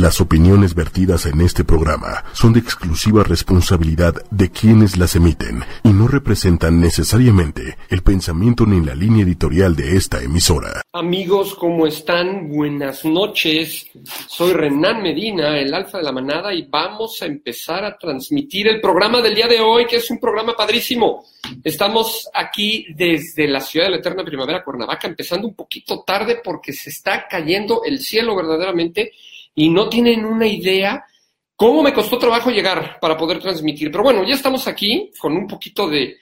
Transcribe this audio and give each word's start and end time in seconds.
Las 0.00 0.20
opiniones 0.20 0.76
vertidas 0.76 1.26
en 1.26 1.40
este 1.40 1.64
programa 1.64 2.22
son 2.32 2.52
de 2.52 2.60
exclusiva 2.60 3.24
responsabilidad 3.24 4.14
de 4.30 4.48
quienes 4.48 4.96
las 4.96 5.16
emiten 5.16 5.64
y 5.82 5.88
no 5.88 6.06
representan 6.06 6.80
necesariamente 6.80 7.76
el 7.90 8.02
pensamiento 8.02 8.64
ni 8.64 8.80
la 8.80 8.94
línea 8.94 9.24
editorial 9.24 9.74
de 9.74 9.96
esta 9.96 10.22
emisora. 10.22 10.82
Amigos, 10.92 11.56
¿cómo 11.56 11.84
están? 11.84 12.48
Buenas 12.48 13.04
noches. 13.04 13.90
Soy 14.28 14.52
Renan 14.52 15.02
Medina, 15.02 15.58
el 15.58 15.74
alfa 15.74 15.98
de 15.98 16.04
la 16.04 16.12
manada, 16.12 16.54
y 16.54 16.68
vamos 16.70 17.20
a 17.20 17.26
empezar 17.26 17.84
a 17.84 17.98
transmitir 17.98 18.68
el 18.68 18.80
programa 18.80 19.20
del 19.20 19.34
día 19.34 19.48
de 19.48 19.58
hoy, 19.58 19.84
que 19.84 19.96
es 19.96 20.08
un 20.12 20.20
programa 20.20 20.54
padrísimo. 20.54 21.24
Estamos 21.64 22.28
aquí 22.32 22.86
desde 22.94 23.48
la 23.48 23.60
ciudad 23.60 23.86
de 23.86 23.90
la 23.90 23.96
eterna 23.96 24.24
primavera, 24.24 24.62
Cuernavaca, 24.62 25.08
empezando 25.08 25.48
un 25.48 25.54
poquito 25.54 26.04
tarde 26.06 26.40
porque 26.44 26.72
se 26.72 26.90
está 26.90 27.26
cayendo 27.26 27.82
el 27.84 27.98
cielo 27.98 28.36
verdaderamente 28.36 29.10
y 29.58 29.70
no 29.70 29.88
tienen 29.88 30.24
una 30.24 30.46
idea 30.46 31.04
cómo 31.56 31.82
me 31.82 31.92
costó 31.92 32.16
trabajo 32.16 32.48
llegar 32.48 33.00
para 33.00 33.16
poder 33.16 33.40
transmitir. 33.40 33.90
Pero 33.90 34.04
bueno, 34.04 34.22
ya 34.24 34.34
estamos 34.34 34.68
aquí 34.68 35.10
con 35.18 35.36
un 35.36 35.48
poquito 35.48 35.88
de, 35.88 36.16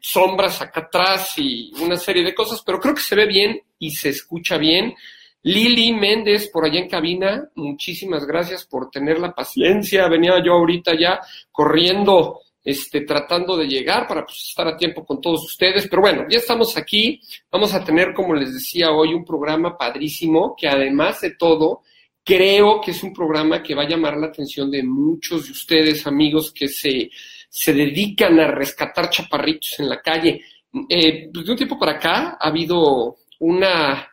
sombras 0.00 0.62
acá 0.62 0.82
atrás 0.82 1.34
y 1.38 1.72
una 1.82 1.96
serie 1.96 2.22
de 2.22 2.32
cosas, 2.32 2.62
pero 2.64 2.78
creo 2.78 2.94
que 2.94 3.00
se 3.00 3.16
ve 3.16 3.26
bien 3.26 3.60
y 3.80 3.90
se 3.90 4.10
escucha 4.10 4.58
bien. 4.58 4.94
Lili 5.42 5.92
Méndez 5.92 6.48
por 6.50 6.64
allá 6.64 6.78
en 6.78 6.88
cabina, 6.88 7.48
muchísimas 7.56 8.24
gracias 8.24 8.64
por 8.64 8.90
tener 8.90 9.18
la 9.18 9.34
paciencia. 9.34 10.06
Venía 10.06 10.40
yo 10.40 10.52
ahorita 10.52 10.92
ya 10.96 11.18
corriendo, 11.50 12.42
este, 12.62 13.00
tratando 13.00 13.56
de 13.56 13.66
llegar 13.66 14.06
para 14.06 14.24
pues, 14.24 14.38
estar 14.50 14.68
a 14.68 14.76
tiempo 14.76 15.04
con 15.04 15.20
todos 15.20 15.42
ustedes. 15.42 15.88
Pero 15.88 16.02
bueno, 16.02 16.26
ya 16.30 16.38
estamos 16.38 16.76
aquí. 16.76 17.20
Vamos 17.50 17.74
a 17.74 17.82
tener, 17.82 18.14
como 18.14 18.34
les 18.34 18.54
decía 18.54 18.92
hoy, 18.92 19.14
un 19.14 19.24
programa 19.24 19.76
padrísimo 19.76 20.54
que 20.56 20.68
además 20.68 21.20
de 21.22 21.34
todo 21.34 21.82
Creo 22.24 22.80
que 22.80 22.92
es 22.92 23.02
un 23.02 23.12
programa 23.12 23.62
que 23.62 23.74
va 23.74 23.82
a 23.82 23.88
llamar 23.88 24.16
la 24.16 24.28
atención 24.28 24.70
de 24.70 24.82
muchos 24.82 25.46
de 25.46 25.52
ustedes, 25.52 26.06
amigos, 26.06 26.52
que 26.52 26.68
se, 26.68 27.10
se 27.48 27.72
dedican 27.74 28.38
a 28.38 28.46
rescatar 28.48 29.10
chaparritos 29.10 29.80
en 29.80 29.88
la 29.88 30.00
calle. 30.00 30.40
Eh, 30.88 31.28
pues, 31.32 31.44
de 31.44 31.50
un 31.50 31.56
tiempo 31.56 31.78
para 31.78 31.92
acá 31.92 32.38
ha 32.40 32.48
habido 32.48 33.16
una, 33.40 34.08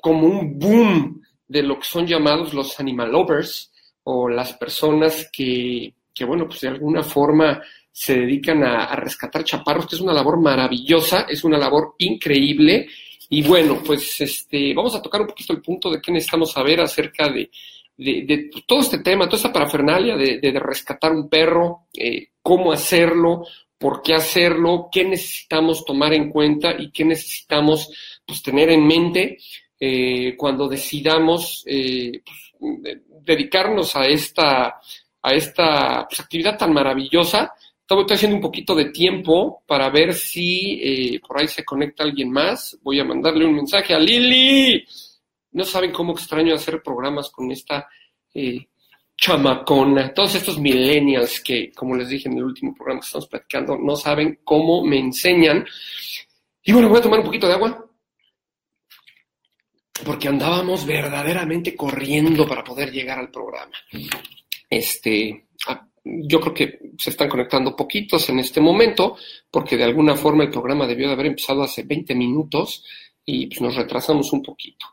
como 0.00 0.26
un 0.28 0.58
boom 0.58 1.20
de 1.48 1.62
lo 1.62 1.78
que 1.78 1.86
son 1.86 2.06
llamados 2.06 2.54
los 2.54 2.78
animal 2.78 3.10
lovers 3.10 3.72
o 4.04 4.28
las 4.28 4.52
personas 4.52 5.28
que, 5.32 5.92
que 6.14 6.24
bueno, 6.24 6.46
pues 6.46 6.60
de 6.60 6.68
alguna 6.68 7.02
forma 7.02 7.60
se 7.90 8.20
dedican 8.20 8.62
a, 8.62 8.84
a 8.84 8.96
rescatar 8.96 9.42
chaparros, 9.42 9.88
que 9.88 9.96
es 9.96 10.00
una 10.00 10.12
labor 10.12 10.40
maravillosa, 10.40 11.26
es 11.28 11.42
una 11.42 11.58
labor 11.58 11.96
increíble 11.98 12.88
y 13.28 13.42
bueno, 13.42 13.82
pues 13.84 14.20
este, 14.20 14.72
vamos 14.74 14.94
a 14.94 15.02
tocar 15.02 15.20
un 15.20 15.26
poquito 15.26 15.52
el 15.52 15.62
punto 15.62 15.90
de 15.90 16.00
qué 16.00 16.12
necesitamos 16.12 16.52
saber 16.52 16.80
acerca 16.80 17.28
de, 17.28 17.50
de, 17.96 18.50
todo 18.66 18.80
este 18.80 18.98
tema, 18.98 19.26
toda 19.26 19.36
esta 19.36 19.52
parafernalia 19.52 20.16
de, 20.16 20.38
de 20.38 20.60
rescatar 20.60 21.12
un 21.12 21.28
perro, 21.28 21.86
eh, 21.94 22.28
cómo 22.42 22.72
hacerlo, 22.72 23.44
por 23.78 24.02
qué 24.02 24.14
hacerlo, 24.14 24.88
qué 24.90 25.04
necesitamos 25.04 25.84
tomar 25.84 26.12
en 26.12 26.30
cuenta 26.30 26.74
y 26.78 26.90
qué 26.90 27.04
necesitamos 27.04 27.90
pues, 28.26 28.42
tener 28.42 28.70
en 28.70 28.86
mente 28.86 29.38
eh, 29.78 30.34
cuando 30.36 30.68
decidamos 30.68 31.62
eh, 31.66 32.22
pues, 32.24 32.98
dedicarnos 33.24 33.94
a 33.94 34.06
esta, 34.06 34.80
a 35.22 35.32
esta 35.32 36.06
pues, 36.08 36.20
actividad 36.20 36.58
tan 36.58 36.72
maravillosa 36.72 37.54
Estoy 37.90 38.16
haciendo 38.16 38.36
un 38.36 38.42
poquito 38.42 38.74
de 38.74 38.86
tiempo 38.86 39.62
para 39.66 39.88
ver 39.88 40.12
si 40.12 40.78
eh, 40.82 41.20
por 41.26 41.40
ahí 41.40 41.48
se 41.48 41.64
conecta 41.64 42.04
alguien 42.04 42.30
más. 42.30 42.78
Voy 42.82 43.00
a 43.00 43.04
mandarle 43.04 43.46
un 43.46 43.54
mensaje 43.54 43.94
a 43.94 43.98
Lili. 43.98 44.86
No 45.52 45.64
saben 45.64 45.90
cómo 45.90 46.12
extraño 46.12 46.54
hacer 46.54 46.82
programas 46.82 47.30
con 47.30 47.50
esta 47.50 47.88
eh, 48.34 48.68
chamacona. 49.16 50.12
Todos 50.12 50.34
estos 50.34 50.58
millennials 50.58 51.40
que, 51.40 51.72
como 51.72 51.96
les 51.96 52.10
dije 52.10 52.28
en 52.28 52.36
el 52.36 52.44
último 52.44 52.74
programa 52.74 53.00
que 53.00 53.06
estamos 53.06 53.26
platicando, 53.26 53.78
no 53.78 53.96
saben 53.96 54.40
cómo 54.44 54.84
me 54.84 54.98
enseñan. 54.98 55.66
Y 56.62 56.72
bueno, 56.72 56.90
voy 56.90 56.98
a 56.98 57.02
tomar 57.02 57.20
un 57.20 57.26
poquito 57.26 57.48
de 57.48 57.54
agua. 57.54 57.86
Porque 60.04 60.28
andábamos 60.28 60.84
verdaderamente 60.84 61.74
corriendo 61.74 62.46
para 62.46 62.62
poder 62.62 62.92
llegar 62.92 63.18
al 63.18 63.30
programa. 63.30 63.72
Este, 64.68 65.47
yo 66.22 66.40
creo 66.40 66.54
que 66.54 66.78
se 66.98 67.10
están 67.10 67.28
conectando 67.28 67.76
poquitos 67.76 68.28
en 68.30 68.38
este 68.38 68.60
momento, 68.60 69.16
porque 69.50 69.76
de 69.76 69.84
alguna 69.84 70.16
forma 70.16 70.44
el 70.44 70.50
programa 70.50 70.86
debió 70.86 71.06
de 71.06 71.14
haber 71.14 71.26
empezado 71.26 71.62
hace 71.62 71.82
20 71.82 72.14
minutos 72.14 72.84
y 73.24 73.46
pues, 73.46 73.60
nos 73.60 73.76
retrasamos 73.76 74.32
un 74.32 74.42
poquito. 74.42 74.86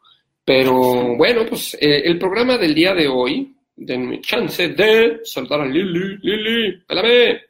Pero 0.43 1.15
bueno, 1.15 1.45
pues 1.47 1.75
eh, 1.75 2.03
el 2.05 2.19
programa 2.19 2.57
del 2.57 2.75
día 2.75 2.93
de 2.93 3.07
hoy, 3.07 3.55
denme 3.75 4.21
chance 4.21 4.69
de 4.69 5.21
saludar 5.23 5.61
a 5.61 5.65
Lili. 5.65 6.17
Lili, 6.21 6.77
espérame. 6.77 7.41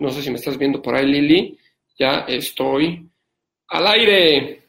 No 0.00 0.10
sé 0.10 0.22
si 0.22 0.30
me 0.30 0.36
estás 0.36 0.56
viendo 0.56 0.80
por 0.80 0.94
ahí, 0.94 1.06
Lili. 1.06 1.58
Ya 1.98 2.24
estoy 2.26 3.06
al 3.68 3.86
aire. 3.86 4.62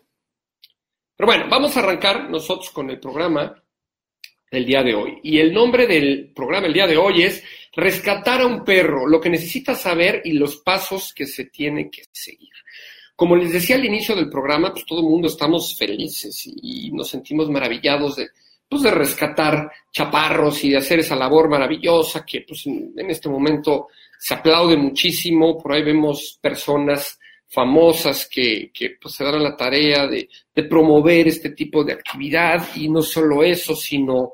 Pero 1.15 1.27
bueno, 1.27 1.45
vamos 1.49 1.75
a 1.75 1.79
arrancar 1.79 2.29
nosotros 2.29 2.69
con 2.71 2.89
el 2.89 2.99
programa 2.99 3.55
del 4.51 4.65
día 4.65 4.83
de 4.83 4.93
hoy. 4.93 5.19
Y 5.23 5.39
el 5.39 5.53
nombre 5.53 5.87
del 5.87 6.31
programa 6.35 6.67
el 6.67 6.73
día 6.73 6.87
de 6.87 6.97
hoy 6.97 7.23
es 7.23 7.43
rescatar 7.75 8.41
a 8.41 8.47
un 8.47 8.63
perro, 8.63 9.07
lo 9.07 9.19
que 9.19 9.29
necesita 9.29 9.75
saber 9.75 10.21
y 10.23 10.33
los 10.33 10.57
pasos 10.57 11.13
que 11.13 11.25
se 11.25 11.45
tiene 11.45 11.89
que 11.89 12.03
seguir. 12.11 12.51
Como 13.15 13.35
les 13.35 13.53
decía 13.53 13.75
al 13.75 13.85
inicio 13.85 14.15
del 14.15 14.29
programa, 14.29 14.71
pues 14.73 14.85
todo 14.85 14.99
el 14.99 15.07
mundo 15.07 15.27
estamos 15.27 15.77
felices 15.77 16.43
y 16.45 16.91
nos 16.91 17.09
sentimos 17.09 17.49
maravillados 17.49 18.17
de, 18.17 18.27
pues 18.67 18.81
de 18.81 18.91
rescatar 18.91 19.71
chaparros 19.91 20.63
y 20.63 20.71
de 20.71 20.77
hacer 20.77 20.99
esa 20.99 21.15
labor 21.15 21.49
maravillosa 21.49 22.25
que 22.25 22.41
pues 22.41 22.65
en, 22.65 23.09
este 23.09 23.29
momento 23.29 23.87
se 24.19 24.33
aplaude 24.33 24.75
muchísimo. 24.75 25.57
Por 25.57 25.73
ahí 25.73 25.83
vemos 25.83 26.37
personas 26.41 27.17
famosas 27.47 28.27
que, 28.29 28.71
que 28.73 28.97
pues, 29.01 29.15
se 29.15 29.23
dan 29.23 29.41
la 29.41 29.55
tarea 29.55 30.07
de, 30.07 30.27
de 30.53 30.63
promover 30.63 31.27
este 31.27 31.51
tipo 31.51 31.83
de 31.83 31.93
actividad 31.93 32.67
y 32.75 32.89
no 32.89 33.01
solo 33.01 33.43
eso, 33.43 33.75
sino 33.75 34.33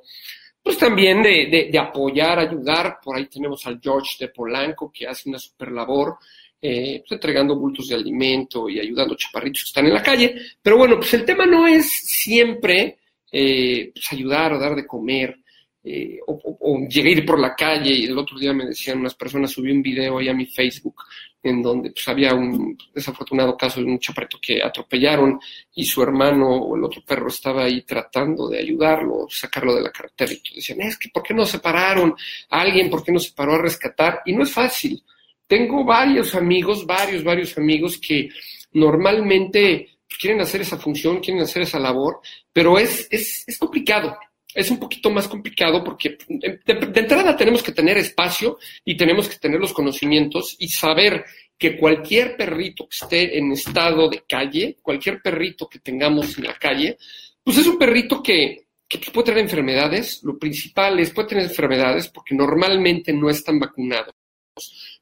pues 0.63 0.77
también 0.77 1.21
de, 1.21 1.69
de, 1.71 1.79
apoyar, 1.79 2.39
ayudar. 2.39 2.99
Por 3.03 3.17
ahí 3.17 3.27
tenemos 3.27 3.65
al 3.65 3.79
George 3.81 4.17
de 4.19 4.29
Polanco, 4.29 4.91
que 4.93 5.07
hace 5.07 5.29
una 5.29 5.39
super 5.39 5.71
labor, 5.71 6.17
eh, 6.61 6.99
pues 7.01 7.11
entregando 7.13 7.57
bultos 7.57 7.87
de 7.87 7.95
alimento 7.95 8.69
y 8.69 8.79
ayudando 8.79 9.13
a 9.15 9.17
chaparritos 9.17 9.63
que 9.63 9.67
están 9.67 9.87
en 9.87 9.93
la 9.93 10.03
calle. 10.03 10.35
Pero 10.61 10.77
bueno, 10.77 10.97
pues 10.97 11.13
el 11.13 11.25
tema 11.25 11.45
no 11.45 11.67
es 11.67 11.89
siempre 11.89 12.99
eh, 13.31 13.91
pues 13.93 14.11
ayudar 14.11 14.53
o 14.53 14.59
dar 14.59 14.75
de 14.75 14.85
comer. 14.85 15.39
Eh, 15.83 16.19
o, 16.27 16.57
o, 16.59 16.87
llegué 16.87 17.09
a 17.09 17.11
ir 17.13 17.25
por 17.25 17.39
la 17.39 17.55
calle 17.55 17.91
y 17.91 18.05
el 18.05 18.17
otro 18.17 18.37
día 18.37 18.53
me 18.53 18.67
decían 18.67 18.99
unas 18.99 19.15
personas, 19.15 19.49
subí 19.49 19.71
un 19.71 19.81
video 19.81 20.19
ahí 20.19 20.29
a 20.29 20.33
mi 20.33 20.45
Facebook 20.45 21.03
en 21.43 21.61
donde 21.61 21.89
pues, 21.89 22.07
había 22.07 22.35
un 22.35 22.77
desafortunado 22.93 23.57
caso 23.57 23.79
de 23.79 23.87
un 23.87 23.97
chaparrito 23.97 24.37
que 24.39 24.61
atropellaron 24.61 25.39
y 25.73 25.83
su 25.85 26.03
hermano 26.03 26.47
o 26.49 26.75
el 26.75 26.83
otro 26.83 27.01
perro 27.03 27.29
estaba 27.29 27.63
ahí 27.63 27.81
tratando 27.81 28.47
de 28.47 28.59
ayudarlo, 28.59 29.25
sacarlo 29.29 29.73
de 29.75 29.81
la 29.81 29.91
carretera 29.91 30.31
y 30.31 30.55
decían, 30.55 30.81
es 30.81 30.97
que 30.97 31.09
¿por 31.09 31.23
qué 31.23 31.33
no 31.33 31.45
separaron 31.45 32.13
a 32.49 32.61
alguien? 32.61 32.89
¿Por 32.89 33.03
qué 33.03 33.11
no 33.11 33.19
se 33.19 33.33
paró 33.33 33.55
a 33.55 33.61
rescatar? 33.61 34.21
Y 34.25 34.33
no 34.33 34.43
es 34.43 34.51
fácil. 34.51 35.03
Tengo 35.47 35.83
varios 35.83 36.35
amigos, 36.35 36.85
varios, 36.85 37.23
varios 37.23 37.57
amigos 37.57 37.97
que 37.97 38.29
normalmente 38.73 39.97
quieren 40.19 40.41
hacer 40.41 40.61
esa 40.61 40.77
función, 40.77 41.19
quieren 41.19 41.41
hacer 41.41 41.63
esa 41.63 41.79
labor, 41.79 42.19
pero 42.53 42.77
es, 42.77 43.07
es, 43.09 43.43
es 43.47 43.57
complicado 43.57 44.15
es 44.53 44.71
un 44.71 44.79
poquito 44.79 45.09
más 45.09 45.27
complicado 45.27 45.83
porque 45.83 46.17
de, 46.27 46.59
entrada 46.65 47.35
tenemos 47.35 47.63
que 47.63 47.71
tener 47.71 47.97
espacio 47.97 48.57
y 48.83 48.95
tenemos 48.97 49.27
que 49.27 49.37
tener 49.37 49.59
los 49.59 49.73
conocimientos 49.73 50.55
y 50.59 50.67
saber 50.67 51.25
que 51.57 51.77
cualquier 51.77 52.35
perrito 52.35 52.87
que 52.87 52.97
esté 53.03 53.37
en 53.37 53.51
estado 53.51 54.09
de 54.09 54.23
calle, 54.27 54.77
cualquier 54.81 55.21
perrito 55.21 55.69
que 55.69 55.79
tengamos 55.79 56.37
en 56.37 56.45
la 56.45 56.55
calle, 56.55 56.97
pues 57.43 57.57
es 57.57 57.67
un 57.67 57.77
perrito 57.77 58.21
que, 58.21 58.65
que 58.87 59.11
puede 59.11 59.27
tener 59.27 59.43
enfermedades. 59.43 60.21
Lo 60.23 60.37
principal 60.37 60.99
es, 60.99 61.11
puede 61.11 61.29
tener 61.29 61.43
enfermedades 61.45 62.07
porque 62.07 62.35
normalmente 62.35 63.13
no 63.13 63.29
están 63.29 63.59
vacunados 63.59 64.13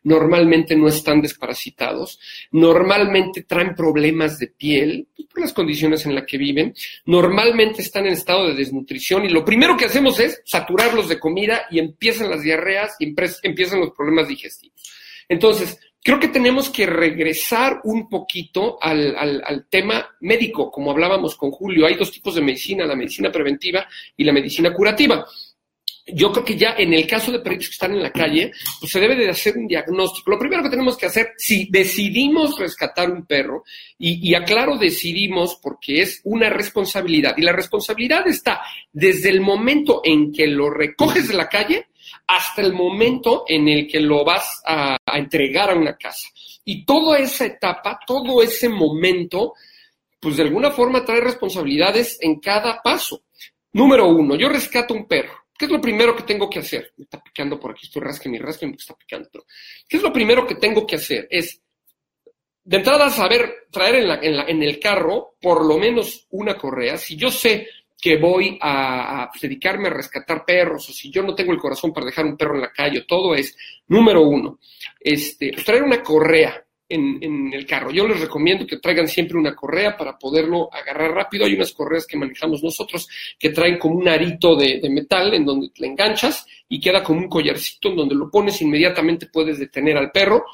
normalmente 0.03 0.75
no 0.75 0.87
están 0.87 1.21
desparasitados, 1.21 2.19
normalmente 2.51 3.43
traen 3.43 3.75
problemas 3.75 4.39
de 4.39 4.47
piel 4.47 5.07
pues, 5.15 5.27
por 5.27 5.41
las 5.41 5.53
condiciones 5.53 6.05
en 6.05 6.15
las 6.15 6.25
que 6.25 6.37
viven, 6.37 6.73
normalmente 7.05 7.81
están 7.81 8.05
en 8.05 8.13
estado 8.13 8.47
de 8.47 8.55
desnutrición 8.55 9.25
y 9.25 9.29
lo 9.29 9.45
primero 9.45 9.77
que 9.77 9.85
hacemos 9.85 10.19
es 10.19 10.41
saturarlos 10.45 11.09
de 11.09 11.19
comida 11.19 11.63
y 11.69 11.79
empiezan 11.79 12.29
las 12.29 12.41
diarreas 12.41 12.95
y 12.99 13.13
empiezan 13.43 13.79
los 13.79 13.91
problemas 13.91 14.27
digestivos. 14.27 14.81
Entonces, 15.27 15.79
creo 16.03 16.19
que 16.19 16.29
tenemos 16.29 16.69
que 16.69 16.85
regresar 16.85 17.81
un 17.83 18.09
poquito 18.09 18.77
al, 18.81 19.15
al, 19.15 19.67
tema 19.69 20.15
médico, 20.21 20.71
como 20.71 20.91
hablábamos 20.91 21.35
con 21.35 21.51
Julio. 21.51 21.85
Hay 21.85 21.95
dos 21.95 22.11
tipos 22.11 22.35
de 22.35 22.41
medicina, 22.41 22.85
la 22.85 22.95
medicina 22.95 23.31
preventiva 23.31 23.87
y 24.17 24.23
la 24.23 24.33
medicina 24.33 24.73
curativa. 24.73 25.25
Yo 26.13 26.31
creo 26.31 26.45
que 26.45 26.57
ya 26.57 26.75
en 26.77 26.94
el 26.94 27.07
caso 27.07 27.31
de 27.31 27.39
perritos 27.39 27.67
que 27.67 27.73
están 27.73 27.94
en 27.94 28.03
la 28.03 28.11
calle, 28.11 28.51
pues 28.79 28.91
se 28.91 29.00
debe 29.00 29.15
de 29.15 29.29
hacer 29.29 29.57
un 29.57 29.67
diagnóstico. 29.67 30.31
Lo 30.31 30.39
primero 30.39 30.63
que 30.63 30.69
tenemos 30.69 30.97
que 30.97 31.06
hacer, 31.06 31.33
si 31.38 31.67
decidimos 31.69 32.57
rescatar 32.57 33.09
un 33.11 33.25
perro, 33.25 33.63
y, 33.97 34.29
y, 34.29 34.35
aclaro 34.35 34.77
decidimos 34.77 35.59
porque 35.61 36.01
es 36.01 36.21
una 36.23 36.50
responsabilidad, 36.50 37.35
y 37.38 37.41
la 37.41 37.53
responsabilidad 37.53 38.27
está 38.27 38.61
desde 38.91 39.29
el 39.29 39.41
momento 39.41 40.01
en 40.03 40.31
que 40.31 40.47
lo 40.47 40.69
recoges 40.69 41.27
de 41.27 41.33
la 41.35 41.50
calle 41.50 41.88
hasta 42.27 42.61
el 42.61 42.73
momento 42.73 43.44
en 43.47 43.67
el 43.67 43.88
que 43.88 44.00
lo 44.00 44.23
vas 44.23 44.61
a, 44.65 44.97
a 45.06 45.17
entregar 45.17 45.69
a 45.71 45.75
una 45.75 45.97
casa. 45.97 46.27
Y 46.63 46.85
toda 46.85 47.17
esa 47.19 47.45
etapa, 47.45 48.00
todo 48.06 48.41
ese 48.44 48.69
momento, 48.69 49.53
pues 50.19 50.38
de 50.38 50.44
alguna 50.44 50.71
forma 50.71 51.03
trae 51.03 51.21
responsabilidades 51.21 52.17
en 52.21 52.39
cada 52.39 52.81
paso. 52.81 53.23
Número 53.73 54.07
uno, 54.07 54.35
yo 54.35 54.50
rescato 54.50 54.94
un 54.94 55.07
perro 55.07 55.38
¿Qué 55.59 55.65
es 55.65 55.71
lo 55.71 55.81
primero 55.81 56.15
que 56.15 56.23
tengo 56.23 56.50
que 56.50 56.59
hacer? 56.59 56.94
Me 56.95 57.03
está 57.03 57.21
picando 57.21 57.59
por 57.59 57.71
aquí, 57.71 57.85
estoy 57.85 58.01
rasque 58.01 58.29
y 58.29 58.38
rasque, 58.38 58.65
me 58.65 58.77
está 58.77 58.95
picando. 58.95 59.45
¿Qué 59.89 59.97
es 59.97 60.01
lo 60.01 60.13
primero 60.13 60.47
que 60.47 60.56
tengo 60.56 60.88
que 60.88 60.95
hacer? 60.95 61.27
Es, 61.29 61.61
de 62.63 62.77
entrada, 62.77 63.09
saber 63.09 63.67
traer 63.69 63.95
en, 63.95 64.07
la, 64.07 64.19
en, 64.21 64.38
la, 64.38 64.44
en 64.45 64.63
el 64.63 64.79
carro 64.79 65.35
por 65.41 65.65
lo 65.65 65.77
menos 65.77 66.27
una 66.29 66.56
correa. 66.57 66.95
Si 66.95 67.17
yo 67.17 67.29
sé 67.29 67.67
que 68.01 68.15
voy 68.15 68.57
a, 68.61 69.23
a, 69.23 69.31
dedicarme 69.41 69.89
a 69.89 69.94
rescatar 69.94 70.45
perros, 70.45 70.89
o 70.89 70.94
si 70.94 71.11
yo 71.11 71.23
no 71.23 71.35
tengo 71.35 71.51
el 71.51 71.59
corazón 71.59 71.91
para 71.91 72.06
dejar 72.06 72.23
un 72.23 72.38
perro 72.38 72.56
en 72.56 72.61
la 72.61 72.71
calle, 72.71 73.03
todo 73.06 73.35
es, 73.35 73.57
número 73.89 74.21
uno, 74.21 74.59
este, 74.97 75.51
traer 75.51 75.83
una 75.83 76.01
correa 76.01 76.65
en, 76.89 77.53
el 77.53 77.65
carro. 77.65 77.91
Yo 77.91 78.07
les 78.07 78.19
recomiendo 78.19 78.65
que 78.65 78.77
traigan 78.77 79.07
siempre 79.07 79.38
una 79.38 79.56
correa 79.56 79.95
para 79.95 80.18
poderlo 80.18 80.69
agarrar 80.74 81.12
rápido. 81.12 81.45
Hay 81.45 81.53
unas 81.53 81.71
correas 81.71 82.06
que 82.07 82.18
manejamos 82.18 82.63
nosotros 82.63 83.07
que 83.38 83.51
traen 83.51 83.77
como 83.77 83.95
un 83.95 84.07
arito 84.07 84.56
de, 84.56 84.80
de 84.81 84.89
metal 84.89 85.33
en 85.33 85.45
donde 85.45 85.69
le 85.77 85.88
enganchas 85.88 86.45
y 86.68 86.80
queda 86.80 87.03
como 87.03 87.19
un 87.19 87.30
collarcito 87.30 87.89
en 87.89 87.95
donde 87.95 88.15
lo 88.15 88.30
pones 88.30 88.62
inmediatamente 88.62 89.27
puedes 89.27 89.59
detener 89.59 89.97
al 89.97 90.12
perro. 90.12 90.45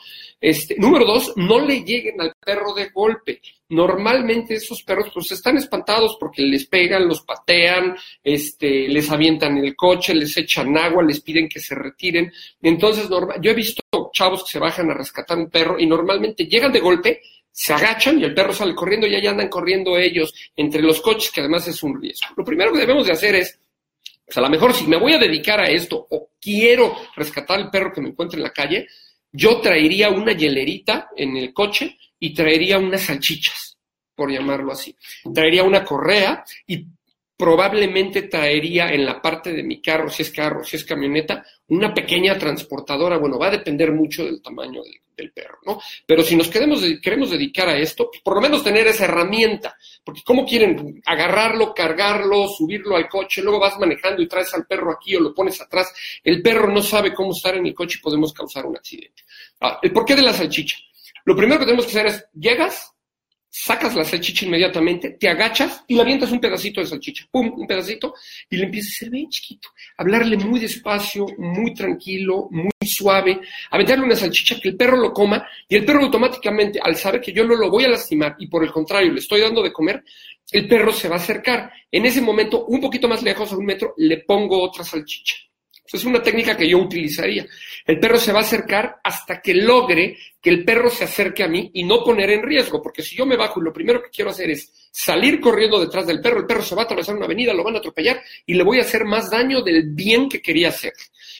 Este, 0.47 0.75
número 0.77 1.05
dos, 1.05 1.33
no 1.37 1.59
le 1.59 1.83
lleguen 1.83 2.21
al 2.21 2.31
perro 2.39 2.71
de 2.75 2.89
golpe. 2.89 3.41
Normalmente 3.69 4.53
esos 4.53 4.83
perros 4.83 5.09
pues 5.11 5.31
están 5.31 5.57
espantados 5.57 6.17
porque 6.19 6.43
les 6.43 6.67
pegan, 6.67 7.07
los 7.07 7.23
patean, 7.23 7.95
este, 8.23 8.87
les 8.87 9.09
avientan 9.09 9.57
el 9.57 9.75
coche, 9.75 10.13
les 10.13 10.37
echan 10.37 10.77
agua, 10.77 11.01
les 11.01 11.19
piden 11.21 11.49
que 11.49 11.59
se 11.59 11.73
retiren. 11.73 12.31
Entonces, 12.61 13.09
normal, 13.09 13.39
yo 13.41 13.49
he 13.49 13.55
visto 13.55 13.81
chavos 14.13 14.43
que 14.43 14.51
se 14.51 14.59
bajan 14.59 14.91
a 14.91 14.93
rescatar 14.93 15.35
un 15.35 15.49
perro 15.49 15.79
y 15.79 15.87
normalmente 15.87 16.45
llegan 16.45 16.71
de 16.71 16.79
golpe, 16.79 17.21
se 17.51 17.73
agachan 17.73 18.19
y 18.19 18.25
el 18.25 18.35
perro 18.35 18.53
sale 18.53 18.75
corriendo 18.75 19.07
y 19.07 19.15
allá 19.15 19.31
andan 19.31 19.49
corriendo 19.49 19.97
ellos 19.97 20.31
entre 20.55 20.83
los 20.83 21.01
coches, 21.01 21.31
que 21.31 21.39
además 21.41 21.67
es 21.67 21.81
un 21.81 21.99
riesgo. 21.99 22.27
Lo 22.37 22.45
primero 22.45 22.71
que 22.71 22.81
debemos 22.81 23.07
de 23.07 23.13
hacer 23.13 23.33
es, 23.33 23.57
pues 24.23 24.37
a 24.37 24.41
lo 24.41 24.49
mejor 24.51 24.75
si 24.75 24.85
me 24.85 24.99
voy 24.99 25.13
a 25.13 25.17
dedicar 25.17 25.59
a 25.59 25.71
esto 25.71 26.05
o 26.07 26.29
quiero 26.39 26.95
rescatar 27.15 27.59
el 27.59 27.71
perro 27.71 27.91
que 27.91 28.01
me 28.01 28.09
encuentre 28.09 28.37
en 28.37 28.43
la 28.43 28.53
calle, 28.53 28.87
yo 29.35 29.59
traería 29.61 30.09
una 30.09 30.33
hielerita 30.33 31.09
en 31.15 31.37
el 31.37 31.53
coche 31.53 31.97
y 32.19 32.33
traería 32.33 32.77
unas 32.77 33.01
salchichas, 33.01 33.77
por 34.15 34.31
llamarlo 34.31 34.71
así. 34.71 34.95
Traería 35.33 35.63
una 35.63 35.83
correa 35.83 36.43
y 36.65 36.85
probablemente 37.37 38.23
traería 38.23 38.89
en 38.89 39.05
la 39.05 39.21
parte 39.21 39.51
de 39.51 39.63
mi 39.63 39.81
carro, 39.81 40.09
si 40.09 40.23
es 40.23 40.31
carro, 40.31 40.63
si 40.63 40.77
es 40.77 40.85
camioneta, 40.85 41.45
una 41.67 41.93
pequeña 41.93 42.37
transportadora. 42.37 43.17
Bueno, 43.17 43.37
va 43.37 43.47
a 43.47 43.51
depender 43.51 43.91
mucho 43.91 44.23
del 44.23 44.41
tamaño 44.41 44.81
del, 44.83 45.31
perro, 45.31 45.59
¿no? 45.65 45.79
Pero 46.05 46.23
si 46.23 46.35
nos 46.35 46.49
queremos, 46.49 46.83
queremos 47.01 47.29
dedicar 47.31 47.69
a 47.69 47.77
esto, 47.77 48.09
pues 48.11 48.21
por 48.21 48.35
lo 48.35 48.41
menos 48.41 48.63
tener 48.63 48.85
esa 48.85 49.05
herramienta, 49.05 49.77
porque 50.03 50.21
¿cómo 50.25 50.45
quieren 50.45 51.01
agarrarlo, 51.05 51.73
cargarlo, 51.73 52.49
subirlo 52.49 52.97
al 52.97 53.07
coche, 53.07 53.41
luego 53.41 53.59
vas 53.59 53.79
manejando 53.79 54.21
y 54.21 54.27
traes 54.27 54.53
al 54.53 54.65
perro 54.65 54.91
aquí 54.91 55.15
o 55.15 55.21
lo 55.21 55.33
pones 55.33 55.59
atrás? 55.61 55.93
El 56.21 56.41
perro 56.41 56.67
no 56.69 56.81
sabe 56.81 57.13
cómo 57.13 57.31
estar 57.31 57.55
en 57.55 57.65
el 57.65 57.73
coche 57.73 57.97
y 57.97 58.03
podemos 58.03 58.33
causar 58.33 58.65
un 58.65 58.75
accidente. 58.75 59.23
Ah, 59.61 59.79
¿El 59.81 59.93
porqué 59.93 60.15
de 60.15 60.21
la 60.21 60.33
salchicha? 60.33 60.77
Lo 61.23 61.35
primero 61.35 61.59
que 61.59 61.65
tenemos 61.65 61.85
que 61.85 61.91
hacer 61.91 62.07
es, 62.07 62.25
llegas, 62.33 62.94
sacas 63.57 63.95
la 63.95 64.03
salchicha 64.03 64.45
inmediatamente, 64.45 65.11
te 65.11 65.29
agachas 65.29 65.85
y 65.87 65.95
le 65.95 66.01
avientas 66.01 66.29
un 66.29 66.41
pedacito 66.41 66.81
de 66.81 66.87
salchicha, 66.87 67.25
pum, 67.31 67.53
un 67.55 67.65
pedacito, 67.65 68.13
y 68.49 68.57
le 68.57 68.65
empiezas 68.65 68.91
a 68.91 68.99
ser 68.99 69.09
bien 69.09 69.29
chiquito, 69.29 69.69
hablarle 69.97 70.35
muy 70.35 70.59
despacio, 70.59 71.25
muy 71.37 71.73
tranquilo, 71.73 72.49
muy 72.51 72.69
suave, 72.85 73.39
aventarle 73.71 74.03
una 74.03 74.15
salchicha 74.17 74.59
que 74.59 74.69
el 74.69 74.75
perro 74.75 74.97
lo 74.97 75.13
coma 75.13 75.47
y 75.69 75.77
el 75.77 75.85
perro 75.85 76.03
automáticamente, 76.03 76.79
al 76.83 76.97
saber 76.97 77.21
que 77.21 77.31
yo 77.31 77.45
no 77.45 77.55
lo 77.55 77.69
voy 77.69 77.85
a 77.85 77.89
lastimar 77.89 78.35
y 78.39 78.47
por 78.47 78.61
el 78.61 78.73
contrario 78.73 79.13
le 79.13 79.19
estoy 79.19 79.39
dando 79.39 79.63
de 79.63 79.71
comer, 79.71 80.03
el 80.51 80.67
perro 80.67 80.91
se 80.91 81.07
va 81.07 81.15
a 81.15 81.19
acercar. 81.19 81.71
En 81.89 82.05
ese 82.05 82.21
momento, 82.21 82.65
un 82.65 82.81
poquito 82.81 83.07
más 83.07 83.23
lejos, 83.23 83.53
a 83.53 83.57
un 83.57 83.65
metro, 83.65 83.93
le 83.97 84.17
pongo 84.17 84.61
otra 84.61 84.83
salchicha. 84.83 85.35
Es 85.91 86.03
una 86.03 86.21
técnica 86.21 86.57
que 86.57 86.67
yo 86.67 86.79
utilizaría. 86.79 87.45
El 87.85 87.99
perro 87.99 88.17
se 88.17 88.31
va 88.31 88.39
a 88.39 88.43
acercar 88.43 88.97
hasta 89.03 89.39
que 89.41 89.53
logre 89.53 90.17
que 90.41 90.49
el 90.49 90.65
perro 90.65 90.89
se 90.89 91.03
acerque 91.03 91.43
a 91.43 91.47
mí 91.47 91.69
y 91.73 91.83
no 91.83 92.03
poner 92.03 92.31
en 92.31 92.43
riesgo, 92.43 92.81
porque 92.81 93.03
si 93.03 93.15
yo 93.15 93.25
me 93.25 93.37
bajo 93.37 93.59
y 93.59 93.63
lo 93.63 93.73
primero 93.73 94.01
que 94.01 94.09
quiero 94.09 94.31
hacer 94.31 94.49
es 94.49 94.89
salir 94.91 95.39
corriendo 95.39 95.79
detrás 95.79 96.07
del 96.07 96.21
perro, 96.21 96.39
el 96.39 96.47
perro 96.47 96.63
se 96.63 96.75
va 96.75 96.83
a 96.83 96.85
atravesar 96.85 97.15
una 97.15 97.25
avenida, 97.25 97.53
lo 97.53 97.63
van 97.63 97.75
a 97.75 97.79
atropellar 97.79 98.21
y 98.45 98.55
le 98.55 98.63
voy 98.63 98.79
a 98.79 98.81
hacer 98.81 99.05
más 99.05 99.29
daño 99.29 99.61
del 99.61 99.83
bien 99.91 100.27
que 100.27 100.41
quería 100.41 100.69
hacer. 100.69 100.93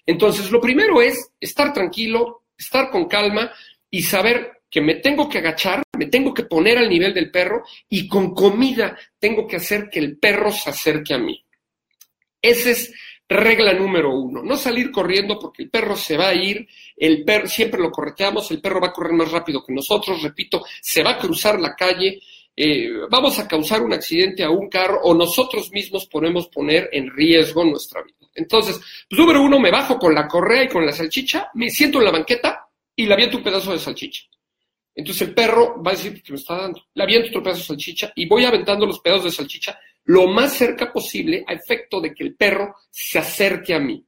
Entonces, 0.06 0.51
lo 0.51 0.62
primero 0.62 1.01
es 1.01 1.31
estar 1.39 1.74
tranquilo, 1.74 2.44
estar 2.57 2.91
con 2.91 3.06
calma 3.06 3.51
y 3.89 4.03
saber 4.03 4.62
que 4.69 4.81
me 4.81 4.95
tengo 4.95 5.30
que 5.30 5.39
agachar, 5.39 5.81
me 5.98 6.07
tengo 6.07 6.33
que 6.33 6.44
poner 6.44 6.77
al 6.77 6.89
nivel 6.89 7.13
del 7.13 7.31
perro 7.31 7.63
y 7.89 8.07
con 8.07 8.33
comida 8.33 8.98
tengo 9.18 9.48
que 9.48 9.56
hacer 9.56 9.89
que 9.89 10.00
el 10.00 10.18
perro 10.18 10.51
se 10.51 10.69
acerque 10.69 11.13
a 11.13 11.18
mí. 11.18 11.44
Ese 12.41 12.71
es 12.71 12.94
Regla 13.27 13.74
número 13.74 14.16
uno, 14.16 14.44
no 14.44 14.56
salir 14.56 14.92
corriendo 14.92 15.39
porque 15.39 15.63
el 15.63 15.69
perro 15.69 15.95
se 15.95 16.16
va 16.16 16.30
a 16.30 16.36
ir, 16.36 16.68
el 16.95 17.24
perro, 17.24 17.48
siempre 17.48 17.81
lo 17.81 17.89
correteamos, 17.89 18.51
el 18.51 18.62
perro 18.62 18.80
va 18.80 18.89
a 18.89 18.94
correr 18.94 19.13
más 19.13 19.31
rápido 19.31 19.63
que 19.66 19.74
nosotros, 19.74 20.22
repito, 20.22 20.63
se 20.80 21.01
va 21.01 21.12
a 21.12 21.18
cruzar 21.18 21.60
la 21.60 21.75
calle, 21.75 22.22
eh, 22.56 22.89
vamos 23.10 23.39
a 23.39 23.48
causar 23.48 23.81
un 23.81 23.94
accidente 23.94 24.44
a 24.44 24.51
un 24.51 24.69
carro 24.69 25.01
o 25.04 25.13
nosotros 25.13 25.72
mismos 25.72 26.06
podemos 26.06 26.48
poner 26.48 26.88
en 26.92 27.10
riesgo 27.10 27.66
nuestra 27.66 28.04
vida. 28.04 28.30
Entonces, 28.36 28.80
pues 29.10 29.19
número 29.19 29.42
uno, 29.42 29.60
me 29.60 29.72
bajo 29.72 29.98
con 29.98 30.13
la 30.13 30.27
correa 30.27 30.63
y 30.63 30.69
con 30.69 30.86
la 30.86 30.92
salchicha, 30.92 31.50
me 31.56 31.69
siento 31.69 31.98
en 32.00 32.06
la 32.06 32.12
banqueta 32.12 32.68
y 32.95 33.06
le 33.06 33.13
aviento 33.13 33.38
un 33.38 33.44
pedazo 33.44 33.72
de 33.72 33.80
salchicha. 33.80 34.24
Entonces 34.94 35.27
el 35.27 35.33
perro 35.33 35.81
va 35.83 35.92
a 35.92 35.95
decir 35.95 36.22
que 36.22 36.31
me 36.31 36.38
está 36.38 36.56
dando. 36.56 36.86
Le 36.94 37.04
aviento 37.04 37.30
otro 37.30 37.44
pedazo 37.44 37.62
de 37.62 37.68
salchicha 37.68 38.13
y 38.16 38.27
voy 38.27 38.45
aventando 38.45 38.86
los 38.86 39.00
pedazos 39.00 39.25
de 39.25 39.31
salchicha 39.31 39.77
lo 40.05 40.27
más 40.27 40.53
cerca 40.53 40.91
posible 40.91 41.43
a 41.47 41.53
efecto 41.53 41.99
de 41.99 42.13
que 42.13 42.23
el 42.23 42.35
perro 42.35 42.75
se 42.89 43.19
acerque 43.19 43.73
a 43.73 43.79
mí. 43.79 44.05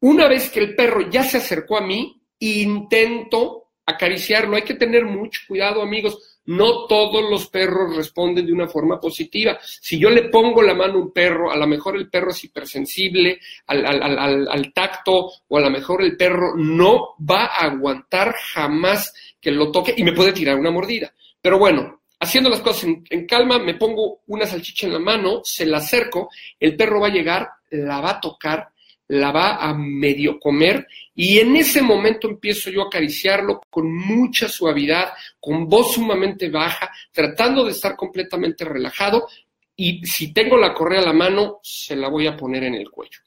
Una 0.00 0.28
vez 0.28 0.50
que 0.50 0.60
el 0.60 0.74
perro 0.74 1.10
ya 1.10 1.24
se 1.24 1.38
acercó 1.38 1.78
a 1.78 1.86
mí, 1.86 2.20
intento 2.38 3.68
acariciarlo. 3.84 4.56
Hay 4.56 4.62
que 4.62 4.74
tener 4.74 5.04
mucho 5.04 5.40
cuidado, 5.48 5.82
amigos. 5.82 6.40
No 6.44 6.86
todos 6.86 7.28
los 7.28 7.48
perros 7.48 7.96
responden 7.96 8.46
de 8.46 8.52
una 8.52 8.68
forma 8.68 9.00
positiva. 9.00 9.58
Si 9.62 9.98
yo 9.98 10.08
le 10.08 10.28
pongo 10.28 10.62
la 10.62 10.74
mano 10.74 10.94
a 10.94 10.98
un 10.98 11.12
perro, 11.12 11.50
a 11.50 11.56
lo 11.56 11.66
mejor 11.66 11.96
el 11.96 12.08
perro 12.08 12.30
es 12.30 12.44
hipersensible 12.44 13.40
al, 13.66 13.84
al, 13.84 14.18
al, 14.18 14.48
al 14.48 14.72
tacto 14.72 15.30
o 15.48 15.58
a 15.58 15.60
lo 15.60 15.70
mejor 15.70 16.02
el 16.02 16.16
perro 16.16 16.54
no 16.56 17.16
va 17.18 17.46
a 17.46 17.66
aguantar 17.66 18.34
jamás 18.54 19.12
que 19.40 19.50
lo 19.50 19.70
toque 19.70 19.94
y 19.96 20.04
me 20.04 20.12
puede 20.12 20.32
tirar 20.32 20.56
una 20.56 20.70
mordida. 20.70 21.12
Pero 21.40 21.58
bueno, 21.58 21.97
haciendo 22.20 22.50
las 22.50 22.60
cosas 22.60 22.88
en, 23.10 23.26
calma, 23.26 23.58
me 23.58 23.74
pongo 23.74 24.20
una 24.26 24.46
salchicha 24.46 24.86
en 24.86 24.94
la 24.94 24.98
mano, 24.98 25.40
se 25.44 25.66
la 25.66 25.78
acerco, 25.78 26.30
el 26.58 26.76
perro 26.76 27.00
va 27.00 27.08
a 27.08 27.12
llegar, 27.12 27.48
la 27.70 28.00
va 28.00 28.10
a 28.10 28.20
tocar, 28.20 28.68
la 29.08 29.32
va 29.32 29.56
a 29.56 29.74
medio 29.74 30.38
comer 30.38 30.86
y 31.14 31.38
en 31.38 31.56
ese 31.56 31.80
momento 31.80 32.28
empiezo 32.28 32.70
yo 32.70 32.82
a 32.82 32.86
acariciarlo 32.86 33.62
con 33.70 33.92
mucha 33.94 34.48
suavidad, 34.48 35.12
con 35.40 35.68
voz 35.68 35.94
sumamente 35.94 36.50
baja, 36.50 36.90
tratando 37.12 37.64
de 37.64 37.72
estar 37.72 37.96
completamente 37.96 38.64
relajado 38.64 39.26
y 39.74 40.04
si 40.04 40.32
tengo 40.32 40.56
la 40.58 40.74
correa 40.74 41.00
a 41.00 41.06
la 41.06 41.12
mano, 41.12 41.60
se 41.62 41.96
la 41.96 42.08
voy 42.08 42.26
a 42.26 42.36
poner 42.36 42.64
en 42.64 42.74
el 42.74 42.90
cuello. 42.90 43.20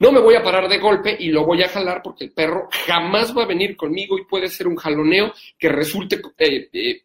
No 0.00 0.12
me 0.12 0.20
voy 0.20 0.36
a 0.36 0.42
parar 0.42 0.68
de 0.68 0.78
golpe 0.78 1.16
y 1.18 1.30
lo 1.30 1.44
voy 1.44 1.62
a 1.62 1.68
jalar 1.68 2.02
porque 2.02 2.24
el 2.24 2.32
perro 2.32 2.68
jamás 2.86 3.36
va 3.36 3.42
a 3.42 3.46
venir 3.46 3.76
conmigo 3.76 4.16
y 4.16 4.24
puede 4.26 4.48
ser 4.48 4.68
un 4.68 4.76
jaloneo 4.76 5.32
que 5.58 5.68
resulte 5.68 6.20
eh, 6.38 6.68
eh, 6.72 7.02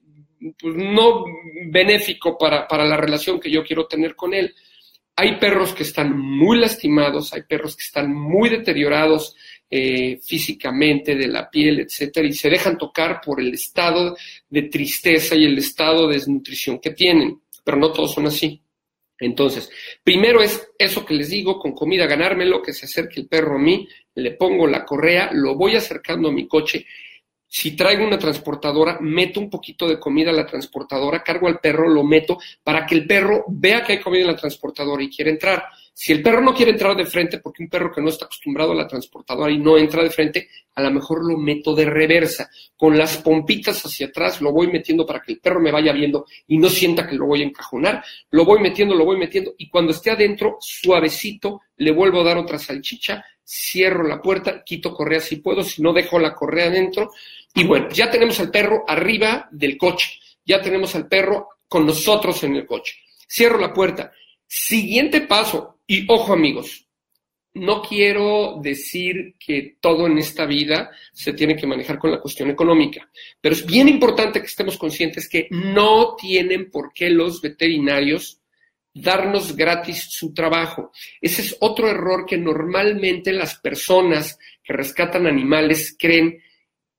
pues, 0.59 0.75
no 0.75 1.25
benéfico 1.67 2.37
para, 2.37 2.67
para 2.67 2.85
la 2.85 2.97
relación 2.97 3.39
que 3.39 3.51
yo 3.51 3.63
quiero 3.63 3.85
tener 3.87 4.15
con 4.15 4.33
él. 4.33 4.53
Hay 5.15 5.37
perros 5.37 5.73
que 5.73 5.83
están 5.83 6.17
muy 6.17 6.57
lastimados, 6.57 7.33
hay 7.33 7.43
perros 7.43 7.75
que 7.75 7.83
están 7.83 8.13
muy 8.13 8.49
deteriorados 8.49 9.35
eh, 9.75 10.19
físicamente, 10.21 11.15
de 11.15 11.27
la 11.27 11.49
piel, 11.49 11.79
etcétera, 11.79 12.27
y 12.27 12.33
se 12.33 12.47
dejan 12.47 12.77
tocar 12.77 13.19
por 13.19 13.41
el 13.41 13.53
estado 13.53 14.15
de 14.47 14.63
tristeza 14.63 15.35
y 15.35 15.45
el 15.45 15.57
estado 15.57 16.07
de 16.07 16.13
desnutrición 16.13 16.79
que 16.79 16.91
tienen, 16.91 17.41
pero 17.63 17.77
no 17.77 17.91
todos 17.91 18.13
son 18.13 18.27
así. 18.27 18.61
Entonces, 19.17 19.71
primero 20.03 20.43
es 20.43 20.69
eso 20.77 21.03
que 21.03 21.15
les 21.15 21.29
digo, 21.29 21.57
con 21.57 21.73
comida 21.73 22.05
ganármelo, 22.05 22.61
que 22.61 22.71
se 22.71 22.85
acerque 22.85 23.21
el 23.21 23.27
perro 23.27 23.55
a 23.55 23.59
mí, 23.59 23.87
le 24.13 24.31
pongo 24.31 24.67
la 24.67 24.85
correa, 24.85 25.31
lo 25.33 25.55
voy 25.55 25.75
acercando 25.75 26.29
a 26.29 26.31
mi 26.31 26.47
coche 26.47 26.85
Si 27.55 27.75
traigo 27.75 28.03
una 28.03 28.17
transportadora, 28.17 28.97
meto 28.99 29.39
un 29.39 29.47
poquito 29.47 29.87
de 29.87 29.99
comida 29.99 30.31
a 30.31 30.33
la 30.33 30.43
transportadora, 30.43 31.21
cargo 31.21 31.47
al 31.47 31.59
perro, 31.59 31.87
lo 31.87 32.03
meto 32.03 32.39
para 32.63 32.83
que 32.83 32.95
el 32.95 33.05
perro 33.05 33.45
vea 33.47 33.83
que 33.83 33.93
hay 33.93 33.99
comida 33.99 34.21
en 34.21 34.31
la 34.31 34.35
transportadora 34.35 35.03
y 35.03 35.09
quiere 35.11 35.29
entrar. 35.29 35.63
Si 35.93 36.11
el 36.11 36.23
perro 36.23 36.41
no 36.41 36.51
quiere 36.51 36.71
entrar 36.71 36.95
de 36.95 37.05
frente, 37.05 37.37
porque 37.37 37.61
un 37.61 37.69
perro 37.69 37.91
que 37.91 38.01
no 38.01 38.09
está 38.09 38.25
acostumbrado 38.25 38.71
a 38.71 38.75
la 38.75 38.87
transportadora 38.87 39.51
y 39.51 39.59
no 39.59 39.77
entra 39.77 40.01
de 40.01 40.09
frente, 40.09 40.49
a 40.73 40.81
lo 40.81 40.89
mejor 40.89 41.23
lo 41.23 41.37
meto 41.37 41.75
de 41.75 41.85
reversa. 41.85 42.49
Con 42.75 42.97
las 42.97 43.17
pompitas 43.17 43.85
hacia 43.85 44.07
atrás 44.07 44.41
lo 44.41 44.51
voy 44.51 44.65
metiendo 44.65 45.05
para 45.05 45.21
que 45.21 45.33
el 45.33 45.39
perro 45.39 45.59
me 45.61 45.71
vaya 45.71 45.93
viendo 45.93 46.25
y 46.47 46.57
no 46.57 46.69
sienta 46.69 47.05
que 47.05 47.15
lo 47.15 47.27
voy 47.27 47.43
a 47.43 47.45
encajonar. 47.45 48.03
Lo 48.31 48.45
voy 48.45 48.61
metiendo, 48.61 48.95
lo 48.95 49.05
voy 49.05 49.19
metiendo 49.19 49.53
y 49.59 49.69
cuando 49.69 49.91
esté 49.91 50.09
adentro, 50.09 50.57
suavecito, 50.59 51.61
le 51.77 51.91
vuelvo 51.91 52.21
a 52.21 52.23
dar 52.23 52.37
otra 52.39 52.57
salchicha, 52.57 53.23
cierro 53.45 54.07
la 54.07 54.21
puerta, 54.21 54.63
quito 54.63 54.93
correa 54.93 55.19
si 55.19 55.37
puedo, 55.37 55.63
si 55.63 55.81
no 55.81 55.93
dejo 55.93 56.17
la 56.17 56.33
correa 56.33 56.67
adentro. 56.67 57.11
Y 57.53 57.63
bueno, 57.65 57.89
ya 57.89 58.09
tenemos 58.09 58.39
al 58.39 58.49
perro 58.49 58.83
arriba 58.87 59.47
del 59.51 59.77
coche, 59.77 60.19
ya 60.45 60.61
tenemos 60.61 60.95
al 60.95 61.07
perro 61.07 61.49
con 61.67 61.85
nosotros 61.85 62.43
en 62.43 62.55
el 62.55 62.65
coche. 62.65 62.95
Cierro 63.27 63.59
la 63.59 63.73
puerta. 63.73 64.11
Siguiente 64.47 65.21
paso, 65.21 65.79
y 65.87 66.05
ojo 66.11 66.33
amigos, 66.33 66.87
no 67.55 67.81
quiero 67.83 68.59
decir 68.61 69.35
que 69.37 69.77
todo 69.79 70.07
en 70.07 70.17
esta 70.17 70.45
vida 70.45 70.89
se 71.11 71.33
tiene 71.33 71.55
que 71.55 71.67
manejar 71.67 71.99
con 71.99 72.11
la 72.11 72.19
cuestión 72.19 72.49
económica, 72.49 73.09
pero 73.39 73.53
es 73.53 73.65
bien 73.65 73.87
importante 73.87 74.39
que 74.39 74.47
estemos 74.47 74.77
conscientes 74.77 75.29
que 75.29 75.47
no 75.51 76.15
tienen 76.15 76.71
por 76.71 76.91
qué 76.93 77.09
los 77.09 77.41
veterinarios 77.41 78.39
darnos 78.93 79.55
gratis 79.55 80.07
su 80.09 80.33
trabajo. 80.33 80.91
Ese 81.21 81.41
es 81.41 81.57
otro 81.59 81.87
error 81.87 82.25
que 82.25 82.37
normalmente 82.37 83.31
las 83.31 83.55
personas 83.55 84.37
que 84.63 84.73
rescatan 84.73 85.27
animales 85.27 85.95
creen 85.97 86.41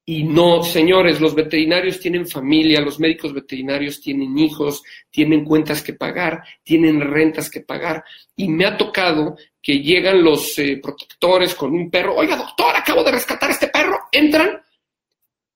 y 0.06 0.24
no, 0.24 0.62
señores, 0.62 1.18
los 1.20 1.34
veterinarios 1.34 1.98
tienen 1.98 2.28
familia, 2.28 2.80
los 2.80 3.00
médicos 3.00 3.32
veterinarios 3.32 4.02
tienen 4.02 4.36
hijos, 4.38 4.82
tienen 5.10 5.44
cuentas 5.44 5.82
que 5.82 5.94
pagar, 5.94 6.42
tienen 6.62 7.00
rentas 7.00 7.48
que 7.48 7.62
pagar. 7.62 8.04
Y 8.36 8.48
me 8.48 8.66
ha 8.66 8.76
tocado 8.76 9.36
que 9.62 9.80
llegan 9.80 10.22
los 10.22 10.58
eh, 10.58 10.78
protectores 10.82 11.54
con 11.54 11.72
un 11.72 11.90
perro, 11.90 12.16
oiga 12.16 12.36
doctor, 12.36 12.76
acabo 12.76 13.02
de 13.02 13.12
rescatar 13.12 13.48
a 13.48 13.52
este 13.54 13.68
perro, 13.68 13.98
entran 14.12 14.60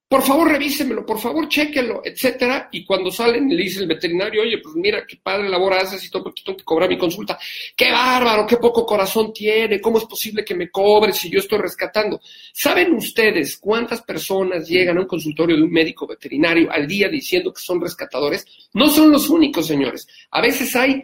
por 0.08 0.22
favor 0.22 0.48
revísemelo, 0.48 1.04
por 1.04 1.18
favor 1.18 1.48
chéquelo, 1.48 2.00
etcétera. 2.02 2.70
Y 2.72 2.82
cuando 2.84 3.10
salen, 3.10 3.46
le 3.48 3.62
dice 3.62 3.80
el 3.80 3.86
veterinario, 3.86 4.40
oye, 4.40 4.56
pues 4.58 4.74
mira, 4.74 5.06
qué 5.06 5.18
padre 5.22 5.50
labor 5.50 5.74
haces 5.74 6.02
y 6.02 6.10
todo, 6.10 6.32
tengo 6.32 6.56
que 6.56 6.64
cobrar 6.64 6.88
mi 6.88 6.96
consulta. 6.96 7.38
Qué 7.76 7.92
bárbaro, 7.92 8.46
qué 8.46 8.56
poco 8.56 8.86
corazón 8.86 9.34
tiene, 9.34 9.80
cómo 9.82 9.98
es 9.98 10.06
posible 10.06 10.44
que 10.44 10.54
me 10.54 10.70
cobre 10.70 11.12
si 11.12 11.28
yo 11.28 11.40
estoy 11.40 11.58
rescatando. 11.58 12.20
¿Saben 12.54 12.94
ustedes 12.94 13.58
cuántas 13.58 14.00
personas 14.00 14.66
llegan 14.66 14.96
a 14.96 15.02
un 15.02 15.06
consultorio 15.06 15.56
de 15.56 15.62
un 15.62 15.70
médico 15.70 16.06
veterinario 16.06 16.72
al 16.72 16.86
día 16.86 17.08
diciendo 17.08 17.52
que 17.52 17.60
son 17.60 17.78
rescatadores? 17.78 18.46
No 18.72 18.88
son 18.88 19.12
los 19.12 19.28
únicos, 19.28 19.66
señores. 19.66 20.08
A 20.30 20.40
veces 20.40 20.74
hay 20.74 21.02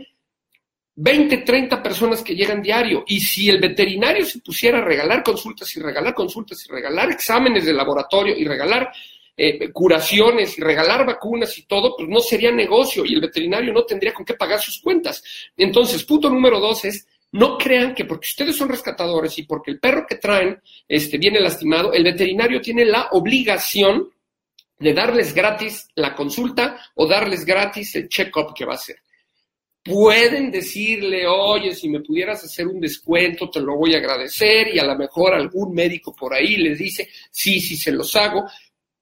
20, 0.96 1.38
30 1.38 1.82
personas 1.82 2.22
que 2.22 2.34
llegan 2.34 2.62
diario. 2.62 3.04
Y 3.06 3.20
si 3.20 3.48
el 3.50 3.60
veterinario 3.60 4.24
se 4.24 4.38
pusiera 4.40 4.78
a 4.78 4.84
regalar 4.84 5.22
consultas 5.22 5.74
y 5.76 5.80
regalar 5.80 6.14
consultas 6.14 6.64
y 6.64 6.72
regalar 6.72 7.10
exámenes 7.10 7.64
de 7.64 7.72
laboratorio 7.72 8.36
y 8.36 8.44
regalar 8.44 8.92
eh, 9.36 9.72
curaciones 9.72 10.56
y 10.56 10.60
regalar 10.60 11.04
vacunas 11.04 11.58
y 11.58 11.62
todo, 11.62 11.96
pues 11.96 12.08
no 12.08 12.20
sería 12.20 12.52
negocio 12.52 13.04
y 13.04 13.14
el 13.14 13.20
veterinario 13.20 13.72
no 13.72 13.84
tendría 13.84 14.14
con 14.14 14.24
qué 14.24 14.34
pagar 14.34 14.60
sus 14.60 14.80
cuentas. 14.80 15.22
Entonces, 15.56 16.04
punto 16.04 16.30
número 16.30 16.60
dos 16.60 16.84
es, 16.84 17.08
no 17.32 17.58
crean 17.58 17.94
que 17.94 18.04
porque 18.04 18.28
ustedes 18.28 18.54
son 18.54 18.68
rescatadores 18.68 19.36
y 19.38 19.42
porque 19.42 19.72
el 19.72 19.80
perro 19.80 20.06
que 20.08 20.16
traen 20.16 20.60
este, 20.86 21.18
viene 21.18 21.40
lastimado, 21.40 21.92
el 21.92 22.04
veterinario 22.04 22.60
tiene 22.60 22.84
la 22.84 23.08
obligación 23.10 24.08
de 24.78 24.92
darles 24.92 25.34
gratis 25.34 25.88
la 25.96 26.14
consulta 26.14 26.78
o 26.94 27.08
darles 27.08 27.44
gratis 27.44 27.96
el 27.96 28.08
check-up 28.08 28.54
que 28.54 28.64
va 28.64 28.72
a 28.72 28.76
hacer 28.76 29.03
pueden 29.84 30.50
decirle, 30.50 31.26
oye, 31.26 31.74
si 31.74 31.90
me 31.90 32.00
pudieras 32.00 32.42
hacer 32.42 32.66
un 32.66 32.80
descuento, 32.80 33.50
te 33.50 33.60
lo 33.60 33.76
voy 33.76 33.94
a 33.94 33.98
agradecer, 33.98 34.74
y 34.74 34.78
a 34.78 34.84
lo 34.84 34.96
mejor 34.96 35.34
algún 35.34 35.74
médico 35.74 36.14
por 36.16 36.32
ahí 36.32 36.56
les 36.56 36.78
dice, 36.78 37.10
sí, 37.30 37.60
sí, 37.60 37.76
se 37.76 37.92
los 37.92 38.16
hago, 38.16 38.46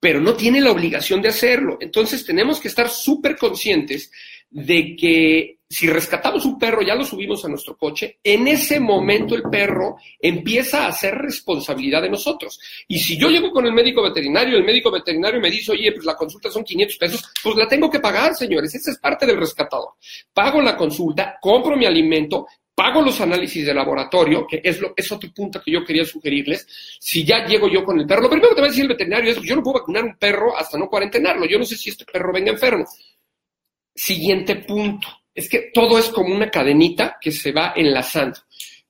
pero 0.00 0.20
no 0.20 0.34
tiene 0.34 0.60
la 0.60 0.72
obligación 0.72 1.22
de 1.22 1.28
hacerlo. 1.28 1.78
Entonces 1.80 2.26
tenemos 2.26 2.58
que 2.58 2.66
estar 2.66 2.90
súper 2.90 3.36
conscientes 3.36 4.10
de 4.52 4.94
que 4.94 5.58
si 5.72 5.88
rescatamos 5.88 6.44
un 6.44 6.58
perro, 6.58 6.82
ya 6.82 6.94
lo 6.94 7.02
subimos 7.02 7.42
a 7.44 7.48
nuestro 7.48 7.78
coche, 7.78 8.18
en 8.22 8.46
ese 8.46 8.78
momento 8.78 9.34
el 9.34 9.44
perro 9.44 9.96
empieza 10.20 10.86
a 10.86 10.92
ser 10.92 11.14
responsabilidad 11.14 12.02
de 12.02 12.10
nosotros. 12.10 12.60
Y 12.86 12.98
si 12.98 13.18
yo 13.18 13.30
llego 13.30 13.50
con 13.50 13.64
el 13.64 13.72
médico 13.72 14.02
veterinario, 14.02 14.58
el 14.58 14.64
médico 14.64 14.90
veterinario 14.90 15.40
me 15.40 15.50
dice, 15.50 15.72
oye, 15.72 15.90
pues 15.92 16.04
la 16.04 16.14
consulta 16.14 16.50
son 16.50 16.62
500 16.62 16.96
pesos, 16.98 17.32
pues 17.42 17.56
la 17.56 17.66
tengo 17.66 17.88
que 17.90 18.00
pagar, 18.00 18.34
señores. 18.34 18.74
Esa 18.74 18.90
es 18.90 18.98
parte 18.98 19.24
del 19.24 19.38
rescatador. 19.38 19.94
Pago 20.34 20.60
la 20.60 20.76
consulta, 20.76 21.38
compro 21.40 21.74
mi 21.74 21.86
alimento, 21.86 22.46
pago 22.74 23.00
los 23.00 23.18
análisis 23.22 23.64
de 23.64 23.72
laboratorio, 23.72 24.46
que 24.46 24.60
es, 24.62 24.78
lo, 24.78 24.92
es 24.94 25.10
otro 25.10 25.30
punto 25.34 25.62
que 25.62 25.72
yo 25.72 25.82
quería 25.86 26.04
sugerirles. 26.04 26.66
Si 27.00 27.24
ya 27.24 27.46
llego 27.46 27.66
yo 27.68 27.82
con 27.82 27.98
el 27.98 28.06
perro, 28.06 28.24
lo 28.24 28.30
primero 28.30 28.50
que 28.50 28.56
te 28.56 28.60
va 28.60 28.66
a 28.66 28.70
decir 28.70 28.84
el 28.84 28.88
veterinario 28.88 29.30
es, 29.32 29.40
yo 29.40 29.56
no 29.56 29.62
puedo 29.62 29.78
vacunar 29.78 30.04
un 30.04 30.16
perro 30.16 30.54
hasta 30.54 30.76
no 30.76 30.90
cuarentenarlo. 30.90 31.46
Yo 31.46 31.58
no 31.58 31.64
sé 31.64 31.76
si 31.76 31.88
este 31.88 32.04
perro 32.04 32.30
venga 32.30 32.52
enfermo. 32.52 32.84
Siguiente 33.94 34.56
punto 34.56 35.08
es 35.34 35.48
que 35.48 35.70
todo 35.72 35.98
es 35.98 36.08
como 36.08 36.34
una 36.34 36.50
cadenita 36.50 37.18
que 37.20 37.30
se 37.30 37.52
va 37.52 37.72
enlazando. 37.76 38.40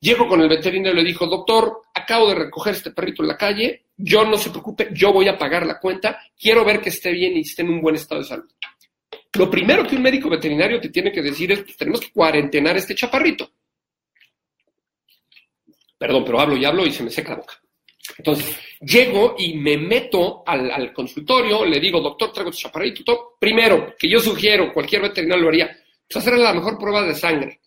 Llego 0.00 0.26
con 0.26 0.40
el 0.40 0.48
veterinario 0.48 1.00
y 1.00 1.04
le 1.04 1.08
dijo, 1.08 1.26
doctor, 1.26 1.82
acabo 1.94 2.28
de 2.28 2.34
recoger 2.34 2.74
este 2.74 2.90
perrito 2.90 3.22
en 3.22 3.28
la 3.28 3.36
calle, 3.36 3.86
yo 3.96 4.24
no 4.24 4.36
se 4.36 4.50
preocupe, 4.50 4.88
yo 4.92 5.12
voy 5.12 5.28
a 5.28 5.38
pagar 5.38 5.64
la 5.64 5.78
cuenta, 5.78 6.18
quiero 6.36 6.64
ver 6.64 6.80
que 6.80 6.88
esté 6.88 7.12
bien 7.12 7.36
y 7.36 7.42
esté 7.42 7.62
en 7.62 7.68
un 7.68 7.80
buen 7.80 7.94
estado 7.94 8.20
de 8.20 8.26
salud. 8.26 8.50
Lo 9.34 9.48
primero 9.48 9.86
que 9.86 9.94
un 9.94 10.02
médico 10.02 10.28
veterinario 10.28 10.80
te 10.80 10.88
tiene 10.88 11.12
que 11.12 11.22
decir 11.22 11.52
es, 11.52 11.62
pues 11.62 11.76
tenemos 11.76 12.00
que 12.00 12.10
cuarentenar 12.10 12.76
este 12.76 12.94
chaparrito. 12.94 13.52
Perdón, 15.96 16.24
pero 16.24 16.40
hablo 16.40 16.56
y 16.56 16.64
hablo 16.64 16.84
y 16.84 16.92
se 16.92 17.04
me 17.04 17.10
seca 17.10 17.30
la 17.30 17.36
boca. 17.36 17.61
Entonces, 18.18 18.56
llego 18.80 19.34
y 19.38 19.54
me 19.54 19.76
meto 19.76 20.42
al, 20.46 20.92
consultorio, 20.92 21.64
le 21.64 21.80
digo, 21.80 22.00
doctor, 22.00 22.32
traigo 22.32 22.50
este 22.50 22.62
chaparrito. 22.62 23.36
Primero, 23.38 23.94
que 23.98 24.08
yo 24.08 24.20
sugiero, 24.20 24.72
cualquier 24.72 25.02
veterinario 25.02 25.44
lo 25.44 25.48
haría, 25.48 25.76
pues, 26.06 26.16
hacer 26.16 26.38
la 26.38 26.52
mejor 26.52 26.78
prueba 26.78 27.02
de 27.02 27.14
sangre 27.14 27.60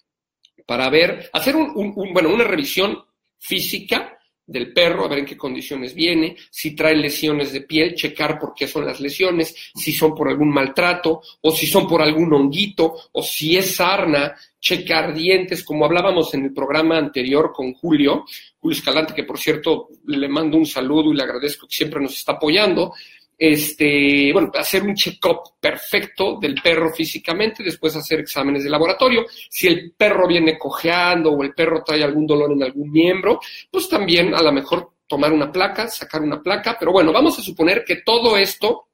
para 0.65 0.89
ver, 0.89 1.29
hacer 1.33 1.55
un, 1.55 1.93
bueno, 2.13 2.29
una 2.29 2.43
revisión 2.43 3.03
física 3.37 4.14
del 4.47 4.71
perro, 4.73 5.05
a 5.05 5.07
ver 5.07 5.19
en 5.19 5.25
qué 5.25 5.37
condiciones 5.37 5.93
viene, 5.93 6.35
si 6.49 6.75
trae 6.75 6.95
lesiones 6.95 7.51
de 7.51 7.61
piel, 7.61 7.95
checar 7.95 8.37
por 8.39 8.53
qué 8.53 8.67
son 8.67 8.85
las 8.85 8.99
lesiones, 8.99 9.55
si 9.73 9.91
son 9.91 10.13
por 10.13 10.29
algún 10.29 10.49
maltrato, 10.49 11.21
o 11.41 11.51
si 11.51 11.65
son 11.65 11.87
por 11.87 12.01
algún 12.01 12.33
honguito, 12.33 12.95
o 13.11 13.23
si 13.23 13.57
es 13.57 13.75
sarna, 13.75 14.35
checar 14.59 15.13
dientes, 15.13 15.63
como 15.63 15.85
hablábamos 15.85 16.33
en 16.33 16.45
el 16.45 16.53
programa 16.53 16.97
anterior 16.97 17.51
con 17.53 17.73
Julio, 17.73 18.25
Julio 18.59 18.77
Escalante, 18.77 19.13
que 19.13 19.23
por 19.23 19.37
cierto 19.37 19.89
le 20.05 20.27
mando 20.27 20.57
un 20.57 20.65
saludo 20.65 21.11
y 21.11 21.15
le 21.15 21.23
agradezco 21.23 21.67
que 21.67 21.75
siempre 21.75 22.01
nos 22.01 22.17
está 22.17 22.33
apoyando 22.33 22.93
este, 23.37 24.31
bueno, 24.31 24.51
hacer 24.55 24.83
un 24.83 24.95
check-up 24.95 25.55
perfecto 25.59 26.37
del 26.39 26.55
perro 26.61 26.93
físicamente, 26.93 27.63
después 27.63 27.95
hacer 27.95 28.19
exámenes 28.21 28.63
de 28.63 28.69
laboratorio. 28.69 29.25
Si 29.49 29.67
el 29.67 29.91
perro 29.91 30.27
viene 30.27 30.57
cojeando 30.57 31.31
o 31.31 31.43
el 31.43 31.53
perro 31.53 31.83
trae 31.83 32.03
algún 32.03 32.25
dolor 32.25 32.51
en 32.53 32.63
algún 32.63 32.91
miembro, 32.91 33.39
pues 33.69 33.89
también 33.89 34.33
a 34.33 34.41
lo 34.41 34.51
mejor 34.51 34.91
tomar 35.07 35.33
una 35.33 35.51
placa, 35.51 35.87
sacar 35.87 36.21
una 36.21 36.41
placa. 36.41 36.77
Pero 36.79 36.91
bueno, 36.91 37.11
vamos 37.11 37.37
a 37.37 37.41
suponer 37.41 37.83
que 37.85 37.97
todo 37.97 38.37
esto 38.37 38.87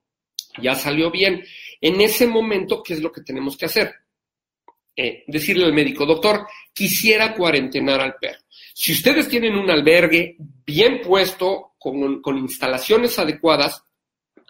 ya 0.62 0.76
salió 0.76 1.12
bien. 1.12 1.44
En 1.80 2.02
ese 2.02 2.28
momento, 2.28 2.82
¿qué 2.84 2.94
es 2.94 3.02
lo 3.02 3.12
que 3.12 3.22
tenemos 3.22 3.58
que 3.58 3.66
hacer? 3.66 3.94
Eh, 4.96 5.24
decirle 5.28 5.66
al 5.66 5.74
médico, 5.74 6.06
doctor, 6.06 6.48
quisiera 6.74 7.34
cuarentenar 7.34 8.02
al 8.02 8.16
perro. 8.16 8.40
Si 8.74 8.92
ustedes 8.92 9.28
tienen 9.28 9.56
un 9.56 9.70
albergue 9.70 10.36
bien 10.66 11.02
puesto, 11.02 11.74
con, 11.78 12.22
con 12.22 12.38
instalaciones 12.38 13.18
adecuadas, 13.18 13.84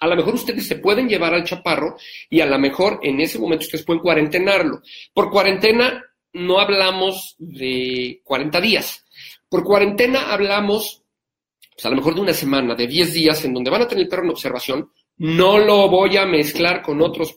a 0.02 0.08
lo 0.08 0.16
mejor 0.16 0.34
ustedes 0.34 0.68
se 0.68 0.78
pueden 0.78 1.08
llevar 1.08 1.34
al 1.34 1.44
chaparro 1.44 1.96
y 2.28 2.42
a 2.42 2.48
lo 2.48 2.58
mejor 2.58 3.00
en 3.04 3.22
ese 3.22 3.38
momento 3.38 3.66
ustedes 3.66 3.86
pueden 3.86 4.02
cuarentenarlo. 4.02 4.82
Por 5.14 5.30
cuarentena 5.30 6.04
no 6.34 6.60
hablamos 6.60 7.36
de 7.38 8.20
40 8.24 8.60
días. 8.62 9.06
Por 9.48 9.64
cuarentena 9.64 10.34
hablamos, 10.34 11.04
pues 11.74 11.86
a 11.86 11.90
lo 11.92 11.98
mejor 11.98 12.16
de 12.16 12.22
una 12.22 12.34
semana, 12.34 12.74
de 12.74 12.88
10 12.88 13.14
días, 13.14 13.46
en 13.46 13.54
donde 13.54 13.70
van 13.70 13.84
a 13.84 13.88
tener 13.88 14.04
el 14.04 14.10
perro 14.10 14.24
en 14.24 14.32
observación, 14.32 14.92
no 15.24 15.60
lo 15.60 15.88
voy 15.88 16.18
a 16.18 16.26
mezclar 16.26 16.82
con 16.82 17.00
otros 17.00 17.36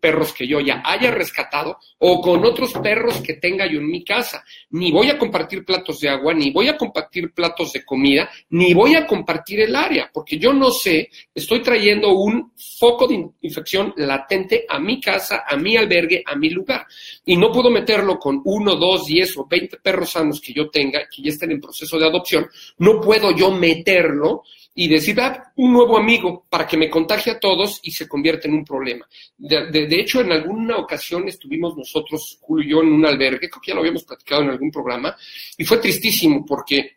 perros 0.00 0.32
que 0.32 0.46
yo 0.46 0.60
ya 0.60 0.82
haya 0.84 1.10
rescatado 1.10 1.78
o 1.98 2.20
con 2.20 2.44
otros 2.44 2.74
perros 2.74 3.20
que 3.22 3.34
tenga 3.34 3.66
yo 3.66 3.80
en 3.80 3.88
mi 3.88 4.04
casa. 4.04 4.44
Ni 4.70 4.92
voy 4.92 5.10
a 5.10 5.18
compartir 5.18 5.64
platos 5.64 5.98
de 5.98 6.10
agua, 6.10 6.32
ni 6.32 6.52
voy 6.52 6.68
a 6.68 6.76
compartir 6.76 7.32
platos 7.32 7.72
de 7.72 7.84
comida, 7.84 8.30
ni 8.50 8.72
voy 8.72 8.94
a 8.94 9.04
compartir 9.04 9.62
el 9.62 9.74
área, 9.74 10.08
porque 10.14 10.38
yo 10.38 10.52
no 10.52 10.70
sé, 10.70 11.10
estoy 11.34 11.60
trayendo 11.60 12.12
un 12.12 12.52
foco 12.78 13.08
de 13.08 13.28
infección 13.40 13.92
latente 13.96 14.64
a 14.68 14.78
mi 14.78 15.00
casa, 15.00 15.42
a 15.44 15.56
mi 15.56 15.76
albergue, 15.76 16.22
a 16.24 16.36
mi 16.36 16.50
lugar. 16.50 16.86
Y 17.24 17.36
no 17.36 17.50
puedo 17.50 17.68
meterlo 17.68 18.16
con 18.16 18.42
uno, 18.44 18.76
dos, 18.76 19.06
diez 19.06 19.36
o 19.36 19.44
veinte 19.50 19.78
perros 19.78 20.10
sanos 20.10 20.40
que 20.40 20.52
yo 20.52 20.70
tenga, 20.70 21.08
que 21.10 21.20
ya 21.20 21.30
estén 21.30 21.50
en 21.50 21.60
proceso 21.60 21.98
de 21.98 22.06
adopción. 22.06 22.46
No 22.78 23.00
puedo 23.00 23.32
yo 23.36 23.50
meterlo 23.50 24.44
y 24.76 24.88
decir, 24.88 25.20
ah, 25.20 25.52
un 25.56 25.72
nuevo 25.72 25.96
amigo 25.96 26.46
para 26.50 26.66
que 26.66 26.76
me 26.76 26.90
contagie 26.90 27.32
a 27.32 27.38
todos 27.38 27.78
y 27.84 27.92
se 27.92 28.08
convierta 28.08 28.48
en 28.48 28.54
un 28.54 28.64
problema. 28.64 29.08
De, 29.36 29.70
de, 29.70 30.00
hecho, 30.00 30.20
en 30.20 30.32
alguna 30.32 30.78
ocasión 30.78 31.28
estuvimos 31.28 31.76
nosotros, 31.76 32.38
Julio 32.40 32.66
y 32.66 32.70
yo, 32.72 32.82
en 32.82 32.92
un 32.92 33.06
albergue, 33.06 33.48
creo 33.48 33.62
que 33.62 33.70
ya 33.70 33.74
lo 33.74 33.80
habíamos 33.80 34.02
platicado 34.02 34.42
en 34.42 34.50
algún 34.50 34.72
programa, 34.72 35.16
y 35.56 35.64
fue 35.64 35.78
tristísimo 35.78 36.44
porque 36.44 36.96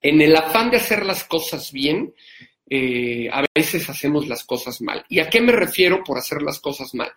en 0.00 0.22
el 0.22 0.34
afán 0.34 0.70
de 0.70 0.78
hacer 0.78 1.04
las 1.04 1.24
cosas 1.24 1.70
bien, 1.70 2.14
eh, 2.66 3.28
a 3.30 3.44
veces 3.54 3.90
hacemos 3.90 4.26
las 4.26 4.44
cosas 4.44 4.80
mal. 4.80 5.04
¿Y 5.10 5.20
a 5.20 5.28
qué 5.28 5.42
me 5.42 5.52
refiero 5.52 6.02
por 6.02 6.16
hacer 6.16 6.40
las 6.40 6.60
cosas 6.60 6.94
mal? 6.94 7.12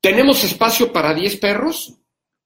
Tenemos 0.00 0.42
espacio 0.42 0.92
para 0.92 1.14
10 1.14 1.36
perros 1.36 1.94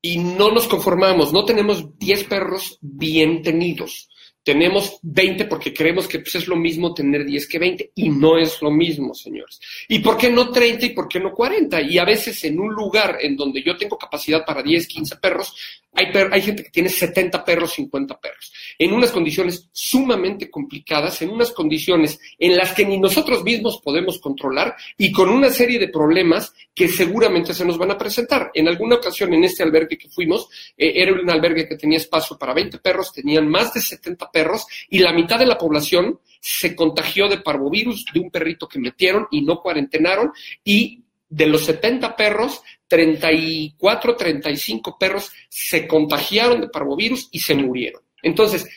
y 0.03 0.19
no 0.19 0.51
nos 0.51 0.69
conformamos, 0.69 1.33
no 1.33 1.47
tenemos 1.47 1.99
10 1.99 2.25
perros 2.25 2.79
bien 2.83 3.43
tenidos 3.43 4.10
tenemos 4.43 4.99
20 5.03 5.45
porque 5.45 5.75
creemos 5.75 6.09
que 6.09 6.21
pues, 6.21 6.35
es 6.37 6.49
lo 6.49 6.57
mismo 6.57 6.95
tener 6.95 7.25
10 7.25 7.47
que 7.47 7.59
20 7.59 7.93
y 7.95 8.09
no 8.09 8.39
es 8.39 8.61
lo 8.63 8.71
mismo, 8.71 9.15
señores. 9.15 9.61
¿Y 9.89 9.99
por 9.99 10.17
qué 10.17 10.31
no 10.31 10.51
30 10.51 10.87
y 10.87 10.91
por 10.91 11.09
qué 11.09 11.21
no 11.21 11.33
40? 11.33 11.83
Y 11.83 11.99
a 11.99 12.05
veces 12.05 12.43
en 12.45 12.59
un 12.59 12.73
lugar 12.73 13.19
en 13.21 13.37
donde 13.37 13.63
yo 13.63 13.77
tengo 13.77 13.99
capacidad 13.99 14.45
para 14.45 14.63
10, 14.63 14.87
15 14.87 15.17
perros, 15.17 15.55
hay, 15.93 16.07
hay 16.31 16.43
gente 16.43 16.63
que 16.65 16.71
tiene 16.71 16.89
70 16.89 17.45
perros, 17.45 17.73
50 17.75 18.21
perros, 18.21 18.53
en 18.79 18.93
unas 18.93 19.11
condiciones 19.11 19.69
sumamente 19.73 20.51
complicadas, 20.51 21.21
en 21.23 21.31
unas 21.31 21.51
condiciones 21.51 22.19
en 22.39 22.57
las 22.57 22.73
que 22.73 22.85
ni 22.85 22.99
nosotros 22.99 23.43
mismos 23.43 23.81
podemos 23.83 24.19
controlar 24.21 24.77
y 24.97 25.11
con 25.13 25.29
una 25.29 25.51
serie 25.51 25.79
de 25.79 25.89
problemas 25.89 26.53
que 26.75 26.89
seguramente 26.89 27.55
se 27.55 27.65
nos 27.65 27.77
van 27.77 27.91
a 27.91 27.99
presentar. 27.99 28.51
En 28.55 28.69
alguna 28.69 28.97
ocasión 28.97 29.35
en 29.35 29.45
este 29.45 29.63
albergue 29.63 29.99
que 29.99 30.09
fuimos, 30.09 30.49
eh, 30.77 30.93
era 30.97 31.13
un 31.13 31.29
albergue 31.29 31.69
que 31.69 31.77
tenía 31.77 31.99
espacio 31.99 32.39
para 32.39 32.55
20 32.55 32.79
perros, 32.79 33.13
tenían 33.13 33.49
más 33.49 33.75
de 33.75 33.81
70 33.81 34.31
perros 34.31 34.67
y 34.89 34.99
la 34.99 35.13
mitad 35.13 35.39
de 35.39 35.47
la 35.47 35.59
población 35.59 36.21
se 36.41 36.75
contagió 36.75 37.29
de 37.29 37.39
parvovirus 37.39 38.07
de 38.15 38.21
un 38.21 38.31
perrito 38.31 38.67
que 38.67 38.79
metieron 38.79 39.27
y 39.31 39.43
no 39.43 39.61
cuarentenaron 39.61 40.33
y 40.65 41.00
de 41.31 41.47
los 41.47 41.65
70 41.65 42.15
perros, 42.17 42.61
34, 42.89 44.17
35 44.17 44.99
perros 44.99 45.33
se 45.49 45.87
contagiaron 45.87 46.61
de 46.61 46.69
parvovirus 46.69 47.29
y 47.31 47.39
se 47.39 47.55
murieron. 47.55 48.03
Entonces, 48.21 48.69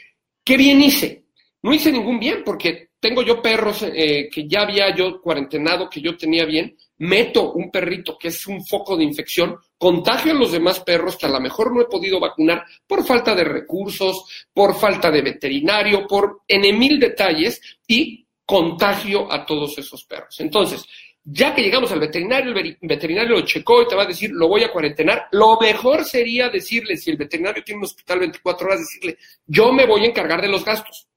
¿qué 0.43 0.55
bien 0.55 0.81
hice? 0.81 1.25
No 1.63 1.73
hice 1.73 1.91
ningún 1.91 2.19
bien 2.19 2.43
porque 2.45 2.89
tengo 2.99 3.21
yo 3.23 3.41
perros 3.41 3.83
eh, 3.83 4.29
que 4.31 4.47
ya 4.47 4.61
había 4.61 4.95
yo 4.95 5.19
cuarentenado, 5.19 5.89
que 5.89 5.99
yo 5.99 6.15
tenía 6.15 6.45
bien, 6.45 6.77
meto 6.99 7.51
un 7.53 7.71
perrito 7.71 8.17
que 8.17 8.29
es 8.29 8.47
un 8.47 8.63
foco 8.65 8.95
de 8.95 9.03
infección, 9.03 9.57
contagio 9.77 10.31
a 10.31 10.35
los 10.35 10.51
demás 10.51 10.79
perros 10.81 11.17
que 11.17 11.25
a 11.25 11.29
lo 11.29 11.41
mejor 11.41 11.73
no 11.75 11.81
he 11.81 11.85
podido 11.85 12.19
vacunar 12.19 12.63
por 12.87 13.05
falta 13.05 13.33
de 13.35 13.43
recursos, 13.43 14.47
por 14.53 14.75
falta 14.75 15.09
de 15.09 15.21
veterinario, 15.21 16.05
por 16.07 16.41
en 16.47 16.79
mil 16.79 16.99
detalles 16.99 17.59
y 17.87 18.25
contagio 18.45 19.31
a 19.31 19.45
todos 19.45 19.77
esos 19.77 20.05
perros. 20.05 20.39
Entonces, 20.39 20.85
ya 21.25 21.55
que 21.55 21.61
llegamos 21.61 21.91
al 21.91 21.99
veterinario, 21.99 22.53
el 22.55 22.77
veterinario 22.81 23.37
lo 23.37 23.45
checó 23.45 23.81
y 23.81 23.87
te 23.87 23.95
va 23.95 24.03
a 24.03 24.07
decir, 24.07 24.31
lo 24.31 24.47
voy 24.47 24.63
a 24.63 24.71
cuarentenar. 24.71 25.27
Lo 25.31 25.57
mejor 25.59 26.03
sería 26.03 26.49
decirle, 26.49 26.97
si 26.97 27.11
el 27.11 27.17
veterinario 27.17 27.63
tiene 27.63 27.79
un 27.79 27.85
hospital 27.85 28.19
24 28.19 28.67
horas, 28.67 28.79
decirle, 28.79 29.17
yo 29.45 29.71
me 29.71 29.85
voy 29.85 30.03
a 30.03 30.07
encargar 30.07 30.41
de 30.41 30.49
los 30.49 30.65
gastos. 30.65 31.07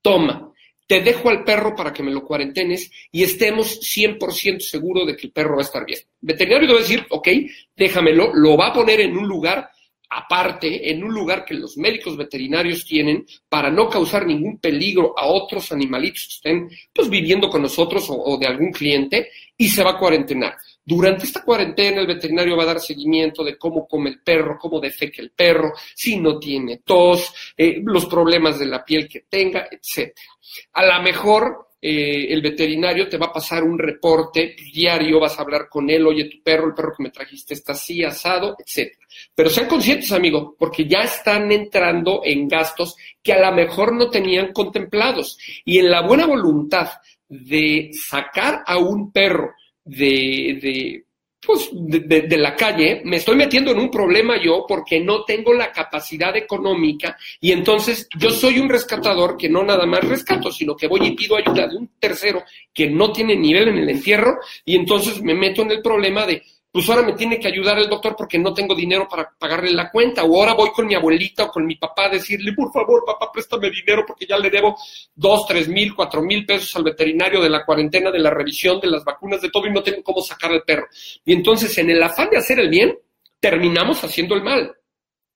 Toma, 0.00 0.52
te 0.86 1.00
dejo 1.00 1.30
al 1.30 1.42
perro 1.42 1.74
para 1.74 1.92
que 1.92 2.04
me 2.04 2.12
lo 2.12 2.24
cuarentenes 2.24 2.90
y 3.10 3.24
estemos 3.24 3.80
100% 3.80 4.60
seguros 4.60 5.06
de 5.06 5.16
que 5.16 5.26
el 5.26 5.32
perro 5.32 5.56
va 5.56 5.62
a 5.62 5.64
estar 5.64 5.84
bien. 5.84 5.98
El 5.98 6.06
veterinario 6.20 6.68
debe 6.68 6.80
decir, 6.80 7.04
ok, 7.10 7.28
déjamelo, 7.74 8.32
lo 8.34 8.56
va 8.56 8.68
a 8.68 8.72
poner 8.72 9.00
en 9.00 9.16
un 9.16 9.26
lugar 9.26 9.68
aparte, 10.10 10.90
en 10.90 11.02
un 11.02 11.12
lugar 11.12 11.44
que 11.44 11.54
los 11.54 11.76
médicos 11.76 12.16
veterinarios 12.16 12.84
tienen 12.84 13.26
para 13.48 13.70
no 13.70 13.88
causar 13.88 14.26
ningún 14.26 14.58
peligro 14.58 15.18
a 15.18 15.26
otros 15.26 15.72
animalitos 15.72 16.26
que 16.26 16.34
estén 16.34 16.70
pues, 16.92 17.08
viviendo 17.08 17.48
con 17.48 17.62
nosotros 17.62 18.06
o, 18.08 18.36
de 18.38 18.46
algún 18.46 18.72
cliente 18.72 19.30
y 19.56 19.68
se 19.68 19.82
va 19.82 19.92
a 19.92 19.98
cuarentenar. 19.98 20.56
Durante 20.84 21.24
esta 21.24 21.42
cuarentena 21.42 22.00
el 22.00 22.06
veterinario 22.06 22.56
va 22.56 22.62
a 22.62 22.66
dar 22.66 22.80
seguimiento 22.80 23.42
de 23.42 23.58
cómo 23.58 23.88
come 23.88 24.10
el 24.10 24.20
perro, 24.20 24.58
cómo 24.58 24.78
defeque 24.78 25.20
el 25.20 25.30
perro, 25.30 25.72
si 25.94 26.18
no 26.20 26.38
tiene 26.38 26.78
tos, 26.84 27.32
eh, 27.56 27.80
los 27.84 28.06
problemas 28.06 28.58
de 28.58 28.66
la 28.66 28.84
piel 28.84 29.08
que 29.08 29.22
tenga, 29.28 29.68
etc. 29.70 30.16
A 30.74 30.86
lo 30.86 31.02
mejor 31.02 31.65
eh, 31.88 32.32
el 32.32 32.42
veterinario 32.42 33.08
te 33.08 33.16
va 33.16 33.26
a 33.26 33.32
pasar 33.32 33.62
un 33.62 33.78
reporte 33.78 34.56
diario, 34.74 35.20
vas 35.20 35.38
a 35.38 35.42
hablar 35.42 35.68
con 35.70 35.88
él, 35.88 36.04
oye, 36.04 36.24
tu 36.24 36.42
perro, 36.42 36.66
el 36.66 36.74
perro 36.74 36.94
que 36.96 37.04
me 37.04 37.10
trajiste 37.10 37.54
está 37.54 37.74
así, 37.74 38.02
asado, 38.02 38.56
etc. 38.58 38.92
Pero 39.32 39.48
sean 39.48 39.68
conscientes, 39.68 40.10
amigo, 40.10 40.56
porque 40.58 40.86
ya 40.86 41.02
están 41.02 41.52
entrando 41.52 42.22
en 42.24 42.48
gastos 42.48 42.96
que 43.22 43.34
a 43.34 43.48
lo 43.48 43.54
mejor 43.54 43.94
no 43.94 44.10
tenían 44.10 44.52
contemplados. 44.52 45.38
Y 45.64 45.78
en 45.78 45.88
la 45.88 46.02
buena 46.02 46.26
voluntad 46.26 46.90
de 47.28 47.90
sacar 47.92 48.64
a 48.66 48.78
un 48.78 49.12
perro 49.12 49.52
de, 49.84 50.58
de 50.60 51.05
pues, 51.46 51.70
de, 51.72 52.36
la 52.36 52.56
calle, 52.56 53.02
me 53.04 53.16
estoy 53.16 53.36
metiendo 53.36 53.70
en 53.70 53.78
un 53.78 53.90
problema 53.90 54.42
yo 54.42 54.64
porque 54.66 55.00
no 55.00 55.24
tengo 55.24 55.54
la 55.54 55.70
capacidad 55.70 56.36
económica 56.36 57.16
y 57.40 57.52
entonces 57.52 58.08
yo 58.18 58.30
soy 58.30 58.58
un 58.58 58.68
rescatador 58.68 59.36
que 59.36 59.48
no 59.48 59.62
nada 59.62 59.86
más 59.86 60.02
rescato, 60.02 60.50
sino 60.50 60.74
que 60.74 60.88
voy 60.88 61.06
y 61.06 61.14
pido 61.14 61.36
ayuda 61.36 61.68
de 61.68 61.76
un 61.76 61.90
tercero 62.00 62.42
que 62.74 62.90
no 62.90 63.12
tiene 63.12 63.36
nivel 63.36 63.68
en 63.68 63.78
el 63.78 63.88
entierro 63.88 64.38
y 64.64 64.74
entonces 64.74 65.22
me 65.22 65.34
meto 65.34 65.62
en 65.62 65.70
el 65.70 65.82
problema 65.82 66.26
de 66.26 66.42
pues 66.76 66.90
ahora 66.90 67.06
me 67.06 67.14
tiene 67.14 67.40
que 67.40 67.48
ayudar 67.48 67.78
el 67.78 67.88
doctor 67.88 68.14
porque 68.14 68.38
no 68.38 68.52
tengo 68.52 68.74
dinero 68.74 69.08
para 69.08 69.30
pagarle 69.30 69.72
la 69.72 69.90
cuenta, 69.90 70.24
o 70.24 70.38
ahora 70.38 70.52
voy 70.52 70.68
con 70.72 70.86
mi 70.86 70.94
abuelita 70.94 71.44
o 71.44 71.50
con 71.50 71.64
mi 71.64 71.76
papá 71.76 72.04
a 72.04 72.08
decirle, 72.10 72.52
por 72.52 72.70
favor, 72.70 73.02
papá, 73.02 73.32
préstame 73.32 73.70
dinero 73.70 74.04
porque 74.06 74.26
ya 74.26 74.36
le 74.36 74.50
debo 74.50 74.76
dos, 75.14 75.46
tres 75.46 75.68
mil, 75.68 75.94
cuatro 75.94 76.20
mil 76.20 76.44
pesos 76.44 76.76
al 76.76 76.84
veterinario 76.84 77.40
de 77.40 77.48
la 77.48 77.64
cuarentena, 77.64 78.10
de 78.10 78.18
la 78.18 78.28
revisión, 78.28 78.78
de 78.78 78.88
las 78.88 79.02
vacunas, 79.02 79.40
de 79.40 79.48
todo, 79.48 79.66
y 79.66 79.72
no 79.72 79.82
tengo 79.82 80.02
cómo 80.02 80.20
sacar 80.20 80.52
al 80.52 80.64
perro. 80.64 80.86
Y 81.24 81.32
entonces, 81.32 81.78
en 81.78 81.88
el 81.88 82.02
afán 82.02 82.28
de 82.28 82.36
hacer 82.36 82.60
el 82.60 82.68
bien, 82.68 82.94
terminamos 83.40 84.04
haciendo 84.04 84.34
el 84.34 84.42
mal. 84.42 84.76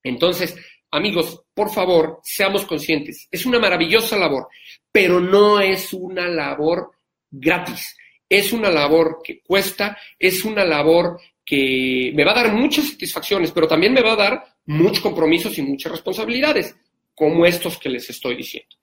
Entonces, 0.03 0.55
amigos, 0.91 1.41
por 1.55 1.71
favor, 1.71 2.19
seamos 2.21 2.67
conscientes. 2.67 3.27
Es 3.31 3.47
una 3.47 3.57
maravillosa 3.57 4.15
labor, 4.15 4.47
pero 4.91 5.19
no 5.19 5.59
es 5.59 5.91
una 5.91 6.27
labor 6.27 6.91
gratis. 7.31 7.97
Es 8.29 8.53
una 8.53 8.69
labor 8.69 9.21
que 9.21 9.41
cuesta, 9.41 9.97
es 10.17 10.45
una 10.45 10.63
labor 10.63 11.19
que 11.45 12.11
me 12.15 12.23
va 12.23 12.31
a 12.31 12.43
dar 12.43 12.53
muchas 12.53 12.89
satisfacciones, 12.89 13.51
pero 13.51 13.67
también 13.67 13.93
me 13.93 14.01
va 14.01 14.13
a 14.13 14.17
dar 14.17 14.43
muchos 14.65 15.01
compromisos 15.01 15.57
y 15.57 15.61
muchas 15.61 15.91
responsabilidades, 15.91 16.75
como 17.13 17.45
estos 17.45 17.77
que 17.77 17.89
les 17.89 18.09
estoy 18.09 18.35
diciendo. 18.35 18.75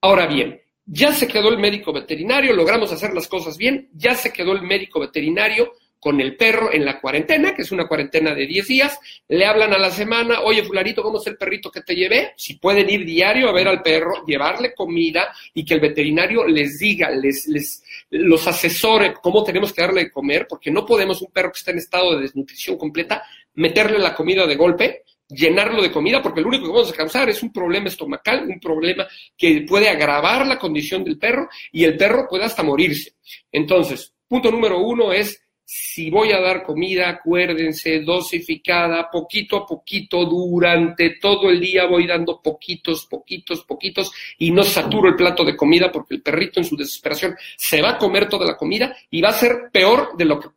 Ahora 0.00 0.26
bien, 0.26 0.60
ya 0.84 1.12
se 1.12 1.28
quedó 1.28 1.48
el 1.48 1.58
médico 1.58 1.92
veterinario, 1.92 2.52
logramos 2.52 2.92
hacer 2.92 3.14
las 3.14 3.28
cosas 3.28 3.56
bien, 3.56 3.88
ya 3.92 4.14
se 4.14 4.32
quedó 4.32 4.52
el 4.52 4.62
médico 4.62 5.00
veterinario 5.00 5.72
con 6.02 6.20
el 6.20 6.34
perro 6.36 6.72
en 6.72 6.84
la 6.84 7.00
cuarentena, 7.00 7.54
que 7.54 7.62
es 7.62 7.70
una 7.70 7.86
cuarentena 7.86 8.34
de 8.34 8.44
10 8.44 8.66
días, 8.66 8.98
le 9.28 9.46
hablan 9.46 9.72
a 9.72 9.78
la 9.78 9.88
semana, 9.88 10.40
oye, 10.40 10.64
fularito, 10.64 11.00
¿cómo 11.00 11.18
es 11.18 11.26
el 11.28 11.36
perrito 11.36 11.70
que 11.70 11.82
te 11.82 11.94
llevé? 11.94 12.32
Si 12.36 12.54
pueden 12.54 12.90
ir 12.90 13.04
diario 13.04 13.48
a 13.48 13.52
ver 13.52 13.68
al 13.68 13.82
perro, 13.82 14.26
llevarle 14.26 14.74
comida 14.74 15.32
y 15.54 15.64
que 15.64 15.74
el 15.74 15.80
veterinario 15.80 16.44
les 16.44 16.76
diga, 16.80 17.08
les, 17.08 17.46
les, 17.46 17.84
los 18.10 18.44
asesore 18.48 19.14
cómo 19.22 19.44
tenemos 19.44 19.72
que 19.72 19.80
darle 19.80 20.00
de 20.00 20.10
comer, 20.10 20.48
porque 20.48 20.72
no 20.72 20.84
podemos 20.84 21.22
un 21.22 21.30
perro 21.30 21.52
que 21.52 21.58
está 21.58 21.70
en 21.70 21.78
estado 21.78 22.16
de 22.16 22.22
desnutrición 22.22 22.76
completa, 22.76 23.22
meterle 23.54 24.00
la 24.00 24.12
comida 24.12 24.44
de 24.44 24.56
golpe, 24.56 25.04
llenarlo 25.28 25.82
de 25.82 25.92
comida, 25.92 26.20
porque 26.20 26.40
lo 26.40 26.48
único 26.48 26.64
que 26.64 26.72
vamos 26.72 26.90
a 26.90 26.96
causar 26.96 27.28
es 27.28 27.44
un 27.44 27.52
problema 27.52 27.86
estomacal, 27.86 28.48
un 28.48 28.58
problema 28.58 29.06
que 29.38 29.64
puede 29.68 29.88
agravar 29.88 30.48
la 30.48 30.58
condición 30.58 31.04
del 31.04 31.16
perro 31.16 31.48
y 31.70 31.84
el 31.84 31.96
perro 31.96 32.26
puede 32.28 32.42
hasta 32.42 32.64
morirse. 32.64 33.14
Entonces, 33.52 34.12
punto 34.26 34.50
número 34.50 34.80
uno 34.80 35.12
es 35.12 35.41
si 35.74 36.10
voy 36.10 36.32
a 36.32 36.40
dar 36.40 36.62
comida, 36.62 37.08
acuérdense, 37.08 38.00
dosificada, 38.00 39.10
poquito 39.10 39.56
a 39.56 39.66
poquito, 39.66 40.26
durante 40.26 41.16
todo 41.18 41.48
el 41.48 41.60
día 41.60 41.86
voy 41.86 42.06
dando 42.06 42.42
poquitos, 42.42 43.06
poquitos, 43.06 43.64
poquitos 43.64 44.12
y 44.36 44.50
no 44.50 44.64
saturo 44.64 45.08
el 45.08 45.16
plato 45.16 45.46
de 45.46 45.56
comida 45.56 45.90
porque 45.90 46.16
el 46.16 46.20
perrito 46.20 46.60
en 46.60 46.66
su 46.66 46.76
desesperación 46.76 47.36
se 47.56 47.80
va 47.80 47.92
a 47.92 47.98
comer 47.98 48.28
toda 48.28 48.44
la 48.44 48.58
comida 48.58 48.94
y 49.10 49.22
va 49.22 49.30
a 49.30 49.32
ser 49.32 49.70
peor 49.72 50.14
de 50.14 50.26
lo 50.26 50.38
que 50.38 50.50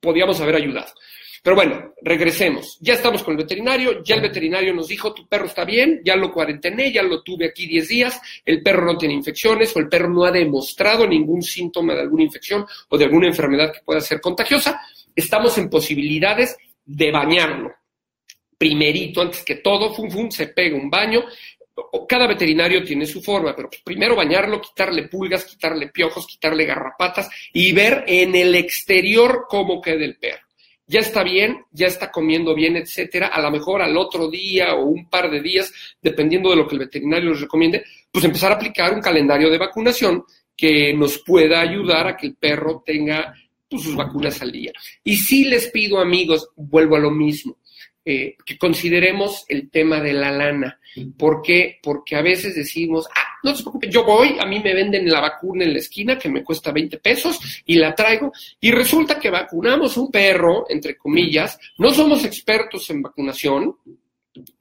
podíamos 0.00 0.40
haber 0.40 0.56
ayudado. 0.56 0.90
Pero 1.42 1.56
bueno, 1.56 1.94
regresemos. 2.00 2.78
Ya 2.80 2.94
estamos 2.94 3.24
con 3.24 3.32
el 3.32 3.38
veterinario, 3.38 4.02
ya 4.04 4.14
el 4.14 4.20
veterinario 4.20 4.72
nos 4.72 4.86
dijo, 4.86 5.12
tu 5.12 5.26
perro 5.26 5.46
está 5.46 5.64
bien, 5.64 6.00
ya 6.04 6.14
lo 6.14 6.32
cuarentené, 6.32 6.92
ya 6.92 7.02
lo 7.02 7.20
tuve 7.22 7.48
aquí 7.48 7.66
10 7.66 7.88
días, 7.88 8.20
el 8.44 8.62
perro 8.62 8.86
no 8.86 8.96
tiene 8.96 9.14
infecciones 9.14 9.74
o 9.74 9.80
el 9.80 9.88
perro 9.88 10.08
no 10.08 10.24
ha 10.24 10.30
demostrado 10.30 11.04
ningún 11.04 11.42
síntoma 11.42 11.94
de 11.94 12.02
alguna 12.02 12.22
infección 12.22 12.64
o 12.88 12.96
de 12.96 13.06
alguna 13.06 13.26
enfermedad 13.26 13.72
que 13.72 13.80
pueda 13.84 14.00
ser 14.00 14.20
contagiosa. 14.20 14.80
Estamos 15.16 15.58
en 15.58 15.68
posibilidades 15.68 16.56
de 16.84 17.10
bañarlo. 17.10 17.72
Primerito, 18.56 19.20
antes 19.20 19.42
que 19.42 19.56
todo, 19.56 19.92
fum, 19.92 20.08
fum, 20.08 20.30
se 20.30 20.46
pega 20.46 20.76
un 20.76 20.88
baño, 20.88 21.24
cada 22.08 22.28
veterinario 22.28 22.84
tiene 22.84 23.04
su 23.04 23.20
forma, 23.20 23.56
pero 23.56 23.68
primero 23.82 24.14
bañarlo, 24.14 24.60
quitarle 24.60 25.08
pulgas, 25.08 25.44
quitarle 25.44 25.88
piojos, 25.88 26.24
quitarle 26.24 26.66
garrapatas 26.66 27.28
y 27.52 27.72
ver 27.72 28.04
en 28.06 28.36
el 28.36 28.54
exterior 28.54 29.46
cómo 29.48 29.80
queda 29.80 30.04
el 30.04 30.16
perro. 30.18 30.46
Ya 30.86 31.00
está 31.00 31.22
bien, 31.22 31.64
ya 31.70 31.86
está 31.86 32.10
comiendo 32.10 32.54
bien, 32.54 32.76
etcétera, 32.76 33.28
a 33.28 33.40
lo 33.40 33.50
mejor 33.50 33.82
al 33.82 33.96
otro 33.96 34.28
día 34.28 34.74
o 34.74 34.86
un 34.86 35.08
par 35.08 35.30
de 35.30 35.40
días, 35.40 35.72
dependiendo 36.00 36.50
de 36.50 36.56
lo 36.56 36.66
que 36.66 36.74
el 36.74 36.80
veterinario 36.80 37.30
les 37.30 37.40
recomiende, 37.40 37.84
pues 38.10 38.24
empezar 38.24 38.52
a 38.52 38.56
aplicar 38.56 38.92
un 38.92 39.00
calendario 39.00 39.50
de 39.50 39.58
vacunación 39.58 40.24
que 40.56 40.92
nos 40.94 41.18
pueda 41.18 41.60
ayudar 41.60 42.06
a 42.06 42.16
que 42.16 42.26
el 42.26 42.34
perro 42.34 42.82
tenga 42.84 43.34
pues, 43.68 43.82
sus 43.82 43.96
vacunas 43.96 44.40
al 44.42 44.52
día. 44.52 44.72
Y 45.02 45.16
sí 45.16 45.44
les 45.44 45.70
pido, 45.70 45.98
amigos, 45.98 46.50
vuelvo 46.56 46.96
a 46.96 47.00
lo 47.00 47.10
mismo, 47.10 47.58
eh, 48.04 48.36
que 48.44 48.58
consideremos 48.58 49.44
el 49.48 49.70
tema 49.70 50.00
de 50.00 50.12
la 50.12 50.30
lana. 50.30 50.78
¿Por 51.16 51.42
qué? 51.42 51.78
Porque 51.82 52.16
a 52.16 52.22
veces 52.22 52.54
decimos, 52.54 53.08
ah, 53.14 53.38
no 53.42 53.54
se 53.54 53.62
preocupe, 53.62 53.88
yo 53.88 54.04
voy, 54.04 54.36
a 54.38 54.46
mí 54.46 54.60
me 54.60 54.74
venden 54.74 55.10
la 55.10 55.20
vacuna 55.20 55.64
en 55.64 55.72
la 55.72 55.78
esquina 55.78 56.18
que 56.18 56.28
me 56.28 56.44
cuesta 56.44 56.72
20 56.72 56.98
pesos 56.98 57.62
y 57.66 57.76
la 57.76 57.94
traigo. 57.94 58.32
Y 58.60 58.70
resulta 58.70 59.18
que 59.18 59.30
vacunamos 59.30 59.96
un 59.96 60.10
perro, 60.10 60.66
entre 60.68 60.96
comillas, 60.96 61.58
no 61.78 61.92
somos 61.92 62.24
expertos 62.24 62.88
en 62.90 63.02
vacunación, 63.02 63.76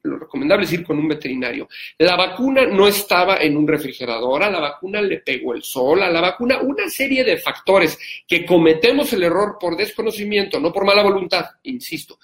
lo 0.04 0.18
recomendable 0.18 0.66
es 0.66 0.74
ir 0.74 0.84
con 0.84 1.00
un 1.00 1.08
veterinario. 1.08 1.70
La 1.98 2.16
vacuna 2.16 2.66
no 2.66 2.88
estaba 2.88 3.38
en 3.38 3.56
un 3.56 3.68
refrigerador, 3.68 4.44
a 4.44 4.50
la 4.50 4.60
vacuna 4.60 5.02
le 5.02 5.20
pegó 5.20 5.54
el 5.54 5.64
sol, 5.64 6.04
a 6.04 6.10
la 6.10 6.20
vacuna 6.20 6.60
una 6.62 6.90
serie 6.90 7.24
de 7.24 7.38
factores 7.38 7.98
que 8.28 8.46
cometemos 8.46 9.14
el 9.14 9.24
error 9.24 9.58
por 9.60 9.78
desconocimiento, 9.78 10.60
no 10.60 10.74
por 10.74 10.86
mala 10.86 11.04
voluntad, 11.04 11.46
insisto. 11.64 12.20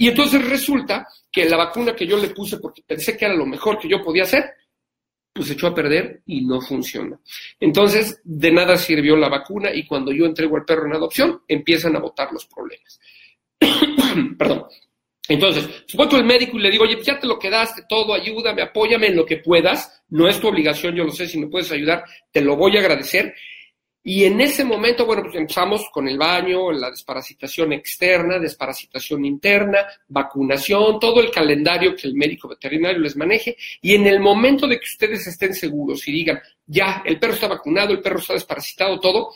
Y 0.00 0.08
entonces 0.08 0.42
resulta 0.48 1.06
que 1.30 1.44
la 1.44 1.58
vacuna 1.58 1.94
que 1.94 2.06
yo 2.06 2.16
le 2.16 2.30
puse 2.30 2.56
porque 2.56 2.82
pensé 2.86 3.18
que 3.18 3.26
era 3.26 3.34
lo 3.34 3.44
mejor 3.44 3.78
que 3.78 3.86
yo 3.86 4.02
podía 4.02 4.22
hacer, 4.22 4.50
pues 5.30 5.48
se 5.48 5.52
echó 5.52 5.66
a 5.66 5.74
perder 5.74 6.22
y 6.24 6.40
no 6.40 6.58
funciona. 6.62 7.20
Entonces, 7.60 8.18
de 8.24 8.50
nada 8.50 8.78
sirvió 8.78 9.14
la 9.14 9.28
vacuna 9.28 9.74
y 9.74 9.86
cuando 9.86 10.10
yo 10.10 10.24
entrego 10.24 10.56
al 10.56 10.64
perro 10.64 10.86
en 10.86 10.94
adopción, 10.94 11.42
empiezan 11.46 11.96
a 11.96 11.98
botar 11.98 12.32
los 12.32 12.46
problemas. 12.46 12.98
Perdón. 14.38 14.68
Entonces, 15.28 15.68
supongo 15.86 16.16
el 16.16 16.24
médico 16.24 16.56
y 16.56 16.62
le 16.62 16.70
digo, 16.70 16.84
oye, 16.84 16.98
ya 17.02 17.20
te 17.20 17.26
lo 17.26 17.38
quedaste 17.38 17.82
todo, 17.86 18.14
ayúdame, 18.14 18.62
apóyame 18.62 19.08
en 19.08 19.16
lo 19.16 19.26
que 19.26 19.36
puedas. 19.36 20.02
No 20.08 20.26
es 20.26 20.40
tu 20.40 20.48
obligación, 20.48 20.94
yo 20.94 21.04
lo 21.04 21.12
sé, 21.12 21.28
si 21.28 21.38
me 21.38 21.48
puedes 21.48 21.70
ayudar, 21.72 22.04
te 22.32 22.40
lo 22.40 22.56
voy 22.56 22.74
a 22.78 22.80
agradecer. 22.80 23.34
Y 24.02 24.24
en 24.24 24.40
ese 24.40 24.64
momento, 24.64 25.04
bueno, 25.04 25.22
pues 25.22 25.34
empezamos 25.34 25.90
con 25.92 26.08
el 26.08 26.16
baño, 26.16 26.72
la 26.72 26.90
desparasitación 26.90 27.74
externa, 27.74 28.38
desparasitación 28.38 29.26
interna, 29.26 29.86
vacunación, 30.08 30.98
todo 30.98 31.20
el 31.20 31.30
calendario 31.30 31.94
que 31.94 32.08
el 32.08 32.14
médico 32.14 32.48
veterinario 32.48 32.98
les 32.98 33.14
maneje. 33.14 33.56
Y 33.82 33.94
en 33.94 34.06
el 34.06 34.18
momento 34.18 34.66
de 34.66 34.78
que 34.78 34.86
ustedes 34.86 35.26
estén 35.26 35.54
seguros 35.54 36.08
y 36.08 36.12
digan, 36.12 36.40
ya, 36.66 37.02
el 37.04 37.18
perro 37.18 37.34
está 37.34 37.48
vacunado, 37.48 37.92
el 37.92 38.00
perro 38.00 38.20
está 38.20 38.32
desparasitado, 38.32 38.98
todo, 38.98 39.34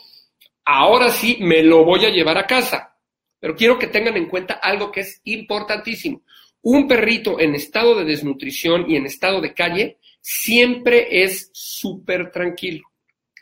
ahora 0.65 1.11
sí 1.11 1.37
me 1.41 1.61
lo 1.61 1.83
voy 1.85 2.05
a 2.05 2.09
llevar 2.09 2.39
a 2.39 2.47
casa. 2.47 2.97
Pero 3.39 3.55
quiero 3.55 3.77
que 3.77 3.87
tengan 3.87 4.17
en 4.17 4.27
cuenta 4.27 4.55
algo 4.55 4.91
que 4.91 5.01
es 5.01 5.21
importantísimo. 5.25 6.23
Un 6.63 6.87
perrito 6.87 7.39
en 7.39 7.53
estado 7.53 7.93
de 7.93 8.05
desnutrición 8.05 8.89
y 8.89 8.95
en 8.95 9.05
estado 9.05 9.39
de 9.41 9.53
calle 9.53 9.99
siempre 10.19 11.23
es 11.23 11.51
súper 11.53 12.31
tranquilo. 12.31 12.89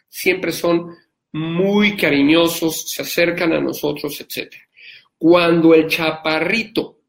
Siempre 0.09 0.51
son 0.51 0.93
muy 1.33 1.97
cariñosos, 1.97 2.89
se 2.89 3.01
acercan 3.01 3.53
a 3.53 3.59
nosotros, 3.59 4.19
etc. 4.21 4.53
Cuando 5.17 5.73
el 5.73 5.87
chaparrito 5.87 6.99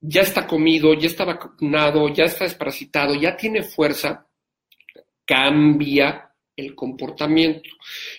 ya 0.00 0.22
está 0.22 0.46
comido, 0.46 0.94
ya 0.94 1.06
está 1.06 1.24
vacunado, 1.24 2.08
ya 2.08 2.24
está 2.24 2.44
desparasitado, 2.44 3.14
ya 3.14 3.36
tiene 3.36 3.62
fuerza, 3.62 4.26
cambia 5.24 6.33
el 6.56 6.74
comportamiento. 6.74 7.68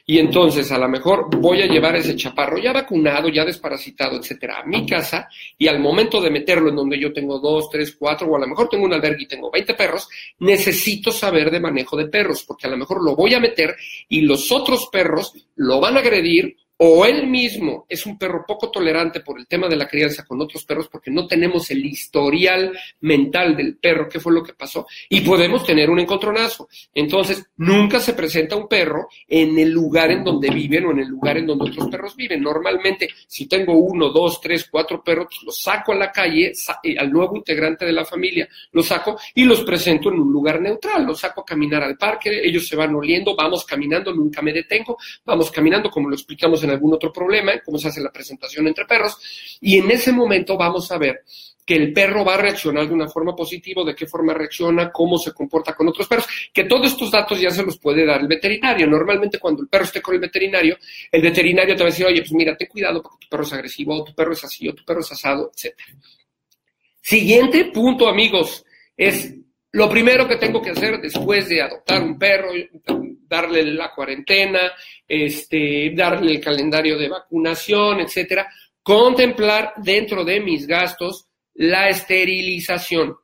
Y 0.05 0.19
entonces 0.19 0.71
a 0.71 0.77
lo 0.77 0.89
mejor 0.89 1.29
voy 1.37 1.61
a 1.61 1.67
llevar 1.67 1.95
ese 1.95 2.15
chaparro 2.15 2.57
ya 2.57 2.73
vacunado, 2.73 3.29
ya 3.29 3.45
desparasitado, 3.45 4.17
etcétera, 4.17 4.59
a 4.59 4.65
mi 4.65 4.85
casa 4.85 5.29
y 5.57 5.67
al 5.67 5.79
momento 5.79 6.21
de 6.21 6.29
meterlo 6.29 6.69
en 6.69 6.75
donde 6.75 6.99
yo 6.99 7.13
tengo 7.13 7.39
dos, 7.39 7.69
tres, 7.69 7.95
cuatro 7.97 8.27
o 8.27 8.35
a 8.35 8.39
lo 8.39 8.47
mejor 8.47 8.67
tengo 8.69 8.85
un 8.85 8.93
albergue 8.93 9.23
y 9.23 9.27
tengo 9.27 9.49
20 9.51 9.73
perros, 9.73 10.07
necesito 10.39 11.11
saber 11.11 11.49
de 11.49 11.59
manejo 11.59 11.95
de 11.95 12.07
perros 12.07 12.43
porque 12.45 12.67
a 12.67 12.69
lo 12.71 12.77
mejor 12.77 13.03
lo 13.03 13.15
voy 13.15 13.33
a 13.33 13.39
meter 13.39 13.75
y 14.09 14.21
los 14.21 14.51
otros 14.51 14.89
perros 14.91 15.33
lo 15.55 15.79
van 15.79 15.97
a 15.97 15.99
agredir 15.99 16.55
o 16.77 17.05
él 17.05 17.27
mismo 17.27 17.85
es 17.87 18.05
un 18.05 18.17
perro 18.17 18.43
poco 18.45 18.69
tolerante 18.69 19.21
por 19.21 19.39
el 19.39 19.47
tema 19.47 19.67
de 19.67 19.77
la 19.77 19.87
crianza 19.87 20.25
con 20.25 20.41
otros 20.41 20.65
perros 20.65 20.89
porque 20.89 21.11
no 21.11 21.25
tenemos 21.25 21.71
el 21.71 21.85
historial 21.85 22.77
mental 23.01 23.55
del 23.55 23.77
perro, 23.77 24.09
qué 24.09 24.19
fue 24.19 24.33
lo 24.33 24.43
que 24.43 24.53
pasó, 24.53 24.85
y 25.09 25.21
podemos 25.21 25.65
tener 25.65 25.89
un 25.89 25.99
encontronazo. 25.99 26.67
Entonces, 26.93 27.45
nunca 27.57 27.99
se 27.99 28.13
presenta 28.13 28.55
un 28.55 28.67
perro 28.67 29.07
en 29.27 29.57
el 29.57 29.71
lugar 29.71 30.11
en 30.11 30.23
donde 30.23 30.49
viven 30.49 30.85
o 30.85 30.91
en 30.91 30.99
el 30.99 31.07
lugar 31.07 31.37
en 31.37 31.47
donde 31.47 31.69
otros 31.69 31.87
perros 31.89 32.15
viven. 32.15 32.41
Normalmente, 32.41 33.09
si 33.27 33.47
tengo 33.47 33.73
uno, 33.73 34.09
dos, 34.09 34.41
tres, 34.41 34.67
cuatro 34.69 35.01
perros, 35.03 35.27
pues 35.29 35.43
los 35.43 35.61
saco 35.61 35.93
a 35.93 35.95
la 35.95 36.11
calle, 36.11 36.51
eh, 36.83 36.95
al 36.97 37.11
nuevo 37.11 37.37
integrante 37.37 37.85
de 37.85 37.93
la 37.93 38.03
familia, 38.03 38.47
los 38.71 38.87
saco 38.87 39.17
y 39.33 39.45
los 39.45 39.61
presento 39.63 40.09
en 40.09 40.19
un 40.19 40.31
lugar 40.31 40.59
neutral, 40.61 41.05
los 41.05 41.19
saco 41.19 41.41
a 41.41 41.45
caminar 41.45 41.83
al 41.83 41.97
parque, 41.97 42.41
ellos 42.43 42.67
se 42.67 42.75
van 42.75 42.93
oliendo, 42.93 43.35
vamos 43.35 43.63
caminando, 43.65 44.13
nunca 44.13 44.41
me 44.41 44.51
detengo, 44.51 44.97
vamos 45.23 45.49
caminando 45.51 45.89
como 45.89 46.09
lo 46.09 46.15
explicamos 46.15 46.64
en 46.65 46.71
algún 46.71 46.93
otro 46.93 47.11
problema, 47.11 47.53
cómo 47.63 47.77
se 47.77 47.87
hace 47.87 48.01
la 48.01 48.11
presentación 48.11 48.67
entre 48.67 48.85
perros, 48.85 49.17
y 49.61 49.77
en 49.77 49.89
ese 49.89 50.11
momento 50.11 50.57
vamos 50.57 50.91
a 50.91 50.97
ver 50.97 51.23
que 51.65 51.75
el 51.75 51.91
perro 51.91 52.23
va 52.23 52.35
a 52.35 52.37
reaccionar 52.37 52.87
de 52.87 52.93
una 52.93 53.07
forma 53.07 53.35
positiva, 53.35 53.83
de 53.83 53.95
qué 53.95 54.05
forma 54.05 54.33
reacciona, 54.33 54.91
cómo 54.91 55.17
se 55.17 55.33
comporta 55.33 55.73
con 55.73 55.87
otros 55.87 56.07
perros, 56.07 56.27
que 56.53 56.65
todos 56.65 56.87
estos 56.87 57.09
datos 57.09 57.41
ya 57.41 57.49
se 57.49 57.63
los 57.63 57.79
puede 57.79 58.05
dar 58.05 58.21
el 58.21 58.27
veterinario. 58.27 58.85
Normalmente 58.85 59.39
cuando 59.39 59.63
el 59.63 59.67
perro 59.67 59.85
esté 59.85 59.99
con 59.99 60.13
el 60.13 60.21
veterinario, 60.21 60.77
el 61.11 61.21
veterinario 61.23 61.75
te 61.75 61.81
va 61.81 61.89
a 61.89 61.91
decir, 61.91 62.05
oye, 62.05 62.21
pues 62.21 62.33
mira, 62.33 62.55
ten 62.55 62.67
cuidado 62.67 63.01
porque 63.01 63.17
tu 63.21 63.29
perro 63.29 63.43
es 63.43 63.53
agresivo, 63.53 63.95
o 63.95 64.03
tu 64.03 64.13
perro 64.13 64.33
es 64.33 64.43
así, 64.43 64.69
o 64.69 64.75
tu 64.75 64.85
perro 64.85 64.99
es 64.99 65.11
asado, 65.11 65.51
etc. 65.55 65.73
Siguiente 67.01 67.65
punto, 67.65 68.07
amigos, 68.07 68.63
es 68.95 69.33
lo 69.71 69.89
primero 69.89 70.27
que 70.27 70.37
tengo 70.37 70.61
que 70.61 70.69
hacer 70.69 71.01
después 71.01 71.49
de 71.49 71.63
adoptar 71.63 72.03
un 72.03 72.17
perro, 72.17 72.49
darle 73.35 73.63
la 73.63 73.93
cuarentena, 73.93 74.71
este, 75.07 75.91
darle 75.95 76.31
el 76.33 76.41
calendario 76.41 76.97
de 76.97 77.09
vacunación, 77.09 77.99
etcétera, 77.99 78.47
contemplar 78.81 79.73
dentro 79.77 80.23
de 80.23 80.39
mis 80.39 80.65
gastos 80.65 81.27
la 81.55 81.89
esterilización 81.89 83.15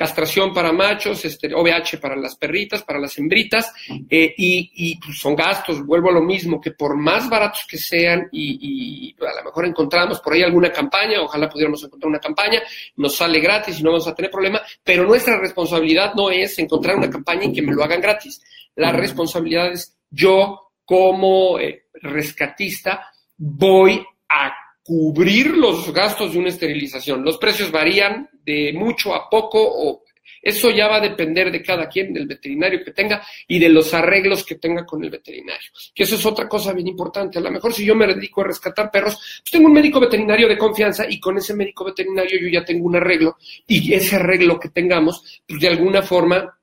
castración 0.00 0.54
para 0.54 0.72
machos, 0.72 1.22
este, 1.26 1.52
OVH 1.52 1.98
para 2.00 2.16
las 2.16 2.34
perritas, 2.34 2.82
para 2.82 2.98
las 2.98 3.18
hembritas, 3.18 3.70
eh, 4.08 4.32
y, 4.34 4.98
pues, 4.98 5.18
son 5.18 5.36
gastos, 5.36 5.84
vuelvo 5.84 6.08
a 6.08 6.14
lo 6.14 6.22
mismo, 6.22 6.58
que 6.58 6.70
por 6.70 6.96
más 6.96 7.28
baratos 7.28 7.66
que 7.68 7.76
sean, 7.76 8.26
y, 8.32 9.14
a 9.20 9.40
lo 9.40 9.44
mejor 9.44 9.66
encontramos 9.66 10.18
por 10.20 10.32
ahí 10.32 10.42
alguna 10.42 10.72
campaña, 10.72 11.20
ojalá 11.20 11.50
pudiéramos 11.50 11.84
encontrar 11.84 12.08
una 12.08 12.18
campaña, 12.18 12.62
nos 12.96 13.14
sale 13.14 13.40
gratis 13.40 13.78
y 13.78 13.82
no 13.82 13.90
vamos 13.90 14.08
a 14.08 14.14
tener 14.14 14.30
problema, 14.30 14.62
pero 14.82 15.04
nuestra 15.04 15.38
responsabilidad 15.38 16.14
no 16.14 16.30
es 16.30 16.58
encontrar 16.58 16.96
una 16.96 17.10
campaña 17.10 17.44
y 17.44 17.52
que 17.52 17.60
me 17.60 17.74
lo 17.74 17.84
hagan 17.84 18.00
gratis. 18.00 18.40
La 18.76 18.92
responsabilidad 18.92 19.72
es 19.72 19.98
yo 20.10 20.72
como 20.84 21.58
eh, 21.58 21.86
rescatista 21.94 23.10
voy 23.36 24.04
a 24.28 24.52
cubrir 24.82 25.56
los 25.56 25.92
gastos 25.92 26.32
de 26.32 26.38
una 26.38 26.48
esterilización. 26.48 27.24
Los 27.24 27.38
precios 27.38 27.70
varían 27.70 28.28
de 28.44 28.72
mucho 28.72 29.14
a 29.14 29.30
poco 29.30 29.60
o 29.62 30.02
eso 30.42 30.70
ya 30.70 30.88
va 30.88 30.96
a 30.96 31.00
depender 31.00 31.50
de 31.52 31.62
cada 31.62 31.88
quien, 31.88 32.12
del 32.12 32.26
veterinario 32.26 32.82
que 32.84 32.92
tenga 32.92 33.22
y 33.46 33.58
de 33.58 33.68
los 33.68 33.92
arreglos 33.92 34.44
que 34.44 34.54
tenga 34.54 34.86
con 34.86 35.04
el 35.04 35.10
veterinario. 35.10 35.70
Que 35.94 36.04
eso 36.04 36.16
es 36.16 36.24
otra 36.24 36.48
cosa 36.48 36.72
bien 36.72 36.88
importante. 36.88 37.38
A 37.38 37.42
lo 37.42 37.50
mejor 37.50 37.72
si 37.72 37.84
yo 37.84 37.94
me 37.94 38.06
dedico 38.06 38.40
a 38.40 38.44
rescatar 38.44 38.90
perros, 38.90 39.16
pues 39.42 39.50
tengo 39.50 39.66
un 39.66 39.74
médico 39.74 40.00
veterinario 40.00 40.48
de 40.48 40.56
confianza 40.58 41.04
y 41.08 41.20
con 41.20 41.36
ese 41.36 41.54
médico 41.54 41.84
veterinario 41.84 42.40
yo 42.40 42.48
ya 42.48 42.64
tengo 42.64 42.86
un 42.86 42.96
arreglo 42.96 43.36
y 43.66 43.92
ese 43.92 44.16
arreglo 44.16 44.58
que 44.58 44.70
tengamos, 44.70 45.42
pues 45.46 45.60
de 45.60 45.68
alguna 45.68 46.02
forma 46.02 46.59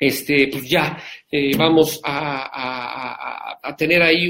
este, 0.00 0.48
pues 0.48 0.66
ya 0.66 0.98
eh, 1.30 1.54
vamos 1.54 2.00
a, 2.02 3.58
tener 3.76 4.02
ahí 4.02 4.28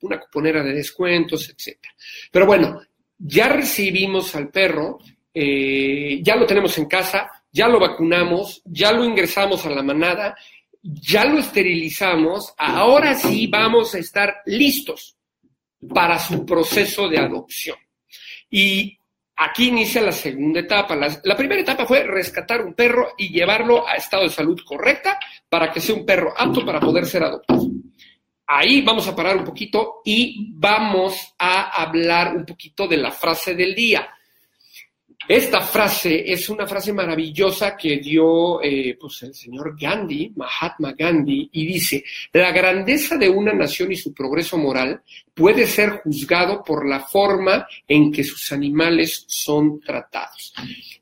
una 0.00 0.18
cuponera 0.18 0.62
de 0.62 0.72
descuentos, 0.72 1.48
etcétera. 1.48 1.94
Pero 2.30 2.46
bueno, 2.46 2.80
ya 3.18 3.48
recibimos 3.48 4.34
al 4.34 4.48
perro, 4.48 4.98
eh, 5.32 6.18
ya 6.22 6.36
lo 6.36 6.46
tenemos 6.46 6.76
en 6.78 6.86
casa, 6.86 7.30
ya 7.50 7.68
lo 7.68 7.78
vacunamos, 7.78 8.62
ya 8.64 8.92
lo 8.92 9.04
ingresamos 9.04 9.64
a 9.66 9.70
la 9.70 9.82
manada, 9.82 10.34
ya 10.82 11.24
lo 11.26 11.38
esterilizamos, 11.38 12.54
ahora 12.58 13.14
sí 13.14 13.46
vamos 13.46 13.94
a 13.94 13.98
estar 13.98 14.36
listos 14.46 15.16
para 15.94 16.18
su 16.18 16.44
proceso 16.44 17.08
de 17.08 17.18
adopción. 17.18 17.76
Y 18.50 18.98
Aquí 19.36 19.68
inicia 19.68 20.02
la 20.02 20.12
segunda 20.12 20.60
etapa. 20.60 20.94
La, 20.94 21.36
primera 21.36 21.60
etapa 21.60 21.86
fue 21.86 22.04
rescatar 22.04 22.64
un 22.64 22.74
perro 22.74 23.12
y 23.16 23.30
llevarlo 23.30 23.86
a 23.86 23.94
estado 23.94 24.24
de 24.24 24.28
salud 24.28 24.60
correcta 24.64 25.18
para 25.48 25.72
que 25.72 25.80
sea 25.80 25.94
un 25.94 26.04
perro 26.04 26.32
apto 26.36 26.64
para 26.64 26.78
poder 26.78 27.06
ser 27.06 27.24
adoptado. 27.24 27.66
Ahí 28.46 28.82
vamos 28.82 29.08
a 29.08 29.16
parar 29.16 29.36
un 29.36 29.44
poquito 29.44 30.02
y 30.04 30.52
vamos 30.54 31.34
a 31.38 31.82
hablar 31.82 32.36
un 32.36 32.44
poquito 32.44 32.86
de 32.86 32.98
la 32.98 33.10
frase 33.10 33.54
del 33.54 33.74
día. 33.74 34.08
Esta 35.28 35.60
frase 35.60 36.32
es 36.32 36.48
una 36.48 36.66
frase 36.66 36.92
maravillosa 36.92 37.76
que 37.76 37.98
dio 37.98 38.60
eh, 38.62 38.96
pues 39.00 39.22
el 39.22 39.34
señor 39.34 39.76
Gandhi, 39.78 40.32
Mahatma 40.34 40.92
Gandhi, 40.92 41.48
y 41.52 41.66
dice, 41.66 42.04
la 42.32 42.50
grandeza 42.50 43.16
de 43.16 43.28
una 43.28 43.52
nación 43.52 43.92
y 43.92 43.96
su 43.96 44.12
progreso 44.12 44.58
moral 44.58 45.02
puede 45.34 45.66
ser 45.66 45.90
juzgado 46.02 46.62
por 46.64 46.86
la 46.86 47.00
forma 47.00 47.66
en 47.86 48.10
que 48.10 48.24
sus 48.24 48.52
animales 48.52 49.24
son 49.28 49.80
tratados. 49.80 50.52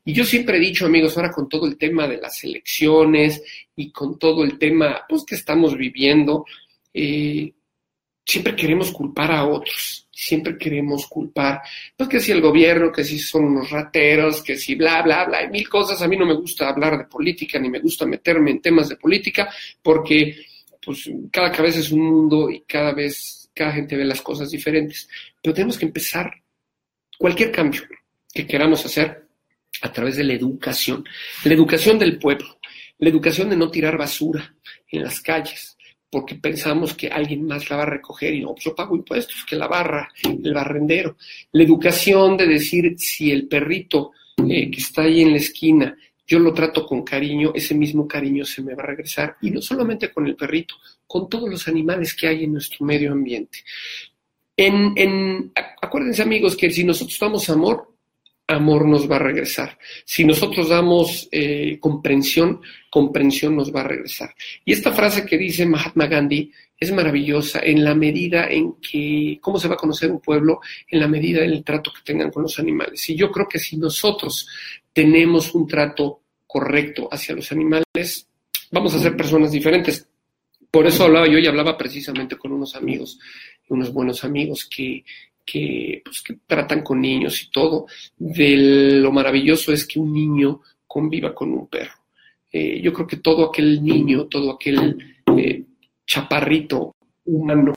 Y 0.05 0.13
yo 0.13 0.23
siempre 0.23 0.57
he 0.57 0.61
dicho, 0.61 0.85
amigos, 0.85 1.17
ahora 1.17 1.31
con 1.31 1.49
todo 1.49 1.65
el 1.65 1.77
tema 1.77 2.07
de 2.07 2.17
las 2.17 2.43
elecciones 2.43 3.41
y 3.75 3.91
con 3.91 4.19
todo 4.19 4.43
el 4.43 4.57
tema 4.57 5.01
pues, 5.09 5.23
que 5.25 5.35
estamos 5.35 5.75
viviendo, 5.75 6.45
eh, 6.93 7.51
siempre 8.25 8.55
queremos 8.55 8.91
culpar 8.91 9.31
a 9.31 9.45
otros, 9.45 10.07
siempre 10.11 10.57
queremos 10.57 11.07
culpar, 11.07 11.61
pues 11.97 12.09
que 12.09 12.19
si 12.19 12.31
el 12.31 12.41
gobierno, 12.41 12.91
que 12.91 13.03
si 13.03 13.19
son 13.19 13.45
unos 13.45 13.69
rateros, 13.69 14.43
que 14.43 14.57
si 14.57 14.75
bla, 14.75 15.01
bla, 15.01 15.25
bla, 15.25 15.39
hay 15.39 15.49
mil 15.49 15.67
cosas. 15.67 16.01
A 16.01 16.07
mí 16.07 16.15
no 16.17 16.25
me 16.25 16.35
gusta 16.35 16.69
hablar 16.69 16.97
de 16.97 17.05
política, 17.05 17.59
ni 17.59 17.69
me 17.69 17.79
gusta 17.79 18.05
meterme 18.05 18.51
en 18.51 18.61
temas 18.61 18.89
de 18.89 18.97
política, 18.97 19.49
porque 19.81 20.45
pues 20.83 21.09
cada 21.31 21.51
cabeza 21.51 21.79
es 21.79 21.91
un 21.91 22.01
mundo 22.01 22.49
y 22.49 22.61
cada 22.61 22.93
vez, 22.93 23.49
cada 23.53 23.73
gente 23.73 23.95
ve 23.95 24.05
las 24.05 24.21
cosas 24.21 24.49
diferentes. 24.49 25.07
Pero 25.41 25.53
tenemos 25.53 25.77
que 25.77 25.85
empezar 25.85 26.31
cualquier 27.17 27.51
cambio 27.51 27.81
que 28.33 28.47
queramos 28.47 28.85
hacer 28.85 29.27
a 29.81 29.91
través 29.91 30.15
de 30.15 30.23
la 30.23 30.33
educación, 30.33 31.03
la 31.43 31.53
educación 31.53 31.97
del 31.99 32.17
pueblo, 32.17 32.59
la 32.97 33.09
educación 33.09 33.49
de 33.49 33.57
no 33.57 33.69
tirar 33.69 33.97
basura 33.97 34.55
en 34.89 35.03
las 35.03 35.21
calles, 35.21 35.77
porque 36.11 36.35
pensamos 36.35 36.93
que 36.93 37.07
alguien 37.07 37.47
más 37.47 37.69
la 37.69 37.77
va 37.77 37.83
a 37.83 37.87
recoger 37.87 38.33
y 38.33 38.41
no, 38.41 38.53
pues 38.53 38.65
yo 38.65 38.75
pago 38.75 38.95
impuestos, 38.95 39.45
que 39.47 39.55
la 39.55 39.67
barra, 39.67 40.11
el 40.23 40.53
barrendero. 40.53 41.15
La 41.53 41.63
educación 41.63 42.35
de 42.35 42.47
decir 42.47 42.93
si 42.97 43.31
el 43.31 43.47
perrito 43.47 44.11
eh, 44.37 44.69
que 44.69 44.79
está 44.79 45.03
ahí 45.03 45.21
en 45.21 45.31
la 45.31 45.37
esquina, 45.37 45.97
yo 46.27 46.39
lo 46.39 46.53
trato 46.53 46.85
con 46.85 47.03
cariño, 47.03 47.53
ese 47.55 47.73
mismo 47.75 48.07
cariño 48.07 48.43
se 48.43 48.61
me 48.61 48.75
va 48.75 48.83
a 48.83 48.87
regresar. 48.87 49.37
Y 49.41 49.51
no 49.51 49.61
solamente 49.61 50.11
con 50.11 50.27
el 50.27 50.35
perrito, 50.35 50.75
con 51.07 51.29
todos 51.29 51.49
los 51.49 51.65
animales 51.69 52.13
que 52.13 52.27
hay 52.27 52.43
en 52.43 52.53
nuestro 52.53 52.85
medio 52.85 53.13
ambiente. 53.13 53.59
En, 54.57 54.93
en, 54.97 55.51
acuérdense 55.81 56.21
amigos 56.21 56.57
que 56.57 56.69
si 56.71 56.83
nosotros 56.83 57.17
damos 57.19 57.49
amor, 57.49 57.90
amor 58.51 58.87
nos 58.87 59.09
va 59.09 59.15
a 59.17 59.19
regresar. 59.19 59.77
Si 60.05 60.23
nosotros 60.23 60.69
damos 60.69 61.27
eh, 61.31 61.77
comprensión, 61.79 62.61
comprensión 62.89 63.55
nos 63.55 63.73
va 63.73 63.81
a 63.81 63.87
regresar. 63.87 64.33
Y 64.65 64.73
esta 64.73 64.91
frase 64.91 65.25
que 65.25 65.37
dice 65.37 65.65
Mahatma 65.65 66.07
Gandhi 66.07 66.51
es 66.79 66.91
maravillosa 66.91 67.61
en 67.63 67.83
la 67.83 67.93
medida 67.93 68.47
en 68.47 68.73
que, 68.81 69.37
¿cómo 69.39 69.59
se 69.59 69.67
va 69.67 69.75
a 69.75 69.77
conocer 69.77 70.11
un 70.11 70.19
pueblo? 70.19 70.61
En 70.89 70.99
la 70.99 71.07
medida 71.07 71.41
del 71.41 71.63
trato 71.63 71.91
que 71.93 72.01
tengan 72.03 72.31
con 72.31 72.43
los 72.43 72.57
animales. 72.57 73.07
Y 73.09 73.15
yo 73.15 73.31
creo 73.31 73.47
que 73.47 73.59
si 73.59 73.77
nosotros 73.77 74.47
tenemos 74.91 75.53
un 75.53 75.67
trato 75.67 76.21
correcto 76.47 77.07
hacia 77.11 77.35
los 77.35 77.51
animales, 77.51 78.27
vamos 78.71 78.95
a 78.95 78.99
ser 78.99 79.15
personas 79.15 79.51
diferentes. 79.51 80.07
Por 80.71 80.87
eso 80.87 81.03
hablaba 81.03 81.27
yo 81.27 81.37
y 81.37 81.45
hablaba 81.45 81.77
precisamente 81.77 82.37
con 82.37 82.51
unos 82.51 82.75
amigos, 82.75 83.19
unos 83.69 83.93
buenos 83.93 84.23
amigos 84.23 84.67
que, 84.67 85.03
que, 85.45 86.01
pues, 86.03 86.21
que 86.21 86.37
tratan 86.45 86.83
con 86.83 87.01
niños 87.01 87.41
y 87.43 87.51
todo, 87.51 87.87
de 88.17 88.99
lo 88.99 89.11
maravilloso 89.11 89.71
es 89.71 89.85
que 89.85 89.99
un 89.99 90.13
niño 90.13 90.61
conviva 90.87 91.33
con 91.33 91.51
un 91.51 91.67
perro. 91.67 91.93
Eh, 92.51 92.81
yo 92.81 92.91
creo 92.91 93.07
que 93.07 93.17
todo 93.17 93.45
aquel 93.45 93.83
niño, 93.83 94.25
todo 94.25 94.51
aquel 94.51 94.97
eh, 95.37 95.63
chaparrito 96.05 96.95
humano 97.25 97.73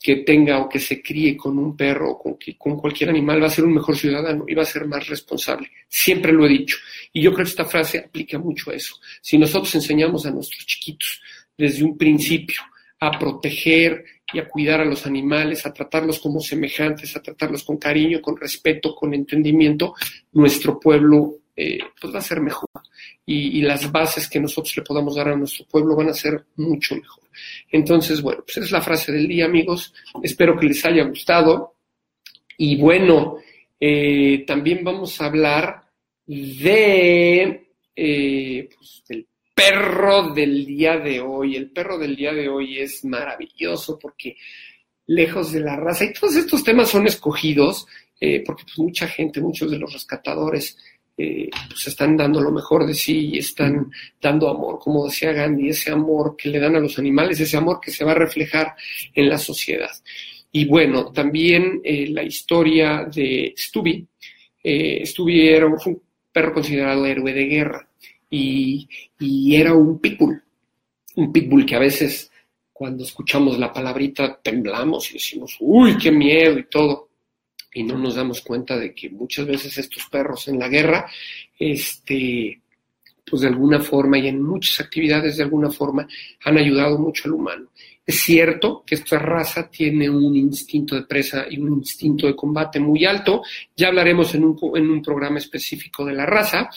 que 0.00 0.16
tenga 0.16 0.58
o 0.58 0.68
que 0.68 0.78
se 0.78 1.02
críe 1.02 1.36
con 1.36 1.58
un 1.58 1.76
perro 1.76 2.12
o 2.12 2.18
con, 2.18 2.38
con, 2.56 2.76
cualquier 2.76 3.10
animal 3.10 3.42
va 3.42 3.46
a 3.46 3.50
ser 3.50 3.64
un 3.64 3.74
mejor 3.74 3.96
ciudadano 3.96 4.44
y 4.46 4.54
va 4.54 4.62
a 4.62 4.66
ser 4.66 4.86
más 4.86 5.06
responsable. 5.08 5.70
Siempre 5.88 6.32
lo 6.32 6.46
he 6.46 6.48
dicho. 6.50 6.76
Y 7.12 7.22
yo 7.22 7.32
creo 7.32 7.44
que 7.44 7.50
esta 7.50 7.64
frase 7.64 7.98
aplica 7.98 8.38
mucho 8.38 8.70
a 8.70 8.74
eso. 8.74 8.96
Si 9.20 9.38
nosotros 9.38 9.74
enseñamos 9.74 10.24
a 10.26 10.30
nuestros 10.30 10.64
chiquitos 10.66 11.20
desde 11.56 11.84
un 11.84 11.98
principio 11.98 12.60
a 13.00 13.18
proteger 13.18 14.04
y 14.32 14.38
a 14.38 14.48
cuidar 14.48 14.80
a 14.80 14.84
los 14.84 15.06
animales, 15.06 15.64
a 15.64 15.72
tratarlos 15.72 16.18
como 16.18 16.40
semejantes, 16.40 17.16
a 17.16 17.22
tratarlos 17.22 17.64
con 17.64 17.78
cariño, 17.78 18.20
con 18.20 18.36
respeto, 18.36 18.94
con 18.94 19.14
entendimiento, 19.14 19.94
nuestro 20.32 20.78
pueblo 20.78 21.36
eh, 21.60 21.80
pues 22.00 22.14
va 22.14 22.18
a 22.20 22.22
ser 22.22 22.40
mejor. 22.40 22.68
Y, 23.26 23.60
las 23.62 23.90
bases 23.90 24.28
que 24.28 24.38
nosotros 24.38 24.76
le 24.76 24.84
podamos 24.84 25.16
dar 25.16 25.28
a 25.28 25.36
nuestro 25.36 25.66
pueblo 25.66 25.96
van 25.96 26.08
a 26.08 26.14
ser 26.14 26.44
mucho 26.56 26.94
mejor. 26.94 27.24
Entonces, 27.72 28.22
bueno, 28.22 28.44
pues 28.44 28.58
es 28.58 28.70
la 28.70 28.80
frase 28.80 29.10
del 29.10 29.26
día, 29.26 29.46
amigos. 29.46 29.92
Espero 30.22 30.56
que 30.56 30.66
les 30.66 30.84
haya 30.84 31.02
gustado. 31.02 31.74
Y 32.56 32.76
bueno, 32.76 33.38
eh, 33.80 34.44
también 34.46 34.84
vamos 34.84 35.20
a 35.20 35.26
hablar 35.26 35.82
de, 36.26 37.72
eh, 37.96 38.68
pues, 38.76 39.02
del 39.08 39.26
perro 39.58 40.32
del 40.32 40.64
día 40.64 40.98
de 40.98 41.20
hoy. 41.20 41.56
El 41.56 41.70
perro 41.70 41.98
del 41.98 42.14
día 42.14 42.32
de 42.32 42.48
hoy 42.48 42.78
es 42.78 43.04
maravilloso 43.04 43.98
porque 43.98 44.36
lejos 45.06 45.52
de 45.52 45.60
la 45.60 45.74
raza, 45.74 46.04
y 46.04 46.12
todos 46.12 46.36
estos 46.36 46.62
temas 46.62 46.90
son 46.90 47.06
escogidos 47.06 47.86
eh, 48.20 48.42
porque 48.44 48.62
pues, 48.64 48.78
mucha 48.78 49.08
gente, 49.08 49.40
muchos 49.40 49.70
de 49.70 49.78
los 49.78 49.92
rescatadores, 49.92 50.76
eh, 51.16 51.48
pues 51.68 51.88
están 51.88 52.16
dando 52.16 52.40
lo 52.40 52.52
mejor 52.52 52.86
de 52.86 52.94
sí 52.94 53.30
y 53.32 53.38
están 53.38 53.90
dando 54.20 54.48
amor, 54.48 54.78
como 54.78 55.06
decía 55.06 55.32
Gandhi, 55.32 55.70
ese 55.70 55.90
amor 55.90 56.36
que 56.36 56.50
le 56.50 56.60
dan 56.60 56.76
a 56.76 56.80
los 56.80 56.98
animales, 56.98 57.40
ese 57.40 57.56
amor 57.56 57.80
que 57.80 57.90
se 57.90 58.04
va 58.04 58.12
a 58.12 58.16
reflejar 58.16 58.76
en 59.14 59.28
la 59.28 59.38
sociedad. 59.38 59.90
Y 60.52 60.66
bueno, 60.66 61.10
también 61.10 61.80
eh, 61.82 62.06
la 62.08 62.22
historia 62.22 63.08
de 63.12 63.54
Stubby. 63.56 64.06
Stubby 65.04 65.48
era 65.48 65.66
un 65.66 66.02
perro 66.30 66.52
considerado 66.52 67.06
héroe 67.06 67.32
de 67.32 67.44
guerra 67.46 67.87
y, 68.30 68.88
era 69.54 69.74
un 69.74 69.98
pitbull, 69.98 70.42
un 71.16 71.32
pitbull 71.32 71.66
que 71.66 71.76
a 71.76 71.80
veces 71.80 72.30
cuando 72.72 73.04
escuchamos 73.04 73.58
la 73.58 73.72
palabrita 73.72 74.38
temblamos 74.40 75.10
y 75.10 75.14
decimos, 75.14 75.56
uy, 75.60 75.96
qué 75.98 76.10
miedo 76.10 76.58
y 76.58 76.64
todo, 76.64 77.08
y 77.72 77.82
no 77.82 77.98
nos 77.98 78.14
damos 78.14 78.40
cuenta 78.40 78.76
de 78.76 78.94
que 78.94 79.10
muchas 79.10 79.46
veces 79.46 79.76
estos 79.78 80.06
perros 80.06 80.46
en 80.48 80.58
la 80.58 80.68
guerra, 80.68 81.10
este, 81.58 82.60
pues 83.28 83.42
de 83.42 83.48
alguna 83.48 83.80
forma 83.80 84.18
y 84.18 84.28
en 84.28 84.42
muchas 84.42 84.80
actividades 84.80 85.36
de 85.36 85.44
alguna 85.44 85.70
forma 85.70 86.06
han 86.44 86.58
ayudado 86.58 86.98
mucho 86.98 87.24
al 87.26 87.34
humano. 87.34 87.68
Es 88.06 88.20
cierto 88.20 88.84
que 88.86 88.94
esta 88.94 89.18
raza 89.18 89.68
tiene 89.68 90.08
un 90.08 90.34
instinto 90.34 90.94
de 90.94 91.02
presa 91.02 91.44
y 91.50 91.58
un 91.58 91.74
instinto 91.74 92.26
de 92.26 92.34
combate 92.34 92.80
muy 92.80 93.04
alto, 93.04 93.42
ya 93.76 93.88
hablaremos 93.88 94.34
en 94.34 94.44
un, 94.44 94.58
en 94.76 94.90
un 94.90 95.02
programa 95.02 95.38
específico 95.38 96.06
de 96.06 96.14
la 96.14 96.24
raza, 96.24 96.70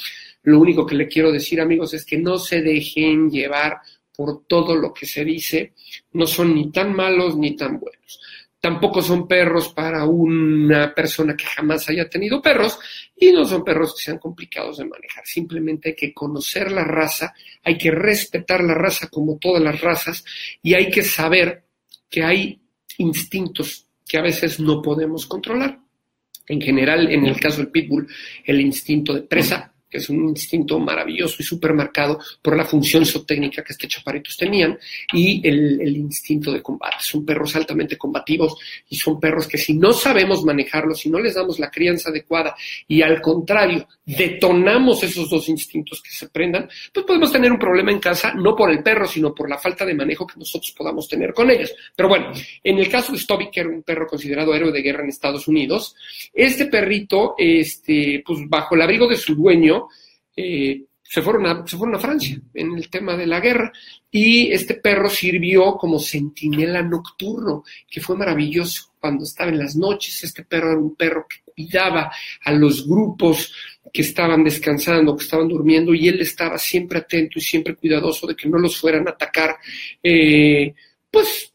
lo 0.43 0.59
único 0.59 0.85
que 0.85 0.95
le 0.95 1.07
quiero 1.07 1.31
decir, 1.31 1.61
amigos, 1.61 1.93
es 1.93 2.05
que 2.05 2.17
no 2.17 2.37
se 2.37 2.61
dejen 2.61 3.29
llevar 3.29 3.77
por 4.15 4.45
todo 4.45 4.75
lo 4.75 4.93
que 4.93 5.05
se 5.05 5.23
dice. 5.23 5.73
No 6.13 6.25
son 6.25 6.55
ni 6.55 6.71
tan 6.71 6.95
malos 6.95 7.37
ni 7.37 7.55
tan 7.55 7.79
buenos. 7.79 8.19
Tampoco 8.59 9.01
son 9.01 9.27
perros 9.27 9.69
para 9.69 10.05
una 10.05 10.93
persona 10.93 11.35
que 11.35 11.45
jamás 11.45 11.89
haya 11.89 12.07
tenido 12.07 12.41
perros 12.41 12.77
y 13.15 13.31
no 13.31 13.43
son 13.45 13.63
perros 13.63 13.95
que 13.95 14.03
sean 14.03 14.19
complicados 14.19 14.77
de 14.77 14.85
manejar. 14.85 15.25
Simplemente 15.25 15.89
hay 15.89 15.95
que 15.95 16.13
conocer 16.13 16.71
la 16.71 16.83
raza, 16.83 17.33
hay 17.63 17.77
que 17.77 17.89
respetar 17.89 18.63
la 18.63 18.75
raza 18.75 19.07
como 19.07 19.37
todas 19.37 19.63
las 19.63 19.81
razas 19.81 20.23
y 20.61 20.75
hay 20.75 20.91
que 20.91 21.01
saber 21.01 21.63
que 22.07 22.23
hay 22.23 22.61
instintos 22.99 23.87
que 24.07 24.19
a 24.19 24.21
veces 24.21 24.59
no 24.59 24.79
podemos 24.79 25.25
controlar. 25.25 25.79
En 26.47 26.61
general, 26.61 27.11
en 27.11 27.25
el 27.25 27.39
caso 27.39 27.57
del 27.57 27.71
pitbull, 27.71 28.07
el 28.45 28.61
instinto 28.61 29.13
de 29.13 29.21
presa 29.21 29.70
que 29.91 29.97
es 29.97 30.09
un 30.09 30.29
instinto 30.29 30.79
maravilloso 30.79 31.35
y 31.39 31.43
súper 31.43 31.73
marcado 31.73 32.19
por 32.41 32.55
la 32.55 32.65
función 32.65 33.05
zootécnica 33.05 33.63
que 33.63 33.73
estos 33.73 33.89
chaparitos 33.89 34.37
tenían, 34.37 34.79
y 35.13 35.45
el, 35.47 35.81
el, 35.81 35.97
instinto 35.97 36.51
de 36.51 36.61
combate. 36.61 36.95
Son 37.01 37.25
perros 37.25 37.55
altamente 37.55 37.97
combativos 37.97 38.55
y 38.89 38.95
son 38.95 39.19
perros 39.19 39.47
que 39.47 39.57
si 39.57 39.73
no 39.73 39.91
sabemos 39.91 40.45
manejarlos, 40.45 40.99
si 40.99 41.09
no 41.09 41.19
les 41.19 41.35
damos 41.35 41.59
la 41.59 41.69
crianza 41.69 42.09
adecuada 42.09 42.55
y 42.87 43.01
al 43.01 43.21
contrario, 43.21 43.87
detonamos 44.05 45.03
esos 45.03 45.29
dos 45.29 45.49
instintos 45.49 46.01
que 46.01 46.11
se 46.11 46.29
prendan, 46.29 46.69
pues 46.93 47.05
podemos 47.05 47.31
tener 47.31 47.51
un 47.51 47.59
problema 47.59 47.91
en 47.91 47.99
casa, 47.99 48.33
no 48.33 48.55
por 48.55 48.71
el 48.71 48.81
perro, 48.81 49.05
sino 49.05 49.35
por 49.35 49.49
la 49.49 49.57
falta 49.57 49.85
de 49.85 49.93
manejo 49.93 50.25
que 50.25 50.39
nosotros 50.39 50.73
podamos 50.77 51.07
tener 51.07 51.33
con 51.33 51.49
ellos. 51.49 51.73
Pero 51.95 52.09
bueno, 52.09 52.31
en 52.63 52.77
el 52.77 52.89
caso 52.89 53.11
de 53.11 53.17
Stubby, 53.17 53.49
que 53.51 53.59
era 53.59 53.69
un 53.69 53.83
perro 53.83 54.07
considerado 54.07 54.53
héroe 54.53 54.71
de 54.71 54.81
guerra 54.81 55.03
en 55.03 55.09
Estados 55.09 55.47
Unidos, 55.47 55.95
este 56.33 56.65
perrito, 56.67 57.35
este, 57.37 58.23
pues 58.25 58.39
bajo 58.47 58.75
el 58.75 58.81
abrigo 58.81 59.07
de 59.07 59.17
su 59.17 59.35
dueño, 59.35 59.80
eh, 60.41 60.85
se, 61.01 61.21
fueron 61.21 61.45
a, 61.45 61.67
se 61.67 61.77
Francia 61.99 62.41
en 62.53 62.77
el 62.77 62.89
tema 62.89 63.15
de 63.15 63.27
la 63.27 63.39
guerra 63.39 63.71
y 64.09 64.51
este 64.51 64.75
perro 64.75 65.09
sirvió 65.09 65.75
como 65.75 65.99
centinela 65.99 66.81
nocturno, 66.81 67.63
que 67.89 68.01
fue 68.01 68.17
maravilloso 68.17 68.93
cuando 68.99 69.23
estaba 69.23 69.51
en 69.51 69.59
las 69.59 69.75
noches. 69.75 70.23
Este 70.23 70.43
perro 70.43 70.71
era 70.71 70.79
un 70.79 70.95
perro 70.95 71.25
que 71.27 71.51
cuidaba 71.53 72.11
a 72.43 72.51
los 72.51 72.87
grupos 72.87 73.53
que 73.91 74.01
estaban 74.01 74.43
descansando, 74.43 75.15
que 75.15 75.23
estaban 75.23 75.47
durmiendo, 75.47 75.93
y 75.93 76.07
él 76.07 76.21
estaba 76.21 76.57
siempre 76.57 76.99
atento 76.99 77.39
y 77.39 77.41
siempre 77.41 77.75
cuidadoso 77.75 78.27
de 78.27 78.35
que 78.35 78.47
no 78.47 78.57
los 78.57 78.77
fueran 78.77 79.07
a 79.07 79.11
atacar, 79.11 79.57
eh, 80.01 80.73
pues 81.09 81.50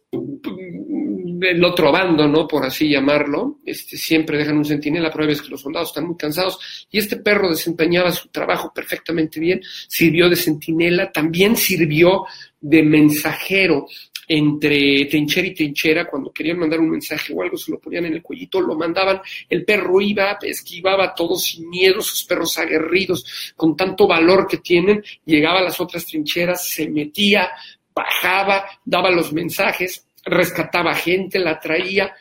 el 1.42 1.64
otro 1.64 1.92
bando, 1.92 2.26
¿no? 2.26 2.46
Por 2.46 2.64
así 2.64 2.88
llamarlo, 2.88 3.58
este, 3.64 3.96
siempre 3.96 4.38
dejan 4.38 4.58
un 4.58 4.64
centinela, 4.64 5.10
pero 5.10 5.28
hay 5.28 5.36
que 5.36 5.48
los 5.48 5.60
soldados 5.60 5.88
están 5.88 6.06
muy 6.06 6.16
cansados. 6.16 6.86
Y 6.90 6.98
este 6.98 7.16
perro 7.16 7.50
desempeñaba 7.50 8.12
su 8.12 8.28
trabajo 8.28 8.72
perfectamente 8.74 9.40
bien, 9.40 9.60
sirvió 9.88 10.28
de 10.28 10.36
centinela, 10.36 11.12
también 11.12 11.56
sirvió 11.56 12.24
de 12.60 12.82
mensajero 12.82 13.86
entre 14.28 15.04
trinchera 15.06 15.46
y 15.46 15.54
trinchera, 15.54 16.06
cuando 16.06 16.32
querían 16.32 16.58
mandar 16.58 16.80
un 16.80 16.90
mensaje 16.90 17.32
o 17.32 17.42
algo, 17.42 17.56
se 17.56 17.70
lo 17.70 17.78
ponían 17.78 18.06
en 18.06 18.14
el 18.14 18.22
cuellito, 18.22 18.60
lo 18.60 18.74
mandaban, 18.74 19.20
el 19.48 19.64
perro 19.64 20.00
iba, 20.00 20.36
esquivaba 20.42 21.14
todo 21.14 21.36
sin 21.36 21.68
miedo, 21.68 22.00
sus 22.00 22.24
perros 22.24 22.58
aguerridos, 22.58 23.52
con 23.54 23.76
tanto 23.76 24.08
valor 24.08 24.48
que 24.48 24.56
tienen, 24.58 25.02
llegaba 25.24 25.60
a 25.60 25.64
las 25.64 25.80
otras 25.80 26.04
trincheras, 26.06 26.66
se 26.68 26.88
metía, 26.88 27.50
bajaba, 27.94 28.66
daba 28.84 29.10
los 29.10 29.32
mensajes, 29.32 30.05
rescataba 30.26 30.94
gente, 30.94 31.38
la 31.38 31.58
traía, 31.58 32.12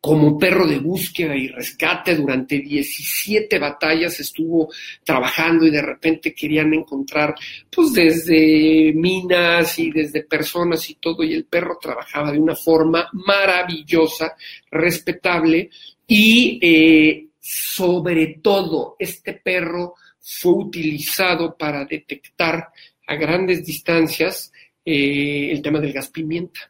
como 0.00 0.38
perro 0.38 0.66
de 0.66 0.78
búsqueda 0.78 1.36
y 1.36 1.48
rescate. 1.48 2.14
Durante 2.14 2.58
17 2.60 3.58
batallas 3.58 4.18
estuvo 4.20 4.70
trabajando 5.04 5.66
y 5.66 5.70
de 5.70 5.82
repente 5.82 6.34
querían 6.34 6.72
encontrar 6.72 7.34
pues 7.70 7.92
desde 7.92 8.92
minas 8.94 9.78
y 9.78 9.90
desde 9.90 10.22
personas 10.22 10.88
y 10.88 10.94
todo 10.94 11.22
y 11.24 11.34
el 11.34 11.44
perro 11.44 11.78
trabajaba 11.80 12.32
de 12.32 12.38
una 12.38 12.56
forma 12.56 13.08
maravillosa, 13.12 14.36
respetable 14.70 15.70
y 16.06 16.58
eh, 16.62 17.26
sobre 17.40 18.38
todo 18.42 18.96
este 18.98 19.34
perro 19.34 19.94
fue 20.20 20.52
utilizado 20.52 21.56
para 21.56 21.84
detectar 21.84 22.68
a 23.06 23.14
grandes 23.16 23.64
distancias 23.64 24.52
eh, 24.84 25.50
el 25.50 25.60
tema 25.60 25.80
del 25.80 25.92
gas 25.92 26.08
pimienta 26.08 26.60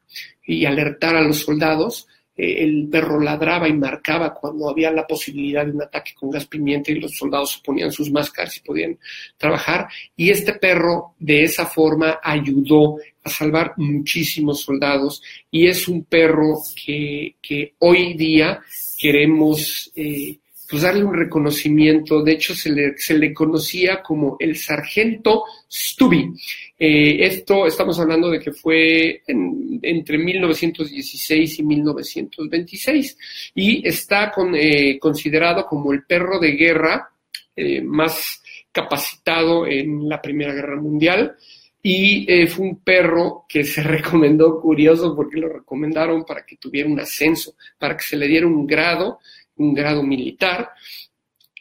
y 0.49 0.65
alertar 0.65 1.15
a 1.15 1.23
los 1.23 1.41
soldados 1.41 2.09
eh, 2.39 2.63
el 2.63 2.89
perro 2.89 3.21
ladraba 3.21 3.69
y 3.69 3.73
marcaba 3.73 4.33
cuando 4.33 4.71
había 4.71 4.93
la 4.93 5.07
posibilidad 5.07 5.67
de 5.67 5.73
un 5.73 5.83
ataque 5.83 6.13
con 6.15 6.31
gas 6.31 6.47
pimienta 6.47 6.93
y 6.93 7.01
los 7.01 7.17
soldados 7.17 7.53
se 7.55 7.61
ponían 7.65 7.91
sus 7.91 8.11
máscaras 8.13 8.57
y 8.57 8.61
podían 8.61 8.97
trabajar. 9.37 9.89
Y 10.17 10.31
este 10.31 10.53
perro 10.55 11.15
de 11.19 11.43
esa 11.43 11.67
forma 11.67 12.21
ayudó 12.23 12.97
a 13.25 13.29
salvar 13.29 13.75
muchísimos 13.77 14.61
soldados 14.61 15.21
y 15.51 15.67
es 15.67 15.89
un 15.89 16.05
perro 16.05 16.59
que, 16.87 17.35
hoy 17.81 18.15
día 18.15 18.61
queremos 18.97 19.91
eh, 19.97 20.39
pues 20.69 20.83
darle 20.83 21.05
un 21.05 21.15
reconocimiento. 21.15 22.23
De 22.23 22.33
hecho, 22.33 22.55
se 22.55 22.71
le, 22.71 23.33
conocía 23.33 24.03
como 24.03 24.37
el 24.39 24.57
sargento 24.57 25.45
Stubby. 25.71 26.31
Eh, 26.79 27.25
esto 27.25 27.67
estamos 27.67 27.99
hablando 27.99 28.29
de 28.31 28.39
que 28.39 28.53
fue 28.53 29.23
entre 29.27 30.19
1916 30.19 31.59
y 31.59 31.63
1926 31.63 33.19
y 33.55 33.89
está 33.89 34.33
eh, 34.55 34.99
considerado 34.99 35.65
como 35.67 35.93
el 35.93 36.05
perro 36.05 36.39
de 36.39 36.53
guerra 36.53 37.09
eh, 37.57 37.81
más 37.81 38.43
capacitado 38.71 39.67
en 39.67 40.09
la 40.09 40.21
Primera 40.21 40.53
Guerra 40.53 40.77
Mundial 40.81 41.35
y 41.83 42.27
fue 42.49 42.67
un 42.67 42.81
perro 42.81 43.47
que 43.49 43.65
se 43.65 43.83
recomendó, 43.85 44.61
curioso, 44.61 45.17
porque 45.17 45.39
lo 45.39 45.49
recomendaron 45.49 46.25
para 46.25 46.45
que 46.45 46.57
tuviera 46.57 46.89
un 46.89 47.01
ascenso, 47.01 47.55
para 47.79 47.97
que 47.97 48.03
se 48.03 48.17
le 48.17 48.29
diera 48.29 48.47
un 48.47 48.67
grado, 48.67 49.21
un 49.59 49.75
grado 49.75 50.03
militar 50.03 50.71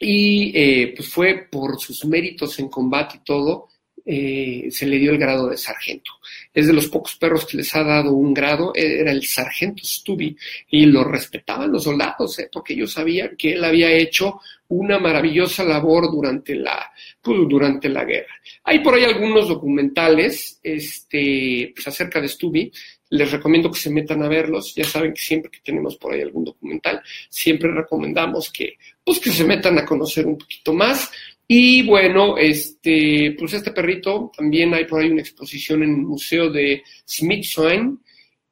y 0.00 0.86
pues 0.88 1.08
fue 1.08 1.48
por 1.50 1.78
sus 1.80 2.04
méritos 2.04 2.58
en 2.58 2.68
combate 2.68 3.18
y 3.18 3.24
todo 3.24 3.68
eh, 4.10 4.68
se 4.70 4.86
le 4.86 4.98
dio 4.98 5.10
el 5.10 5.18
grado 5.18 5.50
de 5.50 5.58
sargento. 5.58 6.12
Es 6.54 6.66
de 6.66 6.72
los 6.72 6.88
pocos 6.88 7.16
perros 7.16 7.44
que 7.44 7.58
les 7.58 7.74
ha 7.76 7.84
dado 7.84 8.14
un 8.14 8.32
grado, 8.32 8.72
era 8.74 9.12
el 9.12 9.22
sargento 9.26 9.82
Stubby, 9.84 10.34
y 10.70 10.86
lo 10.86 11.04
respetaban 11.04 11.70
los 11.70 11.84
soldados, 11.84 12.38
¿eh? 12.38 12.48
porque 12.50 12.72
ellos 12.72 12.90
sabían 12.90 13.36
que 13.36 13.52
él 13.52 13.62
había 13.62 13.92
hecho 13.92 14.40
una 14.68 14.98
maravillosa 14.98 15.62
labor 15.62 16.10
durante 16.10 16.54
la, 16.54 16.90
pues, 17.20 17.38
durante 17.46 17.90
la 17.90 18.06
guerra. 18.06 18.32
Hay 18.64 18.78
por 18.78 18.94
ahí 18.94 19.04
algunos 19.04 19.46
documentales 19.46 20.58
este, 20.62 21.72
pues, 21.74 21.86
acerca 21.86 22.18
de 22.18 22.28
Stubby, 22.28 22.72
les 23.10 23.30
recomiendo 23.30 23.70
que 23.70 23.78
se 23.78 23.90
metan 23.90 24.22
a 24.22 24.28
verlos. 24.28 24.74
Ya 24.74 24.84
saben 24.84 25.14
que 25.14 25.20
siempre 25.20 25.50
que 25.50 25.60
tenemos 25.62 25.96
por 25.96 26.12
ahí 26.12 26.20
algún 26.20 26.44
documental, 26.44 27.02
siempre 27.28 27.70
recomendamos 27.72 28.50
que, 28.52 28.76
pues, 29.04 29.18
que 29.18 29.30
se 29.30 29.44
metan 29.44 29.78
a 29.78 29.84
conocer 29.84 30.26
un 30.26 30.38
poquito 30.38 30.72
más. 30.72 31.10
Y 31.46 31.82
bueno, 31.86 32.36
este, 32.36 33.34
pues 33.38 33.54
este 33.54 33.70
perrito 33.70 34.30
también 34.36 34.74
hay 34.74 34.84
por 34.84 35.00
ahí 35.00 35.10
una 35.10 35.22
exposición 35.22 35.82
en 35.82 35.90
el 35.90 36.02
Museo 36.02 36.50
de 36.50 36.82
Smithsonian. 37.06 37.98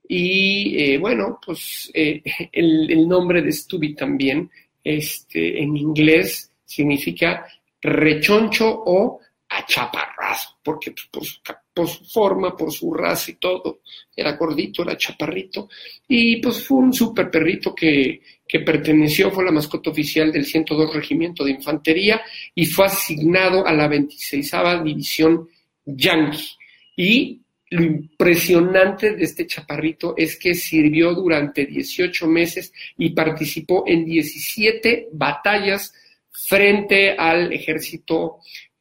Y 0.09 0.77
eh, 0.83 0.99
bueno, 0.99 1.38
pues 1.45 1.90
eh, 1.92 2.23
el, 2.53 3.07
nombre 3.07 3.42
de 3.42 3.53
Stubby 3.53 3.95
también, 3.95 4.51
este, 4.83 5.62
en 5.62 5.77
inglés, 5.77 6.51
significa 6.64 7.47
rechoncho 7.83 8.83
o 8.87 9.21
achaparrazo, 9.48 10.59
porque 10.62 10.92
pues, 10.92 11.06
por, 11.11 11.24
su, 11.24 11.40
por, 11.72 11.88
su, 11.88 12.04
forma, 12.04 12.56
por 12.56 12.72
su 12.72 12.92
raza 12.92 13.30
y 13.30 13.35
todo, 13.35 13.80
era 14.14 14.32
gordito, 14.32 14.82
era 14.82 14.96
chaparrito, 14.96 15.68
y 16.09 16.37
pues 16.37 16.66
fue 16.66 16.78
un 16.78 16.92
super 16.92 17.30
perrito 17.30 17.74
que, 17.74 18.20
que 18.46 18.61
perteneció, 18.61 19.30
fue 19.30 19.44
la 19.44 19.50
mascota 19.50 19.90
oficial 19.90 20.32
del 20.32 20.44
102 20.44 20.94
Regimiento 20.94 21.44
de 21.44 21.52
Infantería 21.52 22.20
y 22.54 22.66
fue 22.66 22.87
asignado 22.87 23.66
a 23.66 23.72
la 23.72 23.88
26 23.88 24.52
División 24.85 25.48
Yankee. 25.85 26.56
Y 26.96 27.40
lo 27.70 27.82
impresionante 27.82 29.16
de 29.16 29.24
este 29.24 29.46
chaparrito 29.46 30.14
es 30.16 30.38
que 30.38 30.54
sirvió 30.54 31.14
durante 31.14 31.66
18 31.66 32.26
meses 32.28 32.72
y 32.96 33.11
participó 33.11 33.85
en 33.87 34.04
17 34.04 35.09
batallas 35.12 35.92
frente 36.30 37.16
al 37.16 37.52
ejército 37.52 38.38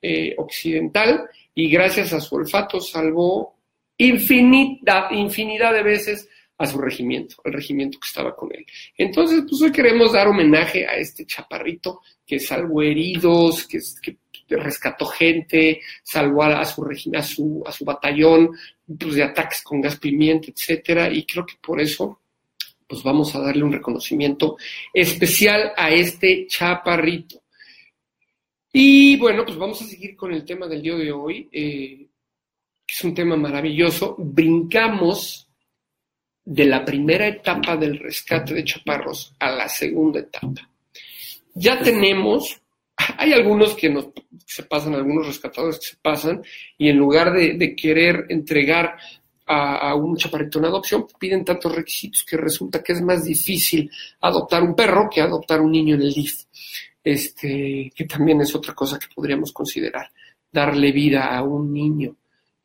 eh, 0.07 0.35
occidental 0.37 1.27
y 1.55 1.67
gracias 1.67 2.13
a 2.13 2.21
su 2.21 2.35
olfato 2.35 2.79
salvó 2.79 3.55
infinidad, 3.97 5.09
infinidad 5.09 5.73
de 5.73 5.81
veces 5.81 6.29
a 6.59 6.67
su 6.67 6.77
regimiento, 6.77 7.37
al 7.43 7.53
regimiento 7.53 7.99
que 7.99 8.07
estaba 8.07 8.35
con 8.35 8.53
él. 8.53 8.63
Entonces, 8.95 9.43
pues 9.49 9.59
hoy 9.63 9.71
queremos 9.71 10.13
dar 10.13 10.27
homenaje 10.27 10.85
a 10.85 10.95
este 10.95 11.25
chaparrito 11.25 12.01
que 12.23 12.39
salvó 12.39 12.83
heridos, 12.83 13.67
que, 13.67 13.79
rescató 14.47 15.07
gente, 15.07 15.81
salvó 16.03 16.43
a, 16.43 16.63
su, 16.65 16.87
a, 17.15 17.23
su, 17.23 17.63
a 17.65 17.71
su 17.71 17.83
batallón 17.83 18.51
pues, 18.99 19.15
de 19.15 19.23
ataques 19.23 19.63
con 19.63 19.81
gas 19.81 19.97
pimienta, 19.97 20.51
etcétera, 20.51 21.11
y 21.11 21.25
creo 21.25 21.47
que 21.47 21.55
por 21.59 21.81
eso 21.81 22.19
pues 22.87 23.01
vamos 23.01 23.33
a 23.33 23.39
darle 23.39 23.63
un 23.63 23.73
reconocimiento 23.73 24.55
especial 24.93 25.73
a 25.75 25.89
este 25.89 26.45
chaparrito. 26.45 27.41
Y 28.77 29.15
bueno, 29.15 29.45
pues 29.45 29.57
vamos 29.57 29.81
a 29.81 29.85
seguir 29.85 30.17
con 30.17 30.33
el 30.33 30.43
tema 30.43 30.67
del 30.67 30.81
día 30.81 30.95
de 30.97 31.09
hoy, 31.09 31.47
eh, 31.49 32.09
que 32.85 32.93
es 32.93 33.03
un 33.05 33.13
tema 33.13 33.37
maravilloso. 33.37 34.17
Brincamos 34.19 35.47
de 36.43 36.65
la 36.65 36.83
primera 36.83 37.25
etapa 37.25 37.77
del 37.77 37.97
rescate 37.97 38.53
de 38.53 38.65
chaparros 38.65 39.33
a 39.39 39.49
la 39.49 39.69
segunda 39.69 40.19
etapa. 40.19 40.69
Ya 41.53 41.79
tenemos, 41.79 42.61
hay 43.17 43.31
algunos 43.31 43.75
que 43.75 43.95
se 44.45 44.63
pasan, 44.63 44.93
algunos 44.93 45.27
rescatadores 45.27 45.79
que 45.79 45.85
se 45.85 45.97
pasan, 46.01 46.43
y 46.77 46.89
en 46.89 46.97
lugar 46.97 47.31
de, 47.31 47.77
querer 47.77 48.25
entregar 48.27 48.97
a, 49.45 49.95
un 49.95 50.17
chaparrito 50.17 50.59
en 50.59 50.65
adopción, 50.65 51.07
piden 51.17 51.45
tantos 51.45 51.73
requisitos 51.73 52.25
que 52.25 52.35
resulta 52.35 52.83
que 52.83 52.91
es 52.91 53.01
más 53.01 53.23
difícil 53.23 53.89
adoptar 54.19 54.63
un 54.63 54.75
perro 54.75 55.07
que 55.09 55.21
adoptar 55.21 55.61
un 55.61 55.71
niño 55.71 55.95
en 55.95 56.01
el 56.01 56.13
DIF. 56.13 56.43
Este, 57.05 57.91
que 57.95 58.05
también 58.05 58.41
es 58.41 58.55
otra 58.55 58.73
cosa 58.73 58.97
que 58.97 59.13
podríamos 59.13 59.53
considerar. 59.53 60.09
Darle 60.51 60.91
vida 60.91 61.37
a 61.37 61.43
un 61.43 61.71
niño 61.71 62.15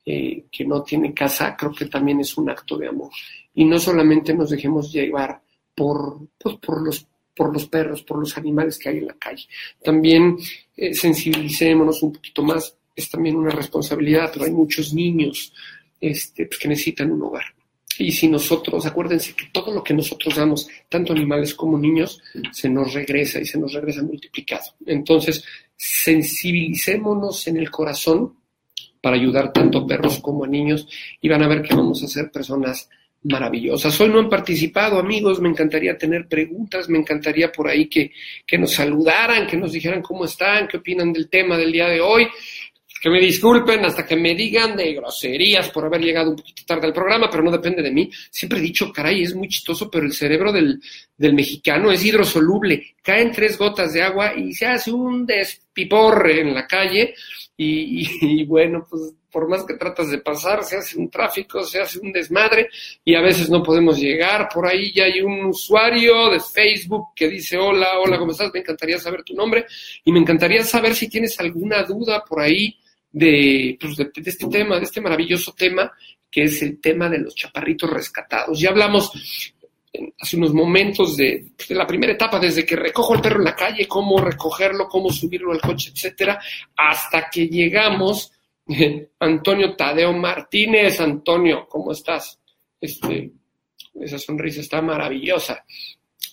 eh, 0.06 0.44
que 0.50 0.64
no 0.64 0.82
tiene 0.82 1.12
casa, 1.12 1.54
creo 1.54 1.72
que 1.72 1.84
también 1.84 2.20
es 2.20 2.36
un 2.38 2.48
acto 2.48 2.78
de 2.78 2.88
amor 2.88 3.10
y 3.54 3.64
no 3.64 3.78
solamente 3.78 4.32
nos 4.32 4.50
dejemos 4.50 4.92
llevar 4.92 5.40
por, 5.74 6.18
pues, 6.38 6.56
por, 6.56 6.82
los, 6.82 7.06
por 7.36 7.52
los 7.52 7.66
perros, 7.66 8.02
por 8.02 8.18
los 8.18 8.36
animales 8.38 8.78
que 8.78 8.88
hay 8.88 8.98
en 8.98 9.08
la 9.08 9.14
calle. 9.14 9.44
También 9.82 10.36
eh, 10.76 10.94
sensibilicémonos 10.94 12.02
un 12.02 12.12
poquito 12.12 12.42
más, 12.42 12.74
es 12.94 13.10
también 13.10 13.36
una 13.36 13.50
responsabilidad, 13.50 14.30
pero 14.32 14.46
hay 14.46 14.52
muchos 14.52 14.94
niños 14.94 15.52
este, 16.00 16.46
pues, 16.46 16.58
que 16.58 16.68
necesitan 16.68 17.12
un 17.12 17.22
hogar. 17.22 17.44
Y 18.04 18.12
si 18.12 18.28
nosotros, 18.28 18.86
acuérdense 18.86 19.34
que 19.34 19.46
todo 19.52 19.72
lo 19.72 19.84
que 19.84 19.92
nosotros 19.92 20.34
damos, 20.34 20.66
tanto 20.88 21.12
animales 21.12 21.54
como 21.54 21.78
niños, 21.78 22.20
se 22.50 22.68
nos 22.68 22.94
regresa 22.94 23.40
y 23.40 23.44
se 23.44 23.58
nos 23.58 23.72
regresa 23.74 24.02
multiplicado. 24.02 24.64
Entonces, 24.86 25.44
sensibilicémonos 25.76 27.46
en 27.46 27.58
el 27.58 27.70
corazón 27.70 28.34
para 29.02 29.16
ayudar 29.16 29.52
tanto 29.52 29.78
a 29.78 29.86
perros 29.86 30.18
como 30.20 30.44
a 30.44 30.48
niños 30.48 30.88
y 31.20 31.28
van 31.28 31.42
a 31.42 31.48
ver 31.48 31.62
que 31.62 31.74
vamos 31.74 32.02
a 32.02 32.08
ser 32.08 32.30
personas 32.30 32.88
maravillosas. 33.22 34.00
Hoy 34.00 34.08
no 34.08 34.18
han 34.18 34.30
participado, 34.30 34.98
amigos, 34.98 35.40
me 35.40 35.50
encantaría 35.50 35.96
tener 35.98 36.26
preguntas, 36.26 36.88
me 36.88 36.98
encantaría 36.98 37.52
por 37.52 37.68
ahí 37.68 37.86
que, 37.86 38.12
que 38.46 38.56
nos 38.56 38.72
saludaran, 38.72 39.46
que 39.46 39.56
nos 39.56 39.72
dijeran 39.72 40.00
cómo 40.00 40.24
están, 40.24 40.66
qué 40.66 40.78
opinan 40.78 41.12
del 41.12 41.28
tema 41.28 41.58
del 41.58 41.72
día 41.72 41.88
de 41.88 42.00
hoy. 42.00 42.26
Que 43.00 43.08
me 43.08 43.18
disculpen, 43.18 43.82
hasta 43.84 44.06
que 44.06 44.14
me 44.14 44.34
digan 44.34 44.76
de 44.76 44.92
groserías 44.92 45.70
por 45.70 45.86
haber 45.86 46.02
llegado 46.02 46.30
un 46.30 46.36
poquito 46.36 46.64
tarde 46.66 46.86
al 46.86 46.92
programa, 46.92 47.30
pero 47.30 47.42
no 47.42 47.50
depende 47.50 47.82
de 47.82 47.90
mí. 47.90 48.10
Siempre 48.30 48.58
he 48.58 48.62
dicho, 48.62 48.92
caray, 48.92 49.22
es 49.22 49.34
muy 49.34 49.48
chistoso, 49.48 49.90
pero 49.90 50.04
el 50.04 50.12
cerebro 50.12 50.52
del, 50.52 50.82
del 51.16 51.32
mexicano 51.32 51.90
es 51.90 52.04
hidrosoluble. 52.04 52.94
Caen 53.02 53.32
tres 53.32 53.56
gotas 53.56 53.94
de 53.94 54.02
agua 54.02 54.34
y 54.36 54.52
se 54.52 54.66
hace 54.66 54.92
un 54.92 55.24
despiporre 55.24 56.42
en 56.42 56.52
la 56.52 56.66
calle. 56.66 57.14
Y, 57.56 58.06
y, 58.20 58.44
bueno, 58.44 58.86
pues 58.88 59.14
por 59.30 59.48
más 59.48 59.64
que 59.64 59.74
tratas 59.74 60.10
de 60.10 60.18
pasar, 60.18 60.62
se 60.62 60.76
hace 60.76 60.98
un 60.98 61.08
tráfico, 61.08 61.62
se 61.62 61.80
hace 61.80 62.00
un 62.00 62.12
desmadre 62.12 62.68
y 63.02 63.14
a 63.14 63.22
veces 63.22 63.48
no 63.48 63.62
podemos 63.62 63.98
llegar. 63.98 64.46
Por 64.52 64.66
ahí 64.66 64.92
ya 64.92 65.04
hay 65.04 65.22
un 65.22 65.46
usuario 65.46 66.28
de 66.28 66.40
Facebook 66.40 67.14
que 67.16 67.28
dice, 67.28 67.56
hola, 67.56 67.98
hola, 67.98 68.18
¿cómo 68.18 68.32
estás? 68.32 68.50
Me 68.52 68.60
encantaría 68.60 68.98
saber 68.98 69.22
tu 69.22 69.32
nombre 69.32 69.64
y 70.04 70.12
me 70.12 70.18
encantaría 70.18 70.64
saber 70.64 70.94
si 70.94 71.08
tienes 71.08 71.38
alguna 71.40 71.82
duda 71.84 72.22
por 72.28 72.40
ahí 72.40 72.76
de, 73.12 73.76
pues 73.80 73.96
de, 73.96 74.10
este 74.24 74.46
tema, 74.48 74.78
de 74.78 74.84
este 74.84 75.00
maravilloso 75.00 75.52
tema, 75.52 75.92
que 76.30 76.44
es 76.44 76.62
el 76.62 76.80
tema 76.80 77.08
de 77.08 77.18
los 77.18 77.34
chaparritos 77.34 77.90
rescatados. 77.90 78.58
Ya 78.58 78.70
hablamos 78.70 79.12
hace 80.20 80.36
unos 80.36 80.54
momentos 80.54 81.16
de, 81.16 81.52
de, 81.68 81.74
la 81.74 81.86
primera 81.86 82.12
etapa, 82.12 82.38
desde 82.38 82.64
que 82.64 82.76
recojo 82.76 83.14
el 83.14 83.20
perro 83.20 83.38
en 83.38 83.44
la 83.44 83.56
calle, 83.56 83.88
cómo 83.88 84.20
recogerlo, 84.20 84.88
cómo 84.88 85.10
subirlo 85.10 85.52
al 85.52 85.60
coche, 85.60 85.90
etcétera, 85.92 86.40
hasta 86.76 87.28
que 87.30 87.48
llegamos. 87.48 88.32
Antonio 89.18 89.74
Tadeo 89.74 90.12
Martínez, 90.12 91.00
Antonio, 91.00 91.66
¿cómo 91.68 91.92
estás? 91.92 92.38
Este, 92.80 93.32
esa 94.00 94.18
sonrisa 94.18 94.60
está 94.60 94.80
maravillosa. 94.80 95.64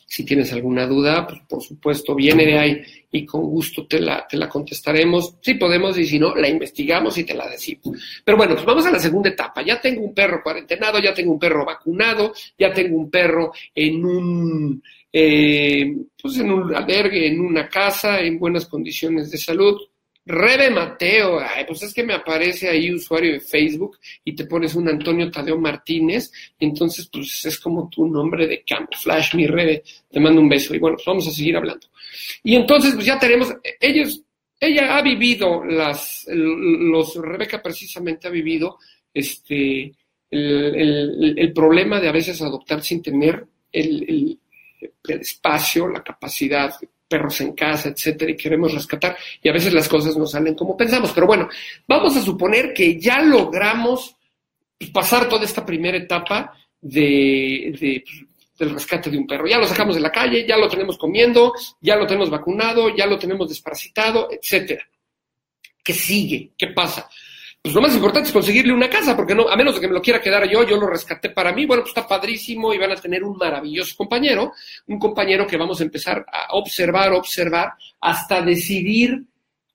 Si 0.09 0.23
tienes 0.23 0.53
alguna 0.53 0.87
duda, 0.87 1.27
pues 1.27 1.41
por 1.49 1.61
supuesto, 1.61 2.15
viene 2.15 2.45
de 2.45 2.57
ahí 2.57 2.81
y 3.11 3.25
con 3.25 3.41
gusto 3.41 3.85
te 3.85 3.99
la, 3.99 4.25
te 4.25 4.37
la 4.37 4.47
contestaremos. 4.47 5.35
Si 5.41 5.55
podemos 5.55 5.97
y 5.97 6.05
si 6.05 6.17
no, 6.17 6.33
la 6.33 6.47
investigamos 6.47 7.17
y 7.17 7.25
te 7.25 7.33
la 7.33 7.49
decimos. 7.49 8.21
Pero 8.23 8.37
bueno, 8.37 8.53
pues 8.55 8.65
vamos 8.65 8.85
a 8.85 8.91
la 8.91 8.99
segunda 8.99 9.29
etapa. 9.29 9.61
Ya 9.63 9.81
tengo 9.81 10.01
un 10.01 10.13
perro 10.13 10.41
cuarentenado, 10.41 10.99
ya 10.99 11.13
tengo 11.13 11.33
un 11.33 11.39
perro 11.39 11.65
vacunado, 11.65 12.33
ya 12.57 12.73
tengo 12.73 12.97
un 12.97 13.09
perro 13.11 13.51
en 13.75 14.05
un, 14.05 14.81
eh, 15.11 15.93
pues 16.21 16.37
en 16.37 16.51
un 16.51 16.73
albergue, 16.73 17.27
en 17.27 17.41
una 17.41 17.67
casa, 17.67 18.21
en 18.21 18.39
buenas 18.39 18.65
condiciones 18.65 19.29
de 19.29 19.37
salud. 19.37 19.77
Rebe 20.28 20.69
Mateo, 20.69 21.39
ay, 21.39 21.63
pues 21.65 21.84
es 21.84 21.93
que 21.93 22.03
me 22.03 22.13
aparece 22.13 22.67
ahí 22.67 22.93
usuario 22.93 23.32
de 23.32 23.39
Facebook 23.39 23.97
y 24.25 24.36
te 24.36 24.45
pones 24.45 24.75
un 24.75 24.89
Antonio 24.89 25.32
Tadeo 25.32 25.57
Martínez, 25.57 26.32
y 26.59 26.65
entonces 26.65 27.09
pues 27.11 27.45
es 27.45 27.57
como 27.59 27.89
tu 27.89 28.05
nombre 28.07 28.45
de 28.45 28.63
Flash, 29.01 29.36
mi 29.36 29.47
Rebe, 29.47 29.84
te 30.11 30.19
mando 30.19 30.41
un 30.41 30.49
beso 30.49 30.75
y 30.75 30.80
bueno, 30.80 30.97
pues 30.97 31.05
vamos 31.05 31.28
a 31.28 31.32
seguir 31.32 31.55
hablando. 31.55 31.88
Y 32.43 32.55
entonces 32.55 32.93
pues 32.93 33.05
ya 33.05 33.17
tenemos, 33.17 33.55
ellos, 33.80 34.21
ella 34.59 34.97
ha 34.97 35.01
vivido 35.01 35.63
las, 35.63 36.25
los, 36.28 37.15
Rebeca 37.15 37.63
precisamente 37.63 38.28
ha 38.28 38.32
vivido 38.32 38.80
este, 39.13 39.93
el, 40.30 40.75
el, 40.75 41.36
el 41.38 41.53
problema 41.53 42.01
de 42.01 42.09
a 42.09 42.11
veces 42.11 42.41
adoptar 42.41 42.84
sin 42.84 43.01
tener 43.01 43.45
el, 43.71 44.38
el 44.82 45.21
espacio, 45.21 45.88
la 45.88 46.03
capacidad 46.03 46.73
perros 47.07 47.39
en 47.41 47.53
casa, 47.53 47.89
etcétera, 47.89 48.31
y 48.31 48.37
queremos 48.37 48.73
rescatar, 48.73 49.17
y 49.41 49.49
a 49.49 49.53
veces 49.53 49.73
las 49.73 49.87
cosas 49.87 50.17
no 50.17 50.25
salen 50.25 50.55
como 50.55 50.75
pensamos. 50.75 51.11
Pero 51.13 51.27
bueno, 51.27 51.49
vamos 51.87 52.15
a 52.17 52.21
suponer 52.21 52.73
que 52.73 52.99
ya 52.99 53.21
logramos 53.21 54.15
pasar 54.91 55.27
toda 55.27 55.45
esta 55.45 55.65
primera 55.65 55.97
etapa 55.97 56.53
de, 56.81 58.03
del 58.57 58.69
rescate 58.71 59.09
de 59.09 59.17
un 59.17 59.27
perro. 59.27 59.47
Ya 59.47 59.57
lo 59.57 59.67
sacamos 59.67 59.95
de 59.95 60.01
la 60.01 60.11
calle, 60.11 60.45
ya 60.47 60.57
lo 60.57 60.67
tenemos 60.67 60.97
comiendo, 60.97 61.53
ya 61.81 61.95
lo 61.95 62.05
tenemos 62.05 62.29
vacunado, 62.29 62.95
ya 62.95 63.05
lo 63.05 63.17
tenemos 63.17 63.49
desparasitado, 63.49 64.29
etcétera. 64.31 64.87
¿Qué 65.83 65.93
sigue? 65.93 66.51
¿Qué 66.57 66.67
pasa? 66.67 67.09
Pues 67.68 67.76
lo 67.76 67.82
más 67.82 67.95
importante 67.95 68.28
es 68.28 68.34
conseguirle 68.34 68.72
una 68.72 68.89
casa, 68.89 69.13
porque 69.13 69.36
no, 69.36 69.49
a 69.49 69.57
menos 69.57 69.76
de 69.76 69.82
que 69.82 69.89
me 69.89 69.93
lo 69.93 70.01
quiera 70.01 70.22
quedar 70.22 70.49
yo, 70.49 70.65
yo 70.65 70.78
lo 70.78 70.88
rescaté 70.88 71.32
para 71.32 71.51
mí, 71.51 71.65
bueno, 71.65 71.84
pues 71.84 71.89
está 71.89 72.07
padrísimo 72.07 72.74
y 72.74 72.78
van 72.78 72.93
a 72.93 72.95
tener 72.95 73.26
un 73.26 73.36
maravilloso 73.36 73.93
compañero, 73.97 74.53
un 74.88 74.97
compañero 74.97 75.45
que 75.45 75.57
vamos 75.57 75.82
a 75.82 75.84
empezar 75.84 76.26
a 76.32 76.55
observar, 76.55 77.11
observar, 77.11 77.74
hasta 77.99 78.41
decidir 78.41 79.22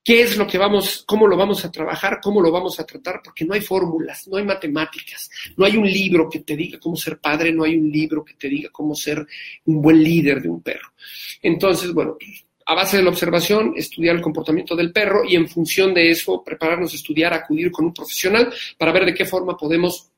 qué 0.02 0.22
es 0.22 0.38
lo 0.38 0.46
que 0.46 0.56
vamos, 0.56 1.04
cómo 1.06 1.26
lo 1.26 1.36
vamos 1.36 1.66
a 1.66 1.70
trabajar, 1.70 2.18
cómo 2.22 2.40
lo 2.40 2.50
vamos 2.50 2.80
a 2.80 2.86
tratar, 2.86 3.20
porque 3.22 3.44
no 3.44 3.52
hay 3.52 3.60
fórmulas, 3.60 4.26
no 4.26 4.38
hay 4.38 4.44
matemáticas, 4.46 5.28
no 5.58 5.66
hay 5.66 5.76
un 5.76 5.84
libro 5.84 6.30
que 6.30 6.40
te 6.40 6.56
diga 6.56 6.80
cómo 6.80 6.96
ser 6.96 7.18
padre, 7.18 7.52
no 7.52 7.64
hay 7.64 7.76
un 7.76 7.90
libro 7.90 8.24
que 8.24 8.32
te 8.32 8.48
diga 8.48 8.70
cómo 8.72 8.94
ser 8.94 9.26
un 9.66 9.82
buen 9.82 10.02
líder 10.02 10.40
de 10.40 10.48
un 10.48 10.62
perro. 10.62 10.94
Entonces, 11.42 11.92
bueno, 11.92 12.16
a 12.64 12.74
base 12.74 12.96
de 12.96 13.02
la 13.02 13.10
observación, 13.10 13.74
estudiar 13.76 14.16
el 14.16 14.22
comportamiento 14.22 14.76
del 14.76 14.92
perro 14.92 15.24
y 15.24 15.36
en 15.36 15.48
función 15.48 15.92
de 15.94 16.10
eso 16.10 16.42
prepararnos 16.44 16.92
a 16.92 16.96
estudiar, 16.96 17.34
acudir 17.34 17.70
con 17.70 17.86
un 17.86 17.94
profesional 17.94 18.52
para 18.78 18.92
ver 18.92 19.04
de 19.04 19.14
qué 19.14 19.24
forma 19.24 19.56
podemos 19.56 20.08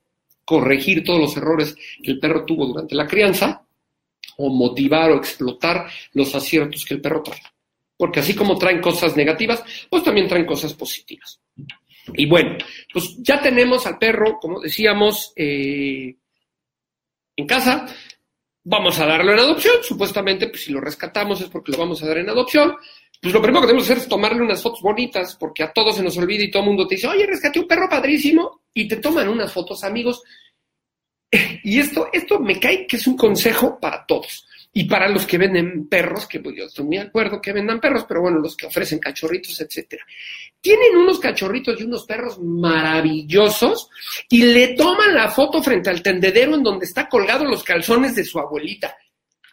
corregir 0.43 1.03
todos 1.03 1.19
los 1.19 1.37
errores 1.37 1.75
que 2.03 2.11
el 2.11 2.19
perro 2.19 2.45
tuvo 2.45 2.67
durante 2.67 2.95
la 2.95 3.07
crianza 3.07 3.65
o 4.37 4.49
motivar 4.49 5.11
o 5.11 5.17
explotar 5.17 5.89
los 6.13 6.33
aciertos 6.35 6.85
que 6.85 6.93
el 6.93 7.01
perro 7.01 7.23
trae. 7.23 7.41
Porque 7.97 8.19
así 8.19 8.35
como 8.35 8.57
traen 8.57 8.81
cosas 8.81 9.15
negativas, 9.15 9.63
pues 9.89 10.03
también 10.03 10.27
traen 10.27 10.45
cosas 10.45 10.73
positivas. 10.73 11.39
Y 12.13 12.25
bueno, 12.27 12.57
pues 12.93 13.15
ya 13.17 13.41
tenemos 13.41 13.87
al 13.87 13.97
perro, 13.97 14.37
como 14.39 14.59
decíamos, 14.59 15.33
eh, 15.35 16.15
en 17.35 17.47
casa, 17.47 17.87
vamos 18.65 18.99
a 18.99 19.05
darlo 19.05 19.31
en 19.31 19.39
adopción, 19.39 19.75
supuestamente, 19.83 20.47
pues 20.49 20.65
si 20.65 20.73
lo 20.73 20.81
rescatamos 20.81 21.39
es 21.39 21.47
porque 21.47 21.71
lo 21.71 21.77
vamos 21.77 22.03
a 22.03 22.07
dar 22.07 22.17
en 22.17 22.29
adopción. 22.29 22.75
Pues 23.21 23.33
lo 23.33 23.41
primero 23.41 23.61
que 23.61 23.67
tenemos 23.67 23.87
que 23.87 23.93
hacer 23.93 24.03
es 24.03 24.09
tomarle 24.09 24.41
unas 24.41 24.61
fotos 24.61 24.81
bonitas, 24.81 25.37
porque 25.39 25.63
a 25.63 25.71
todos 25.71 25.95
se 25.95 26.03
nos 26.03 26.17
olvida 26.17 26.43
y 26.43 26.51
todo 26.51 26.63
el 26.63 26.69
mundo 26.69 26.87
te 26.87 26.95
dice, 26.95 27.07
oye, 27.07 27.25
rescaté 27.25 27.59
un 27.59 27.67
perro 27.67 27.87
padrísimo, 27.89 28.63
y 28.73 28.87
te 28.87 28.97
toman 28.97 29.29
unas 29.29 29.51
fotos, 29.53 29.83
amigos. 29.83 30.21
Y 31.63 31.79
esto, 31.79 32.07
esto 32.13 32.39
me 32.39 32.59
cae 32.59 32.85
que 32.85 32.97
es 32.97 33.07
un 33.07 33.17
consejo 33.17 33.79
para 33.79 34.05
todos. 34.05 34.45
Y 34.77 34.83
para 34.83 35.07
los 35.07 35.25
que 35.25 35.37
venden 35.37 35.87
perros, 35.87 36.27
que 36.27 36.41
pues 36.41 36.53
yo 36.53 36.65
estoy 36.65 36.83
muy 36.83 36.97
de 36.97 37.03
acuerdo 37.03 37.39
que 37.39 37.53
vendan 37.53 37.79
perros, 37.79 38.03
pero 38.05 38.19
bueno, 38.19 38.39
los 38.39 38.57
que 38.57 38.65
ofrecen 38.65 38.99
cachorritos, 38.99 39.61
etcétera. 39.61 40.05
Tienen 40.59 40.97
unos 40.97 41.17
cachorritos 41.17 41.79
y 41.79 41.85
unos 41.85 42.05
perros 42.05 42.37
maravillosos 42.41 43.89
y 44.27 44.43
le 44.43 44.75
toman 44.75 45.15
la 45.15 45.31
foto 45.31 45.63
frente 45.63 45.89
al 45.89 46.03
tendedero 46.03 46.55
en 46.55 46.63
donde 46.63 46.87
está 46.87 47.07
colgado 47.07 47.45
los 47.45 47.63
calzones 47.63 48.15
de 48.15 48.25
su 48.25 48.37
abuelita. 48.37 48.93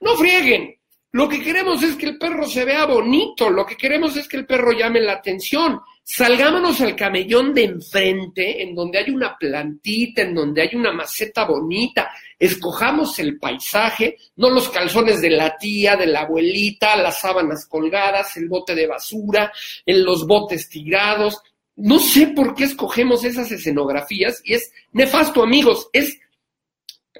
No 0.01 0.16
frieguen. 0.16 0.75
Lo 1.12 1.29
que 1.29 1.41
queremos 1.41 1.81
es 1.85 1.95
que 1.95 2.07
el 2.07 2.18
perro 2.18 2.45
se 2.49 2.64
vea 2.64 2.85
bonito, 2.87 3.49
lo 3.49 3.64
que 3.64 3.77
queremos 3.77 4.16
es 4.16 4.27
que 4.27 4.39
el 4.39 4.47
perro 4.47 4.73
llame 4.73 5.01
la 5.01 5.12
atención. 5.12 5.81
Salgámonos 6.05 6.80
al 6.80 6.96
camellón 6.96 7.55
de 7.55 7.64
enfrente, 7.64 8.62
en 8.62 8.74
donde 8.74 8.98
hay 8.98 9.11
una 9.11 9.36
plantita, 9.38 10.22
en 10.22 10.34
donde 10.34 10.62
hay 10.62 10.74
una 10.74 10.92
maceta 10.92 11.44
bonita. 11.44 12.11
Escojamos 12.38 13.18
el 13.20 13.38
paisaje, 13.38 14.16
no 14.36 14.50
los 14.50 14.68
calzones 14.68 15.20
de 15.20 15.30
la 15.30 15.57
tía, 15.57 15.96
de 15.96 16.07
la 16.07 16.22
abuelita, 16.22 16.96
las 16.96 17.20
sábanas 17.20 17.66
colgadas, 17.66 18.36
el 18.36 18.48
bote 18.48 18.74
de 18.74 18.88
basura, 18.88 19.53
en 19.86 20.05
los 20.05 20.26
botes 20.26 20.68
tirados. 20.68 21.40
No 21.76 22.00
sé 22.00 22.28
por 22.28 22.55
qué 22.55 22.64
escogemos 22.64 23.24
esas 23.24 23.50
escenografías 23.53 24.42
y 24.44 24.55
es 24.55 24.72
nefasto, 24.90 25.42
amigos. 25.42 25.88
Es 25.92 26.18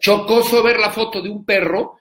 chocoso 0.01 0.61
ver 0.61 0.81
la 0.81 0.91
foto 0.91 1.23
de 1.23 1.31
un 1.31 1.45
perro 1.45 1.99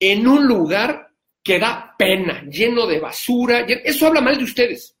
en 0.00 0.26
un 0.26 0.44
lugar 0.44 1.12
que 1.40 1.60
da 1.60 1.94
pena, 1.96 2.42
lleno 2.50 2.84
de 2.84 2.98
basura. 2.98 3.60
Eso 3.60 4.08
habla 4.08 4.20
mal 4.20 4.36
de 4.36 4.44
ustedes. 4.44 4.95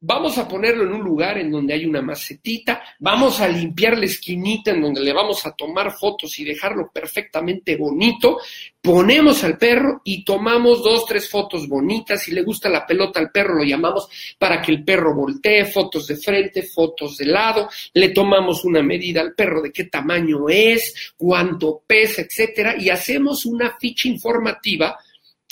Vamos 0.00 0.38
a 0.38 0.46
ponerlo 0.46 0.84
en 0.84 0.92
un 0.92 1.02
lugar 1.02 1.38
en 1.38 1.50
donde 1.50 1.74
hay 1.74 1.84
una 1.84 2.00
macetita, 2.00 2.80
vamos 3.00 3.40
a 3.40 3.48
limpiar 3.48 3.98
la 3.98 4.04
esquinita 4.04 4.70
en 4.70 4.80
donde 4.80 5.00
le 5.00 5.12
vamos 5.12 5.44
a 5.44 5.56
tomar 5.56 5.90
fotos 5.90 6.38
y 6.38 6.44
dejarlo 6.44 6.88
perfectamente 6.94 7.76
bonito, 7.76 8.38
ponemos 8.80 9.42
al 9.42 9.58
perro 9.58 10.00
y 10.04 10.24
tomamos 10.24 10.84
dos, 10.84 11.04
tres 11.04 11.28
fotos 11.28 11.66
bonitas, 11.66 12.22
si 12.22 12.30
le 12.30 12.42
gusta 12.42 12.68
la 12.68 12.86
pelota 12.86 13.18
al 13.18 13.32
perro 13.32 13.56
lo 13.56 13.64
llamamos 13.64 14.08
para 14.38 14.62
que 14.62 14.70
el 14.70 14.84
perro 14.84 15.16
voltee, 15.16 15.64
fotos 15.64 16.06
de 16.06 16.16
frente, 16.16 16.62
fotos 16.62 17.16
de 17.16 17.26
lado, 17.26 17.68
le 17.94 18.10
tomamos 18.10 18.64
una 18.64 18.84
medida 18.84 19.20
al 19.20 19.34
perro 19.34 19.60
de 19.62 19.72
qué 19.72 19.86
tamaño 19.86 20.48
es, 20.48 21.12
cuánto 21.16 21.82
pesa, 21.84 22.22
etcétera, 22.22 22.76
y 22.78 22.88
hacemos 22.88 23.44
una 23.46 23.76
ficha 23.80 24.06
informativa 24.06 24.96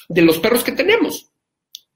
de 0.09 0.23
los 0.23 0.39
perros 0.39 0.63
que 0.63 0.71
tenemos, 0.71 1.33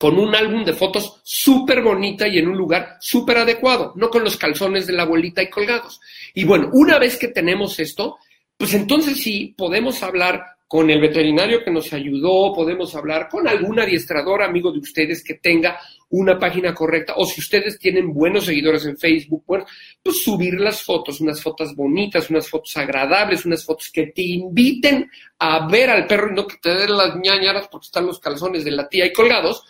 con 0.01 0.19
un 0.19 0.35
álbum 0.35 0.65
de 0.65 0.73
fotos 0.73 1.21
súper 1.23 1.83
bonita 1.83 2.27
y 2.27 2.39
en 2.39 2.49
un 2.49 2.57
lugar 2.57 2.97
súper 3.01 3.37
adecuado, 3.37 3.93
no 3.97 4.09
con 4.09 4.25
los 4.25 4.39
calzones 4.39 4.87
de 4.87 4.95
la 4.95 5.03
abuelita 5.03 5.43
y 5.43 5.51
colgados. 5.51 6.01
Y 6.33 6.45
bueno, 6.45 6.71
una 6.73 6.99
vez 6.99 7.19
que 7.19 7.29
tenemos 7.29 7.79
esto, 7.79 8.17
pues 8.57 8.73
entonces 8.73 9.23
sí 9.23 9.55
podemos 9.55 10.03
hablar 10.03 10.43
con 10.67 10.89
el 10.89 11.03
veterinario 11.03 11.63
que 11.63 11.71
nos 11.71 11.93
ayudó, 11.93 12.55
podemos 12.55 12.95
hablar 12.95 13.29
con 13.29 13.47
algún 13.47 13.79
adiestrador 13.79 14.43
amigo 14.43 14.73
de 14.73 14.79
ustedes 14.79 15.23
que 15.23 15.35
tenga 15.35 15.79
una 16.11 16.39
página 16.39 16.75
correcta, 16.75 17.15
o 17.17 17.25
si 17.25 17.41
ustedes 17.41 17.79
tienen 17.79 18.13
buenos 18.13 18.45
seguidores 18.45 18.85
en 18.85 18.99
Facebook, 18.99 19.45
pues, 19.47 19.65
pues 20.03 20.23
subir 20.23 20.55
las 20.61 20.83
fotos, 20.83 21.21
unas 21.21 21.41
fotos 21.43 21.75
bonitas, 21.75 22.31
unas 22.31 22.49
fotos 22.49 22.77
agradables, 22.77 23.47
unas 23.47 23.65
fotos 23.65 23.91
que 23.91 24.09
te 24.09 24.23
inviten 24.23 25.11
a 25.39 25.69
ver 25.69 25.91
al 25.91 26.07
perro 26.07 26.31
y 26.31 26.35
no 26.35 26.47
que 26.47 26.57
te 26.57 26.75
den 26.75 26.97
las 26.97 27.17
ñañaras 27.17 27.69
porque 27.69 27.87
están 27.87 28.07
los 28.07 28.19
calzones 28.19 28.65
de 28.65 28.73
la 28.73 28.89
tía 28.89 29.05
ahí 29.05 29.13
colgados, 29.13 29.65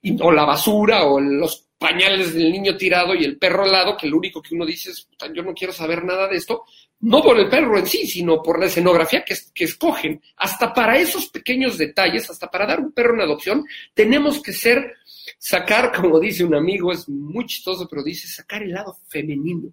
y, 0.00 0.20
o 0.20 0.32
la 0.32 0.44
basura, 0.44 1.04
o 1.04 1.20
los 1.20 1.66
pañales 1.82 2.32
del 2.32 2.52
niño 2.52 2.76
tirado 2.76 3.14
y 3.14 3.24
el 3.24 3.36
perro 3.36 3.64
al 3.64 3.72
lado, 3.72 3.96
que 3.96 4.06
lo 4.06 4.16
único 4.16 4.40
que 4.40 4.54
uno 4.54 4.64
dice 4.64 4.92
es, 4.92 5.08
yo 5.34 5.42
no 5.42 5.52
quiero 5.52 5.72
saber 5.72 6.04
nada 6.04 6.28
de 6.28 6.36
esto, 6.36 6.64
no 7.00 7.20
por 7.20 7.36
el 7.38 7.48
perro 7.48 7.76
en 7.76 7.86
sí, 7.86 8.06
sino 8.06 8.40
por 8.40 8.60
la 8.60 8.66
escenografía 8.66 9.24
que, 9.24 9.34
que, 9.52 9.64
escogen. 9.64 10.22
Hasta 10.36 10.72
para 10.72 10.96
esos 10.96 11.26
pequeños 11.26 11.76
detalles, 11.76 12.30
hasta 12.30 12.48
para 12.48 12.66
dar 12.66 12.78
un 12.78 12.92
perro 12.92 13.14
en 13.14 13.22
adopción, 13.22 13.64
tenemos 13.92 14.40
que 14.40 14.52
ser, 14.52 14.94
sacar, 15.42 15.90
como 15.92 16.20
dice 16.20 16.44
un 16.44 16.54
amigo, 16.54 16.92
es 16.92 17.08
muy 17.08 17.46
chistoso, 17.46 17.88
pero 17.88 18.04
dice, 18.04 18.28
sacar 18.28 18.62
el 18.62 18.72
lado 18.72 18.98
femenino 19.08 19.72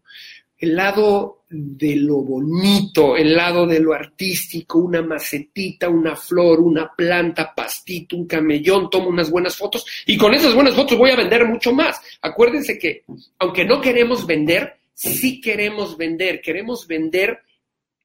el 0.60 0.76
lado 0.76 1.44
de 1.50 1.96
lo 1.96 2.18
bonito, 2.18 3.16
el 3.16 3.34
lado 3.34 3.66
de 3.66 3.80
lo 3.80 3.94
artístico, 3.94 4.80
una 4.80 5.02
macetita, 5.02 5.88
una 5.88 6.18
flor, 6.18 6.60
una 6.60 6.94
planta, 6.94 7.54
pastito, 7.56 8.18
un 8.18 8.28
camellón, 8.28 8.90
tomo 8.90 9.08
unas 9.08 9.32
buenas 9.32 9.56
fotos 9.56 9.86
y 10.06 10.18
con 10.18 10.34
esas 10.34 10.54
buenas 10.54 10.76
fotos 10.76 10.98
voy 10.98 11.12
a 11.12 11.16
vender 11.16 11.46
mucho 11.46 11.72
más. 11.72 12.02
Acuérdense 12.22 12.78
que 12.78 13.06
aunque 13.40 13.64
no 13.64 13.80
queremos 13.80 14.28
vender, 14.28 14.80
sí 14.94 15.40
queremos 15.40 15.96
vender, 15.96 16.42
queremos 16.42 16.86
vender 16.86 17.40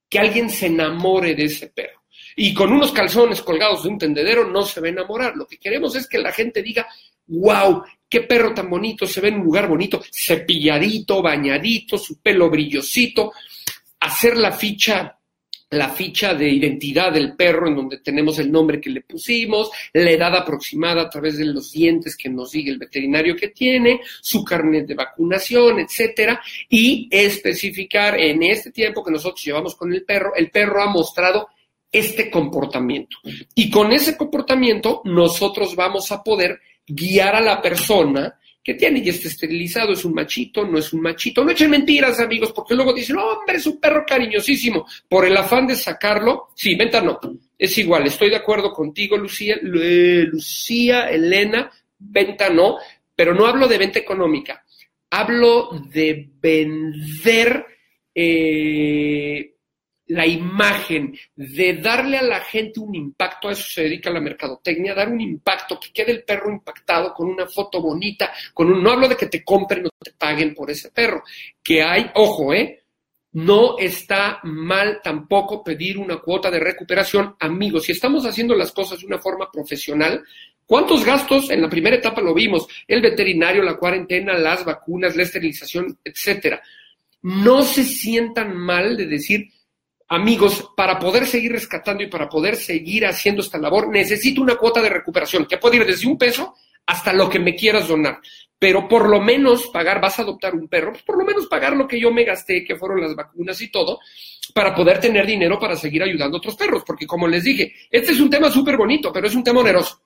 que 0.09 0.21
alguien 0.21 0.49
se 0.49 0.67
enamore 0.67 1.35
de 1.35 1.47
ese 1.47 1.67
perro. 1.67 2.03
Y 2.37 2.55
con 2.55 2.73
unos 2.73 2.93
calzones 2.93 3.43
colgados 3.43 3.83
de 3.83 3.89
un 3.89 3.99
tendedero 3.99 4.49
no 4.49 4.63
se 4.63 4.81
va 4.81 4.87
a 4.87 4.91
enamorar. 4.91 5.37
Lo 5.37 5.47
que 5.47 5.59
queremos 5.59 5.97
es 5.97 6.09
que 6.09 6.19
la 6.19 6.31
gente 6.31 6.63
diga, 6.63 6.87
wow, 7.29 7.83
qué 8.09 8.23
perro 8.23 8.55
tan 8.55 8.71
bonito, 8.71 9.07
se 9.07 9.21
ve 9.21 9.29
en 9.29 9.37
un 9.37 9.45
lugar 9.45 9.69
bonito, 9.69 10.03
cepilladito, 10.13 11.23
bañadito, 11.23 11.99
su 11.99 12.21
pelo 12.21 12.51
brillosito, 12.51 13.33
hacer 14.01 14.37
la 14.37 14.53
ficha 14.53 15.19
la 15.75 15.89
ficha 15.89 16.35
de 16.35 16.49
identidad 16.49 17.13
del 17.13 17.35
perro 17.35 17.69
en 17.69 17.77
donde 17.77 17.99
tenemos 17.99 18.39
el 18.39 18.51
nombre 18.51 18.81
que 18.81 18.91
le 18.91 19.03
pusimos, 19.03 19.71
la 19.93 20.11
edad 20.11 20.35
aproximada 20.35 21.03
a 21.03 21.11
través 21.11 21.37
de 21.37 21.45
los 21.45 21.73
dientes 21.73 22.17
que 22.17 22.29
nos 22.29 22.53
diga 22.53 22.73
el 22.73 22.79
veterinario 22.79 23.37
que 23.37 23.49
tiene, 23.49 24.01
su 24.21 24.45
carnet 24.45 24.87
de 24.87 24.95
vacunación, 24.95 25.81
etcétera, 25.81 26.41
y 26.69 27.09
especificar 27.11 28.19
en 28.19 28.43
este 28.43 28.71
tiempo 28.71 29.05
que 29.05 29.11
nosotros 29.11 29.45
llevamos 29.45 29.75
con 29.75 29.93
el 29.93 30.05
perro, 30.05 30.35
el 30.35 30.51
perro 30.51 30.83
ha 30.83 30.87
mostrado 30.87 31.49
este 31.91 32.31
comportamiento. 32.31 33.19
Y 33.55 33.71
con 33.71 33.93
ese 33.93 34.17
comportamiento 34.17 35.03
nosotros 35.05 35.77
vamos 35.77 36.11
a 36.11 36.23
poder 36.23 36.61
guiar 36.87 37.37
a 37.37 37.41
la 37.41 37.61
persona 37.63 38.39
que 38.65 38.75
tiene 38.75 39.01
y 39.01 39.11
está 39.11 39.29
esterilizado, 39.29 39.93
es 39.93 40.07
un 40.07 40.15
machito, 40.15 40.67
no 40.67 40.79
es 40.79 40.91
un 40.95 41.03
machito. 41.03 41.45
No 41.45 41.51
echen 41.51 41.71
mentiras, 41.71 42.19
amigos, 42.19 42.51
porque 42.53 42.75
luego 42.75 42.95
dicen, 42.95 43.19
hombre, 43.19 43.57
es 43.57 43.67
un 43.67 43.79
perro 43.79 44.07
cariñosísimo. 44.07 44.87
Por 45.07 45.27
el 45.27 45.37
afán 45.37 45.67
de 45.67 45.77
sacarlo, 45.77 46.49
sí, 46.55 46.75
venta 46.75 47.03
no. 47.03 47.21
Es 47.59 47.77
igual, 47.77 48.07
estoy 48.07 48.31
de 48.31 48.37
acuerdo 48.37 48.73
contigo, 48.73 49.19
Lucía, 49.19 49.59
Lucía, 49.61 51.11
Elena, 51.11 51.71
venta 51.99 52.49
no, 52.49 52.79
pero 53.15 53.35
no 53.35 53.47
hablo 53.47 53.69
de 53.69 53.79
venta 53.79 53.99
económica. 53.99 54.65
Hablo 55.11 55.69
de 55.93 56.31
vender 56.41 57.67
eh, 58.15 59.54
la 60.07 60.27
imagen, 60.27 61.19
de 61.35 61.75
darle 61.75 62.19
a 62.19 62.23
la 62.23 62.41
gente 62.41 62.81
un 62.81 62.95
impacto, 62.95 63.49
a 63.49 63.53
eso 63.53 63.67
se 63.69 63.85
dedica 63.85 64.11
la 64.11 64.21
mercadotecnia, 64.21 64.95
dar 64.95 65.09
un 65.09 65.21
impacto, 65.21 65.81
que 65.81 65.93
quede 65.93 66.13
el 66.13 66.25
perro 66.25 66.51
impactado 66.51 67.15
con 67.15 67.29
una 67.29 67.47
foto 67.47 67.81
bonita, 67.81 68.33
con 68.53 68.71
un, 68.71 68.83
no 68.83 68.91
hablo 68.91 69.09
de 69.09 69.17
que 69.17 69.27
te 69.27 69.43
compren 69.43 69.87
o 69.87 69.91
te 69.99 70.13
paguen 70.13 70.55
por 70.55 70.71
ese 70.71 70.91
perro, 70.91 71.23
que 71.63 71.83
hay, 71.83 72.11
ojo, 72.15 72.53
eh, 72.53 72.85
no 73.35 73.79
está 73.79 74.41
mal 74.45 75.01
tampoco 75.03 75.65
pedir 75.65 75.99
una 75.99 76.19
cuota 76.19 76.51
de 76.51 76.61
recuperación. 76.61 77.35
Amigos, 77.41 77.85
si 77.85 77.93
estamos 77.93 78.25
haciendo 78.27 78.55
las 78.55 78.71
cosas 78.71 79.01
de 79.01 79.07
una 79.07 79.19
forma 79.19 79.51
profesional, 79.51 80.23
¿cuántos 80.65 81.05
gastos 81.05 81.51
en 81.51 81.61
la 81.61 81.69
primera 81.69 81.97
etapa 81.97 82.21
lo 82.21 82.33
vimos? 82.33 82.69
El 82.87 83.03
veterinario, 83.03 83.63
la 83.63 83.77
cuarentena, 83.77 84.39
las 84.39 84.65
vacunas, 84.65 85.17
la 85.17 85.25
esterilización, 85.25 85.99
etcétera. 86.05 86.63
No 87.23 87.63
se 87.63 87.83
sientan 87.83 88.57
mal 88.57 88.97
de 88.97 89.07
decir, 89.07 89.49
amigos, 90.15 90.71
para 90.77 90.99
poder 90.99 91.27
seguir 91.27 91.53
rescatando 91.53 92.03
y 92.03 92.09
para 92.09 92.29
poder 92.29 92.57
seguir 92.57 93.07
haciendo 93.07 93.43
esta 93.43 93.59
labor, 93.59 93.89
necesito 93.89 94.41
una 94.41 94.57
cuota 94.57 94.81
de 94.81 94.89
recuperación 94.89 95.47
que 95.47 95.59
puede 95.59 95.77
ir 95.77 95.87
desde 95.87 96.07
un 96.07 96.17
peso 96.17 96.55
hasta 96.87 97.13
lo 97.13 97.29
que 97.29 97.39
me 97.39 97.55
quieras 97.55 97.89
donar. 97.89 98.21
Pero 98.59 98.89
por 98.89 99.09
lo 99.09 99.21
menos 99.21 99.67
pagar, 99.69 100.01
vas 100.01 100.19
a 100.19 100.23
adoptar 100.23 100.55
un 100.55 100.69
perro, 100.69 100.93
pues 100.93 101.03
por 101.03 101.19
lo 101.19 101.25
menos 101.25 101.47
pagar 101.47 101.77
lo 101.77 101.87
que 101.87 102.01
yo 102.01 102.11
me 102.11 102.25
gasté, 102.25 102.65
que 102.65 102.77
fueron 102.77 103.01
las 103.01 103.15
vacunas 103.15 103.61
y 103.61 103.71
todo, 103.71 103.99
para 104.55 104.75
poder 104.75 105.01
tener 105.01 105.27
dinero 105.27 105.59
para 105.59 105.77
seguir 105.77 106.03
ayudando 106.03 106.37
a 106.37 106.39
otros 106.39 106.57
perros. 106.57 106.83
Porque 106.87 107.07
como 107.07 107.27
les 107.27 107.45
dije, 107.45 107.75
este 107.91 108.13
es 108.13 108.21
un 108.21 108.31
tema 108.31 108.51
súper 108.51 108.77
bonito, 108.77 109.13
pero 109.13 109.27
es 109.27 109.35
un 109.35 109.45
tema 109.45 109.61
oneroso. 109.61 110.01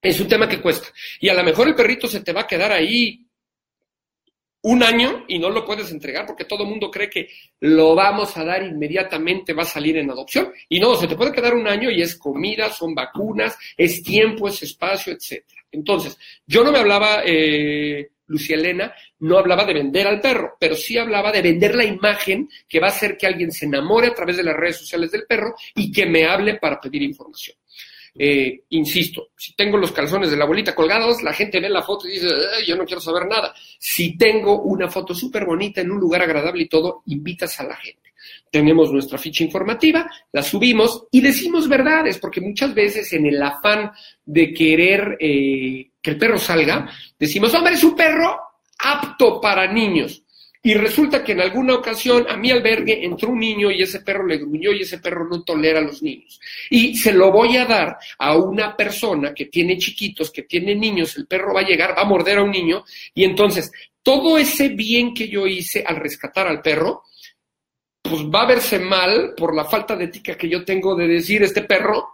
Es 0.00 0.18
un 0.18 0.26
tema 0.26 0.48
que 0.48 0.60
cuesta. 0.60 0.88
Y 1.20 1.28
a 1.28 1.34
lo 1.34 1.44
mejor 1.44 1.68
el 1.68 1.74
perrito 1.74 2.08
se 2.08 2.20
te 2.20 2.32
va 2.32 2.40
a 2.40 2.46
quedar 2.46 2.72
ahí 2.72 3.24
un 4.62 4.82
año 4.82 5.24
y 5.28 5.38
no 5.38 5.50
lo 5.50 5.64
puedes 5.64 5.90
entregar 5.90 6.26
porque 6.26 6.44
todo 6.44 6.62
el 6.62 6.70
mundo 6.70 6.90
cree 6.90 7.10
que 7.10 7.28
lo 7.60 7.94
vamos 7.94 8.36
a 8.36 8.44
dar 8.44 8.62
inmediatamente, 8.62 9.52
va 9.52 9.62
a 9.62 9.66
salir 9.66 9.96
en 9.96 10.10
adopción. 10.10 10.52
Y 10.68 10.78
no, 10.80 10.94
se 10.94 11.06
te 11.06 11.16
puede 11.16 11.32
quedar 11.32 11.54
un 11.54 11.66
año 11.66 11.90
y 11.90 12.00
es 12.00 12.16
comida, 12.16 12.70
son 12.70 12.94
vacunas, 12.94 13.56
es 13.76 14.02
tiempo, 14.02 14.48
es 14.48 14.62
espacio, 14.62 15.12
etcétera. 15.12 15.62
Entonces, 15.72 16.18
yo 16.46 16.62
no 16.62 16.70
me 16.70 16.78
hablaba, 16.78 17.22
eh, 17.24 18.10
Lucía 18.26 18.56
Elena, 18.56 18.94
no 19.20 19.38
hablaba 19.38 19.64
de 19.64 19.74
vender 19.74 20.06
al 20.06 20.20
perro, 20.20 20.56
pero 20.60 20.76
sí 20.76 20.96
hablaba 20.96 21.32
de 21.32 21.42
vender 21.42 21.74
la 21.74 21.84
imagen 21.84 22.48
que 22.68 22.78
va 22.78 22.88
a 22.88 22.90
hacer 22.90 23.16
que 23.16 23.26
alguien 23.26 23.50
se 23.50 23.66
enamore 23.66 24.08
a 24.08 24.14
través 24.14 24.36
de 24.36 24.44
las 24.44 24.56
redes 24.56 24.78
sociales 24.78 25.10
del 25.10 25.24
perro 25.24 25.54
y 25.74 25.90
que 25.90 26.06
me 26.06 26.24
hable 26.26 26.54
para 26.54 26.80
pedir 26.80 27.02
información. 27.02 27.56
Eh, 28.14 28.64
insisto, 28.70 29.30
si 29.36 29.54
tengo 29.54 29.78
los 29.78 29.92
calzones 29.92 30.30
de 30.30 30.36
la 30.36 30.44
abuelita 30.44 30.74
colgados, 30.74 31.22
la 31.22 31.32
gente 31.32 31.60
ve 31.60 31.70
la 31.70 31.82
foto 31.82 32.06
y 32.06 32.12
dice, 32.12 32.28
yo 32.66 32.76
no 32.76 32.84
quiero 32.84 33.00
saber 33.00 33.26
nada. 33.26 33.54
Si 33.78 34.16
tengo 34.16 34.62
una 34.62 34.88
foto 34.88 35.14
súper 35.14 35.44
bonita 35.44 35.80
en 35.80 35.90
un 35.90 35.98
lugar 35.98 36.22
agradable 36.22 36.64
y 36.64 36.68
todo, 36.68 37.02
invitas 37.06 37.58
a 37.60 37.64
la 37.64 37.76
gente. 37.76 38.12
Tenemos 38.50 38.92
nuestra 38.92 39.18
ficha 39.18 39.44
informativa, 39.44 40.08
la 40.30 40.42
subimos 40.42 41.06
y 41.10 41.20
decimos 41.20 41.68
verdades, 41.68 42.18
porque 42.18 42.40
muchas 42.40 42.74
veces 42.74 43.12
en 43.14 43.26
el 43.26 43.42
afán 43.42 43.90
de 44.24 44.52
querer 44.52 45.16
eh, 45.18 45.90
que 46.00 46.10
el 46.10 46.18
perro 46.18 46.38
salga, 46.38 46.88
decimos, 47.18 47.52
hombre, 47.54 47.74
es 47.74 47.82
un 47.82 47.96
perro 47.96 48.38
apto 48.78 49.40
para 49.40 49.72
niños. 49.72 50.21
Y 50.64 50.74
resulta 50.74 51.24
que 51.24 51.32
en 51.32 51.40
alguna 51.40 51.74
ocasión 51.74 52.24
a 52.28 52.36
mi 52.36 52.52
albergue 52.52 53.04
entró 53.04 53.30
un 53.30 53.40
niño 53.40 53.70
y 53.70 53.82
ese 53.82 54.00
perro 54.00 54.24
le 54.24 54.38
gruñó 54.38 54.70
y 54.70 54.82
ese 54.82 54.98
perro 54.98 55.28
no 55.28 55.42
tolera 55.42 55.80
a 55.80 55.82
los 55.82 56.02
niños. 56.02 56.40
Y 56.70 56.96
se 56.96 57.12
lo 57.12 57.32
voy 57.32 57.56
a 57.56 57.66
dar 57.66 57.98
a 58.18 58.36
una 58.36 58.76
persona 58.76 59.34
que 59.34 59.46
tiene 59.46 59.76
chiquitos, 59.76 60.30
que 60.30 60.42
tiene 60.42 60.76
niños, 60.76 61.16
el 61.16 61.26
perro 61.26 61.54
va 61.54 61.60
a 61.60 61.66
llegar, 61.66 61.96
va 61.96 62.02
a 62.02 62.06
morder 62.06 62.38
a 62.38 62.44
un 62.44 62.52
niño 62.52 62.84
y 63.12 63.24
entonces 63.24 63.72
todo 64.04 64.38
ese 64.38 64.68
bien 64.68 65.14
que 65.14 65.28
yo 65.28 65.46
hice 65.48 65.82
al 65.86 65.96
rescatar 65.96 66.46
al 66.46 66.62
perro, 66.62 67.02
pues 68.00 68.22
va 68.22 68.42
a 68.42 68.46
verse 68.46 68.78
mal 68.78 69.34
por 69.36 69.54
la 69.54 69.64
falta 69.64 69.96
de 69.96 70.04
ética 70.04 70.36
que 70.36 70.48
yo 70.48 70.64
tengo 70.64 70.94
de 70.94 71.08
decir 71.08 71.42
este 71.42 71.62
perro 71.62 72.08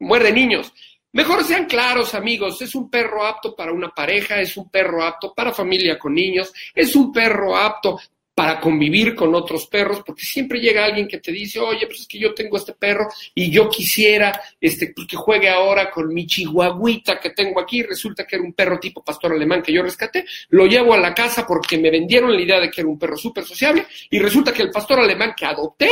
muerde 0.00 0.32
niños. 0.32 0.72
Mejor 1.12 1.44
sean 1.44 1.66
claros, 1.66 2.14
amigos, 2.14 2.62
es 2.62 2.74
un 2.74 2.88
perro 2.88 3.26
apto 3.26 3.54
para 3.54 3.70
una 3.70 3.90
pareja, 3.90 4.40
es 4.40 4.56
un 4.56 4.70
perro 4.70 5.04
apto 5.04 5.34
para 5.34 5.52
familia 5.52 5.98
con 5.98 6.14
niños, 6.14 6.52
es 6.74 6.96
un 6.96 7.12
perro 7.12 7.54
apto 7.54 7.98
para 8.34 8.58
convivir 8.58 9.14
con 9.14 9.34
otros 9.34 9.66
perros, 9.66 10.02
porque 10.06 10.22
siempre 10.22 10.58
llega 10.58 10.86
alguien 10.86 11.06
que 11.06 11.18
te 11.18 11.30
dice, 11.30 11.60
oye, 11.60 11.86
pues 11.86 12.00
es 12.00 12.08
que 12.08 12.18
yo 12.18 12.32
tengo 12.32 12.56
este 12.56 12.72
perro 12.72 13.08
y 13.34 13.50
yo 13.50 13.68
quisiera 13.68 14.32
este, 14.58 14.92
pues 14.96 15.06
que 15.06 15.16
juegue 15.16 15.50
ahora 15.50 15.90
con 15.90 16.08
mi 16.08 16.26
chihuahuita 16.26 17.20
que 17.20 17.30
tengo 17.30 17.60
aquí, 17.60 17.82
resulta 17.82 18.26
que 18.26 18.36
era 18.36 18.44
un 18.44 18.54
perro 18.54 18.80
tipo 18.80 19.04
pastor 19.04 19.32
alemán 19.32 19.62
que 19.62 19.72
yo 19.72 19.82
rescaté, 19.82 20.24
lo 20.48 20.64
llevo 20.64 20.94
a 20.94 20.98
la 20.98 21.12
casa 21.12 21.46
porque 21.46 21.76
me 21.76 21.90
vendieron 21.90 22.32
la 22.32 22.40
idea 22.40 22.58
de 22.58 22.70
que 22.70 22.80
era 22.80 22.88
un 22.88 22.98
perro 22.98 23.18
súper 23.18 23.44
sociable 23.44 23.86
y 24.08 24.18
resulta 24.18 24.50
que 24.50 24.62
el 24.62 24.70
pastor 24.70 25.00
alemán 25.00 25.34
que 25.36 25.44
adopté 25.44 25.90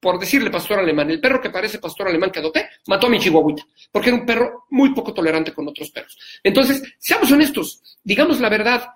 por 0.00 0.18
decirle 0.18 0.50
pastor 0.50 0.78
alemán, 0.78 1.10
el 1.10 1.20
perro 1.20 1.40
que 1.40 1.50
parece 1.50 1.78
pastor 1.78 2.08
alemán 2.08 2.30
que 2.30 2.38
adopté, 2.38 2.68
mató 2.86 3.06
a 3.06 3.10
mi 3.10 3.18
chihuahuita, 3.18 3.64
porque 3.90 4.10
era 4.10 4.18
un 4.18 4.26
perro 4.26 4.64
muy 4.70 4.94
poco 4.94 5.12
tolerante 5.12 5.52
con 5.52 5.68
otros 5.68 5.90
perros. 5.90 6.16
Entonces, 6.42 6.82
seamos 6.98 7.30
honestos, 7.32 7.98
digamos 8.02 8.40
la 8.40 8.48
verdad, 8.48 8.88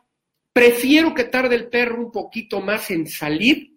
prefiero 0.53 1.15
que 1.15 1.25
tarde 1.25 1.57
el 1.57 1.69
perro 1.69 1.99
un 1.99 2.13
poquito 2.13 2.61
más 2.61 2.91
en 2.91 3.09
salir 3.09 3.73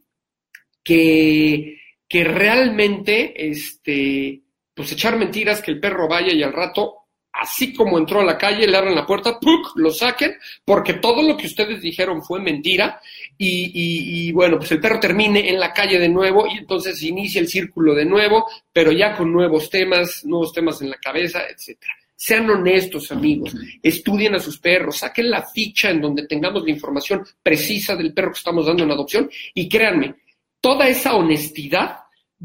que, 0.84 1.80
que 2.08 2.24
realmente, 2.24 3.50
este, 3.50 4.44
pues 4.74 4.92
echar 4.92 5.18
mentiras 5.18 5.62
que 5.62 5.72
el 5.72 5.80
perro 5.80 6.08
vaya 6.08 6.34
y 6.34 6.44
al 6.44 6.54
rato 6.54 7.05
así 7.46 7.74
como 7.74 8.00
entró 8.00 8.22
a 8.22 8.26
la 8.26 8.38
calle, 8.38 8.68
le 8.68 8.76
abren 8.76 8.96
la 8.96 9.06
puerta, 9.06 9.40
¡puc! 9.40 9.76
lo 9.76 9.92
saquen, 9.92 10.36
porque 10.66 10.96
todo 10.96 11.22
lo 11.22 11.38
que 11.38 11.46
ustedes 11.46 11.80
dijeron 11.80 12.24
fue 12.24 12.42
mentira, 12.42 13.00
y, 13.38 14.32
bueno, 14.32 14.58
pues 14.58 14.72
el 14.72 14.80
perro 14.80 15.00
termine 15.00 15.50
en 15.50 15.60
la 15.60 15.72
calle 15.72 16.00
de 16.00 16.10
nuevo, 16.10 16.48
y 16.48 16.58
entonces 16.58 17.02
inicia 17.04 17.40
el 17.40 17.48
círculo 17.48 17.94
de 17.94 18.06
nuevo, 18.06 18.48
pero 18.74 18.92
ya 18.92 19.16
con 19.16 19.32
nuevos 19.32 19.70
temas, 19.70 20.26
nuevos 20.26 20.52
temas 20.54 20.82
en 20.82 20.90
la 20.90 20.98
cabeza, 20.98 21.44
etcétera. 21.48 21.94
Sean 22.16 22.50
honestos, 22.50 23.12
amigos, 23.12 23.54
estudien 23.84 24.36
a 24.36 24.40
sus 24.40 24.58
perros, 24.58 24.98
saquen 24.98 25.30
la 25.30 25.44
ficha 25.44 25.92
en 25.92 26.02
donde 26.02 26.26
tengamos 26.26 26.64
la 26.64 26.72
información 26.72 27.24
precisa 27.44 27.96
del 27.96 28.14
perro 28.14 28.32
que 28.32 28.40
estamos 28.40 28.66
dando 28.66 28.84
en 28.84 28.92
adopción, 28.92 29.30
y 29.54 29.70
créanme, 29.70 30.16
toda 30.60 30.88
esa 30.88 31.14
honestidad 31.16 32.00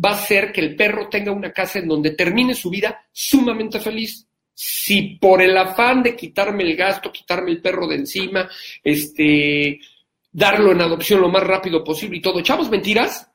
va 0.05 0.11
a 0.11 0.15
hacer 0.15 0.53
que 0.53 0.61
el 0.61 0.77
perro 0.77 1.09
tenga 1.09 1.33
una 1.33 1.53
casa 1.53 1.79
en 1.79 1.89
donde 1.89 2.11
termine 2.11 2.55
su 2.55 2.69
vida 2.69 3.07
sumamente 3.13 3.81
feliz 3.81 4.27
Si 4.63 5.17
por 5.17 5.41
el 5.41 5.57
afán 5.57 6.03
de 6.03 6.15
quitarme 6.15 6.65
el 6.65 6.77
gasto, 6.77 7.11
quitarme 7.11 7.51
el 7.51 7.63
perro 7.63 7.87
de 7.87 7.95
encima, 7.95 8.47
este, 8.85 9.81
darlo 10.31 10.73
en 10.73 10.83
adopción 10.83 11.23
lo 11.23 11.31
más 11.31 11.43
rápido 11.43 11.83
posible 11.83 12.19
y 12.19 12.21
todo, 12.21 12.41
echamos 12.41 12.69
mentiras, 12.69 13.27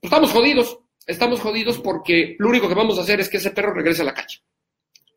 pues 0.00 0.12
estamos 0.12 0.32
jodidos. 0.32 0.80
Estamos 1.06 1.40
jodidos 1.40 1.78
porque 1.78 2.34
lo 2.40 2.48
único 2.48 2.68
que 2.68 2.74
vamos 2.74 2.98
a 2.98 3.02
hacer 3.02 3.20
es 3.20 3.28
que 3.28 3.36
ese 3.36 3.52
perro 3.52 3.72
regrese 3.72 4.02
a 4.02 4.06
la 4.06 4.14
calle. 4.14 4.40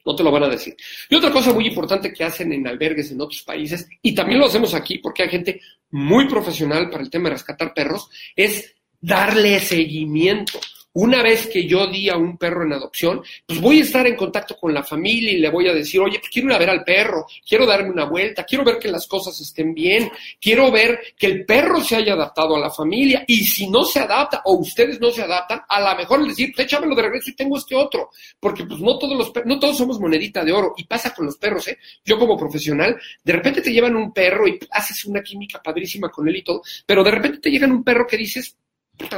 No 0.06 0.16
te 0.16 0.22
lo 0.22 0.30
van 0.30 0.44
a 0.44 0.48
decir. 0.48 0.78
Y 1.10 1.16
otra 1.16 1.32
cosa 1.32 1.52
muy 1.52 1.66
importante 1.66 2.14
que 2.14 2.24
hacen 2.24 2.54
en 2.54 2.68
albergues 2.68 3.10
en 3.10 3.20
otros 3.20 3.42
países, 3.42 3.90
y 4.04 4.14
también 4.14 4.40
lo 4.40 4.46
hacemos 4.46 4.76
aquí 4.76 5.00
porque 5.00 5.24
hay 5.24 5.30
gente 5.30 5.60
muy 5.90 6.30
profesional 6.30 6.92
para 6.92 7.02
el 7.02 7.10
tema 7.10 7.30
de 7.30 7.36
rescatar 7.36 7.74
perros, 7.74 8.12
es 8.36 8.76
darle 9.02 9.60
seguimiento. 9.60 10.60
Una 11.00 11.22
vez 11.22 11.46
que 11.46 11.68
yo 11.68 11.86
di 11.86 12.10
a 12.10 12.18
un 12.18 12.40
perro 12.40 12.64
en 12.64 12.74
adopción, 12.74 13.22
pues 13.46 13.62
voy 13.62 13.78
a 13.78 13.84
estar 13.84 14.08
en 14.08 14.16
contacto 14.16 14.58
con 14.58 14.74
la 14.74 14.82
familia 14.82 15.32
y 15.32 15.38
le 15.38 15.52
voy 15.52 15.68
a 15.68 15.74
decir, 15.76 16.00
oye, 16.00 16.18
pues 16.18 16.32
quiero 16.32 16.48
ir 16.48 16.56
a 16.56 16.58
ver 16.58 16.72
al 16.72 16.84
perro, 16.84 17.28
quiero 17.48 17.68
darme 17.68 17.92
una 17.92 18.06
vuelta, 18.06 18.44
quiero 18.44 18.66
ver 18.66 18.80
que 18.80 18.88
las 18.88 19.06
cosas 19.06 19.40
estén 19.40 19.76
bien, 19.76 20.10
quiero 20.42 20.72
ver 20.72 21.00
que 21.16 21.28
el 21.28 21.46
perro 21.46 21.82
se 21.82 21.98
haya 21.98 22.14
adaptado 22.14 22.56
a 22.56 22.60
la 22.60 22.72
familia 22.72 23.24
y 23.28 23.46
si 23.46 23.70
no 23.70 23.86
se 23.86 24.00
adapta 24.00 24.42
o 24.46 24.56
ustedes 24.56 25.00
no 25.00 25.12
se 25.12 25.22
adaptan, 25.22 25.62
a 25.70 25.80
lo 25.82 25.96
mejor 25.96 26.20
les 26.22 26.30
decir, 26.30 26.52
pues 26.56 26.66
échamelo 26.66 26.96
de 26.96 27.02
regreso 27.04 27.30
y 27.30 27.36
tengo 27.36 27.60
este 27.60 27.76
otro, 27.76 28.10
porque 28.40 28.66
pues 28.66 28.80
no 28.80 28.98
todos 28.98 29.16
los 29.16 29.32
no 29.46 29.60
todos 29.60 29.78
somos 29.78 30.00
monedita 30.00 30.44
de 30.44 30.52
oro 30.52 30.74
y 30.78 30.86
pasa 30.86 31.14
con 31.14 31.28
los 31.28 31.38
perros, 31.38 31.68
¿eh? 31.68 31.78
Yo 32.04 32.18
como 32.18 32.36
profesional, 32.36 33.00
de 33.24 33.34
repente 33.34 33.62
te 33.62 33.72
llevan 33.72 33.96
un 33.96 34.12
perro 34.12 34.48
y 34.48 34.58
haces 34.72 35.06
una 35.06 35.22
química 35.22 35.62
padrísima 35.62 36.10
con 36.10 36.28
él 36.28 36.38
y 36.38 36.44
todo, 36.44 36.64
pero 36.88 37.04
de 37.04 37.12
repente 37.12 37.38
te 37.38 37.52
llegan 37.52 37.72
un 37.72 37.84
perro 37.84 38.08
que 38.08 38.18
dices, 38.18 38.58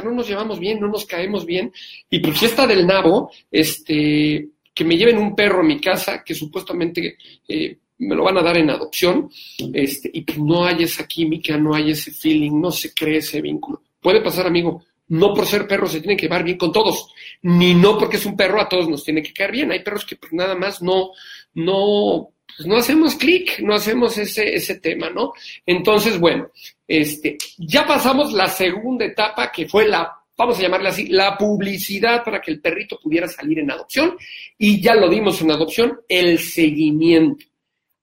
no 0.04 0.12
nos 0.12 0.28
llevamos 0.28 0.58
bien, 0.58 0.80
no 0.80 0.88
nos 0.88 1.06
caemos 1.06 1.44
bien. 1.44 1.72
Y 2.08 2.20
pues 2.20 2.38
si 2.38 2.46
está 2.46 2.66
del 2.66 2.86
nabo, 2.86 3.30
este, 3.50 4.48
que 4.74 4.84
me 4.84 4.96
lleven 4.96 5.18
un 5.18 5.34
perro 5.34 5.60
a 5.60 5.64
mi 5.64 5.80
casa 5.80 6.22
que 6.24 6.34
supuestamente 6.34 7.16
eh, 7.48 7.76
me 7.98 8.14
lo 8.14 8.24
van 8.24 8.38
a 8.38 8.42
dar 8.42 8.56
en 8.56 8.70
adopción, 8.70 9.30
este, 9.72 10.10
y 10.12 10.22
pues 10.22 10.38
no 10.38 10.64
hay 10.64 10.84
esa 10.84 11.06
química, 11.06 11.56
no 11.56 11.74
hay 11.74 11.90
ese 11.90 12.10
feeling, 12.10 12.60
no 12.60 12.70
se 12.70 12.94
cree 12.94 13.18
ese 13.18 13.40
vínculo. 13.40 13.82
Puede 14.00 14.22
pasar, 14.22 14.46
amigo. 14.46 14.82
No 15.08 15.34
por 15.34 15.44
ser 15.44 15.66
perro 15.66 15.88
se 15.88 16.00
tiene 16.00 16.16
que 16.16 16.26
llevar 16.26 16.44
bien 16.44 16.56
con 16.56 16.70
todos, 16.70 17.12
ni 17.42 17.74
no 17.74 17.98
porque 17.98 18.16
es 18.16 18.24
un 18.26 18.36
perro 18.36 18.60
a 18.60 18.68
todos 18.68 18.88
nos 18.88 19.02
tiene 19.02 19.22
que 19.24 19.32
caer 19.32 19.50
bien. 19.50 19.72
Hay 19.72 19.82
perros 19.82 20.06
que 20.06 20.14
pues 20.14 20.32
nada 20.32 20.54
más 20.54 20.82
no, 20.82 21.10
no, 21.54 22.30
pues 22.56 22.66
no 22.66 22.76
hacemos 22.76 23.14
clic, 23.14 23.60
no 23.60 23.74
hacemos 23.74 24.16
ese, 24.18 24.54
ese 24.54 24.80
tema, 24.80 25.10
¿no? 25.10 25.32
Entonces, 25.64 26.18
bueno, 26.18 26.50
este, 26.86 27.38
ya 27.58 27.86
pasamos 27.86 28.32
la 28.32 28.46
segunda 28.46 29.04
etapa 29.04 29.50
que 29.50 29.68
fue 29.68 29.86
la, 29.86 30.10
vamos 30.36 30.58
a 30.58 30.62
llamarla 30.62 30.90
así, 30.90 31.06
la 31.08 31.36
publicidad 31.36 32.24
para 32.24 32.40
que 32.40 32.50
el 32.50 32.60
perrito 32.60 32.98
pudiera 32.98 33.28
salir 33.28 33.58
en 33.58 33.70
adopción 33.70 34.16
y 34.58 34.80
ya 34.80 34.94
lo 34.94 35.08
dimos 35.08 35.40
en 35.40 35.50
adopción, 35.50 36.00
el 36.08 36.38
seguimiento. 36.38 37.44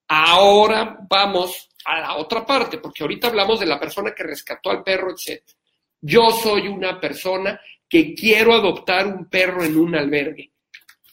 Ahora 0.07 0.97
vamos 1.09 1.69
a 1.85 1.99
la 1.99 2.15
otra 2.17 2.45
parte, 2.45 2.77
porque 2.77 3.03
ahorita 3.03 3.27
hablamos 3.27 3.59
de 3.59 3.65
la 3.65 3.79
persona 3.79 4.13
que 4.15 4.23
rescató 4.23 4.69
al 4.69 4.83
perro, 4.83 5.11
etc. 5.11 5.41
Yo 6.01 6.29
soy 6.31 6.67
una 6.67 6.99
persona 6.99 7.59
que 7.89 8.13
quiero 8.13 8.53
adoptar 8.53 9.07
un 9.07 9.29
perro 9.29 9.63
en 9.63 9.77
un 9.77 9.95
albergue. 9.95 10.51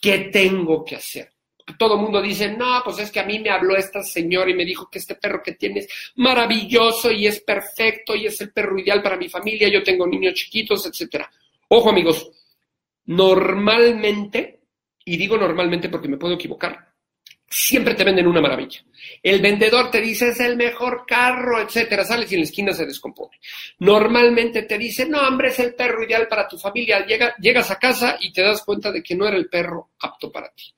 ¿Qué 0.01 0.29
tengo 0.31 0.83
que 0.83 0.97
hacer? 0.97 1.34
Todo 1.73 1.97
mundo 1.97 2.21
dice, 2.21 2.51
no, 2.51 2.81
pues 2.83 2.99
es 2.99 3.11
que 3.11 3.19
a 3.19 3.25
mí 3.25 3.39
me 3.39 3.49
habló 3.49 3.75
esta 3.75 4.03
señora 4.03 4.49
y 4.51 4.53
me 4.53 4.65
dijo 4.65 4.89
que 4.89 4.99
este 4.99 5.15
perro 5.15 5.41
que 5.43 5.53
tienes 5.53 5.85
es 5.85 6.11
maravilloso 6.15 7.11
y 7.11 7.27
es 7.27 7.41
perfecto 7.41 8.15
y 8.15 8.27
es 8.27 8.39
el 8.41 8.51
perro 8.51 8.77
ideal 8.77 9.01
para 9.01 9.17
mi 9.17 9.29
familia, 9.29 9.67
yo 9.67 9.83
tengo 9.83 10.05
niños 10.05 10.35
chiquitos, 10.35 10.85
etcétera. 10.85 11.29
Ojo 11.69 11.89
amigos, 11.89 12.29
normalmente, 13.05 14.61
y 15.03 15.17
digo 15.17 15.37
normalmente 15.37 15.89
porque 15.89 16.07
me 16.07 16.17
puedo 16.17 16.35
equivocar, 16.35 16.94
siempre 17.47 17.93
te 17.93 18.03
venden 18.03 18.27
una 18.27 18.41
maravilla. 18.41 18.81
El 19.21 19.41
vendedor 19.41 19.91
te 19.91 20.01
dice 20.01 20.29
es 20.29 20.39
el 20.39 20.55
mejor 20.55 21.05
carro, 21.07 21.61
etcétera, 21.61 22.03
sales 22.03 22.31
y 22.31 22.35
en 22.35 22.41
la 22.41 22.45
esquina 22.45 22.73
se 22.73 22.85
descompone. 22.85 23.39
Normalmente 23.79 24.63
te 24.63 24.77
dice, 24.77 25.07
no, 25.07 25.19
hombre, 25.19 25.49
es 25.49 25.59
el 25.59 25.73
perro 25.73 26.03
ideal 26.03 26.27
para 26.27 26.47
tu 26.47 26.57
familia. 26.57 27.05
llegas 27.39 27.71
a 27.71 27.79
casa 27.79 28.17
y 28.19 28.33
te 28.33 28.41
das 28.41 28.63
cuenta 28.63 28.91
de 28.91 29.01
que 29.01 29.15
no 29.15 29.27
era 29.27 29.37
el 29.37 29.47
perro 29.47 29.91
apto 29.99 30.31
para 30.31 30.49
ti. 30.49 30.73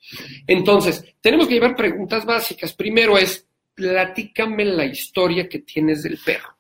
Entonces, 0.46 1.04
tenemos 1.22 1.48
que 1.48 1.56
llevar 1.56 1.76
preguntas 1.76 2.26
básicas. 2.26 2.74
Primero 2.74 3.18
es, 3.18 3.48
platícame 3.74 4.66
la 4.66 4.86
historia 4.86 5.48
que 5.48 5.60
tienes 5.60 6.04
del 6.04 6.20
perro 6.24 6.58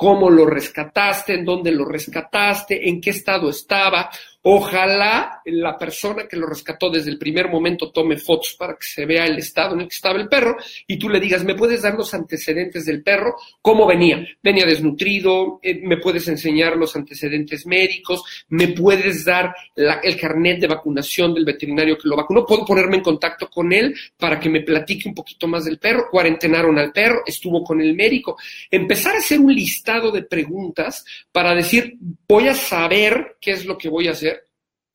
cómo 0.00 0.30
lo 0.30 0.46
rescataste, 0.46 1.34
en 1.34 1.44
dónde 1.44 1.70
lo 1.72 1.84
rescataste, 1.84 2.88
en 2.88 3.02
qué 3.02 3.10
estado 3.10 3.50
estaba. 3.50 4.08
Ojalá 4.42 5.42
la 5.44 5.76
persona 5.76 6.26
que 6.26 6.36
lo 6.36 6.46
rescató 6.46 6.88
desde 6.88 7.10
el 7.10 7.18
primer 7.18 7.50
momento 7.50 7.90
tome 7.90 8.16
fotos 8.16 8.54
para 8.58 8.72
que 8.74 8.86
se 8.86 9.04
vea 9.04 9.26
el 9.26 9.36
estado 9.36 9.74
en 9.74 9.82
el 9.82 9.88
que 9.88 9.94
estaba 9.94 10.18
el 10.18 10.28
perro 10.28 10.56
y 10.86 10.98
tú 10.98 11.10
le 11.10 11.20
digas, 11.20 11.44
¿me 11.44 11.54
puedes 11.54 11.82
dar 11.82 11.94
los 11.94 12.14
antecedentes 12.14 12.86
del 12.86 13.02
perro? 13.02 13.36
¿Cómo 13.60 13.86
venía? 13.86 14.26
¿Venía 14.42 14.64
desnutrido? 14.64 15.60
Eh, 15.62 15.80
¿Me 15.82 15.98
puedes 15.98 16.26
enseñar 16.28 16.76
los 16.78 16.96
antecedentes 16.96 17.66
médicos? 17.66 18.22
¿Me 18.48 18.68
puedes 18.68 19.26
dar 19.26 19.54
el 19.76 20.18
carnet 20.18 20.60
de 20.60 20.68
vacunación 20.68 21.34
del 21.34 21.44
veterinario 21.44 21.98
que 21.98 22.08
lo 22.08 22.16
vacunó? 22.16 22.46
¿Puedo 22.46 22.64
ponerme 22.64 22.96
en 22.96 23.02
contacto 23.02 23.50
con 23.50 23.70
él 23.74 23.94
para 24.16 24.40
que 24.40 24.48
me 24.48 24.62
platique 24.62 25.06
un 25.06 25.14
poquito 25.14 25.48
más 25.48 25.66
del 25.66 25.78
perro? 25.78 26.08
¿Cuarentenaron 26.10 26.78
al 26.78 26.92
perro? 26.92 27.22
¿Estuvo 27.26 27.62
con 27.62 27.82
el 27.82 27.94
médico? 27.94 28.38
Empezar 28.70 29.16
a 29.16 29.18
hacer 29.18 29.38
un 29.38 29.54
listado 29.54 30.10
de 30.10 30.22
preguntas 30.22 31.04
para 31.30 31.54
decir, 31.54 31.98
voy 32.26 32.48
a 32.48 32.54
saber 32.54 33.36
qué 33.38 33.50
es 33.50 33.66
lo 33.66 33.76
que 33.76 33.90
voy 33.90 34.08
a 34.08 34.12
hacer 34.12 34.29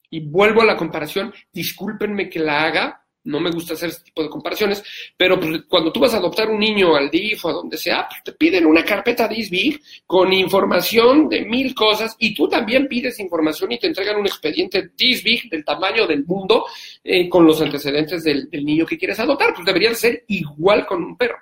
y 0.10 0.20
vuelvo 0.22 0.62
a 0.62 0.66
la 0.66 0.78
comparación, 0.78 1.34
discúlpenme 1.52 2.30
que 2.30 2.40
la 2.40 2.64
haga, 2.64 3.06
no 3.26 3.40
me 3.40 3.52
gusta 3.52 3.74
hacer 3.74 3.90
este 3.90 4.06
tipo 4.06 4.24
de 4.24 4.30
comparaciones, 4.30 4.84
pero 5.18 5.40
pues, 5.40 5.64
cuando 5.68 5.92
tú 5.92 6.00
vas 6.00 6.14
a 6.14 6.18
adoptar 6.18 6.50
un 6.50 6.60
niño 6.60 6.96
al 6.96 7.10
DIF 7.10 7.44
o 7.46 7.50
a 7.50 7.54
donde 7.54 7.78
sea, 7.78 8.08
pues, 8.08 8.24
te 8.24 8.32
piden 8.34 8.66
una 8.66 8.84
carpeta 8.84 9.28
DISBIG 9.28 9.82
con 10.06 10.32
información 10.32 11.28
de 11.28 11.44
mil 11.44 11.74
cosas 11.74 12.16
y 12.20 12.34
tú 12.34 12.48
también 12.48 12.88
pides 12.88 13.20
información 13.20 13.72
y 13.72 13.80
te 13.80 13.88
entregan 13.88 14.18
un 14.18 14.28
expediente 14.28 14.92
DISBIG 14.96 15.50
del 15.50 15.66
tamaño 15.66 16.08
del 16.08 16.24
mundo 16.26 16.66
eh, 17.04 17.28
con 17.28 17.46
los 17.46 17.60
antecedentes 17.62 18.24
del, 18.24 18.50
del 18.50 18.64
niño 18.64 18.86
que 18.86 18.98
quieres 18.98 19.20
adoptar. 19.20 19.54
Pues 19.54 19.66
debería 19.66 19.94
ser 19.96 20.24
igual 20.28 20.86
con 20.86 21.04
un 21.04 21.18
perro. 21.18 21.40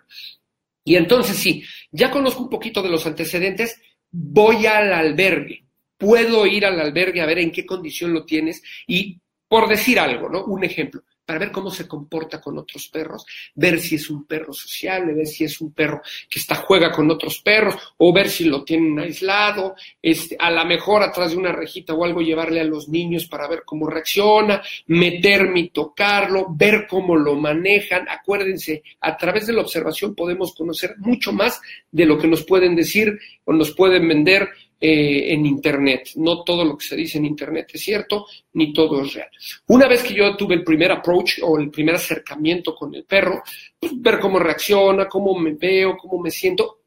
Y 0.86 0.96
entonces 0.96 1.38
sí, 1.38 1.64
ya 1.92 2.10
conozco 2.10 2.44
un 2.44 2.50
poquito 2.50 2.82
de 2.82 2.90
los 2.90 3.06
antecedentes, 3.06 3.82
voy 4.10 4.66
al 4.66 4.92
albergue 4.94 5.63
puedo 6.04 6.46
ir 6.46 6.66
al 6.66 6.82
albergue 6.82 7.22
a 7.22 7.26
ver 7.26 7.40
en 7.40 7.52
qué 7.52 7.66
condición 7.66 8.14
lo 8.14 8.26
tienes 8.26 8.62
y 8.86 9.18
por 9.48 9.70
decir 9.70 10.00
algo, 10.00 10.28
¿no? 10.28 10.44
Un 10.44 10.66
ejemplo, 10.66 11.04
para 11.26 11.40
ver 11.40 11.52
cómo 11.52 11.72
se 11.72 11.88
comporta 11.88 12.42
con 12.42 12.58
otros 12.58 12.90
perros, 12.90 13.26
ver 13.56 13.80
si 13.80 13.96
es 13.96 14.10
un 14.10 14.26
perro 14.26 14.52
sociable, 14.52 15.14
ver 15.14 15.28
si 15.28 15.46
es 15.46 15.62
un 15.62 15.72
perro 15.72 16.02
que 16.30 16.40
está 16.40 16.56
juega 16.56 16.92
con 16.92 17.10
otros 17.10 17.40
perros, 17.40 17.76
o 17.98 18.12
ver 18.12 18.30
si 18.30 18.46
lo 18.46 18.64
tienen 18.64 19.00
aislado, 19.00 19.76
este, 20.02 20.36
a 20.38 20.52
lo 20.52 20.66
mejor 20.66 21.04
atrás 21.04 21.32
de 21.32 21.38
una 21.38 21.54
rejita 21.54 21.94
o 21.94 22.04
algo 22.04 22.22
llevarle 22.22 22.60
a 22.60 22.66
los 22.66 22.90
niños 22.90 23.28
para 23.28 23.48
ver 23.48 23.64
cómo 23.64 23.88
reacciona, 23.88 24.62
meterme 24.88 25.62
y 25.62 25.70
tocarlo, 25.70 26.48
ver 26.50 26.86
cómo 26.90 27.16
lo 27.16 27.36
manejan. 27.36 28.10
Acuérdense, 28.10 28.84
a 29.00 29.16
través 29.16 29.48
de 29.48 29.54
la 29.54 29.62
observación 29.62 30.16
podemos 30.16 30.54
conocer 30.54 30.96
mucho 30.98 31.32
más 31.32 31.62
de 31.92 32.06
lo 32.06 32.18
que 32.18 32.28
nos 32.28 32.44
pueden 32.44 32.76
decir 32.76 33.18
o 33.46 33.54
nos 33.54 33.72
pueden 33.72 34.08
vender 34.08 34.50
eh, 34.86 35.34
en 35.34 35.46
Internet. 35.46 36.10
No 36.16 36.44
todo 36.44 36.66
lo 36.66 36.78
que 36.78 36.84
se 36.84 36.98
dice 36.98 37.18
en 37.18 37.24
Internet 37.26 37.70
es 37.72 37.82
cierto, 37.82 38.26
ni 38.52 38.74
todo 38.74 39.02
es 39.02 39.14
real. 39.14 39.30
Una 39.68 39.88
vez 39.88 40.04
que 40.04 40.14
yo 40.14 40.36
tuve 40.36 40.56
el 40.56 40.64
primer 40.66 40.92
approach 40.92 41.40
o 41.42 41.58
el 41.58 41.70
primer 41.72 41.96
acercamiento 41.96 42.76
con 42.76 42.94
el 42.94 43.06
perro, 43.06 43.42
pues, 43.80 43.94
ver 43.96 44.20
cómo 44.20 44.40
reacciona, 44.40 45.08
cómo 45.08 45.40
me 45.40 45.54
veo, 45.54 45.96
cómo 45.96 46.22
me 46.22 46.30
siento 46.30 46.82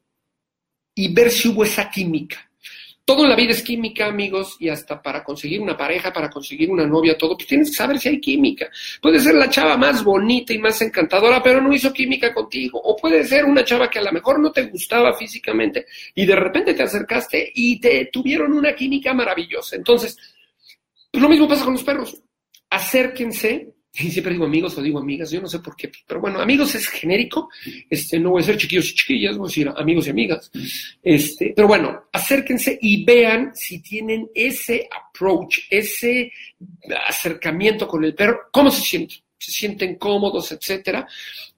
y 0.93 1.11
ver 1.11 1.31
si 1.31 1.47
hubo 1.47 1.63
esa 1.63 1.89
química. 1.89 2.46
Todo 3.07 3.23
en 3.23 3.29
la 3.29 3.37
vida 3.37 3.53
es 3.53 3.63
química, 3.63 4.07
amigos, 4.07 4.57
y 4.59 4.67
hasta 4.67 5.01
para 5.01 5.23
conseguir 5.23 5.61
una 5.61 5.77
pareja, 5.77 6.11
para 6.11 6.29
conseguir 6.29 6.69
una 6.69 6.85
novia, 6.85 7.17
todo, 7.17 7.37
pues 7.37 7.47
tienes 7.47 7.69
que 7.69 7.77
saber 7.77 7.97
si 7.99 8.09
hay 8.09 8.19
química. 8.19 8.69
Puede 9.01 9.21
ser 9.21 9.35
la 9.35 9.49
chava 9.49 9.77
más 9.77 10.03
bonita 10.03 10.51
y 10.51 10.57
más 10.57 10.81
encantadora, 10.81 11.41
pero 11.41 11.61
no 11.61 11.71
hizo 11.73 11.93
química 11.93 12.33
contigo. 12.33 12.81
O 12.83 12.97
puede 12.97 13.23
ser 13.23 13.45
una 13.45 13.63
chava 13.63 13.89
que 13.89 13.99
a 13.99 14.01
lo 14.01 14.11
mejor 14.11 14.41
no 14.41 14.51
te 14.51 14.63
gustaba 14.63 15.13
físicamente 15.13 15.85
y 16.15 16.25
de 16.25 16.35
repente 16.35 16.73
te 16.73 16.83
acercaste 16.83 17.49
y 17.55 17.79
te 17.79 18.09
tuvieron 18.11 18.51
una 18.51 18.75
química 18.75 19.13
maravillosa. 19.13 19.77
Entonces, 19.77 20.17
pues 21.09 21.21
lo 21.21 21.29
mismo 21.29 21.47
pasa 21.47 21.63
con 21.63 21.75
los 21.75 21.85
perros. 21.85 22.21
Acérquense 22.69 23.73
siempre 24.11 24.33
digo 24.33 24.45
amigos 24.45 24.77
o 24.77 24.81
digo 24.81 24.99
amigas, 24.99 25.31
yo 25.31 25.41
no 25.41 25.47
sé 25.47 25.59
por 25.59 25.75
qué, 25.75 25.91
pero 26.05 26.21
bueno, 26.21 26.39
amigos 26.39 26.75
es 26.75 26.87
genérico, 26.87 27.49
este, 27.89 28.19
no 28.19 28.31
voy 28.31 28.41
a 28.41 28.45
ser 28.45 28.57
chiquillos 28.57 28.91
y 28.91 28.95
chiquillas, 28.95 29.37
voy 29.37 29.47
a 29.47 29.49
decir 29.49 29.73
amigos 29.75 30.07
y 30.07 30.09
amigas, 30.11 30.51
este, 31.01 31.53
pero 31.55 31.67
bueno, 31.67 32.03
acérquense 32.11 32.77
y 32.79 33.03
vean 33.03 33.51
si 33.55 33.81
tienen 33.81 34.29
ese 34.35 34.87
approach, 34.91 35.59
ese 35.69 36.31
acercamiento 37.07 37.87
con 37.87 38.03
el 38.03 38.13
perro, 38.13 38.41
cómo 38.51 38.69
se 38.69 38.81
sienten, 38.81 39.17
se 39.39 39.51
sienten 39.51 39.95
cómodos, 39.95 40.51
etcétera, 40.51 41.07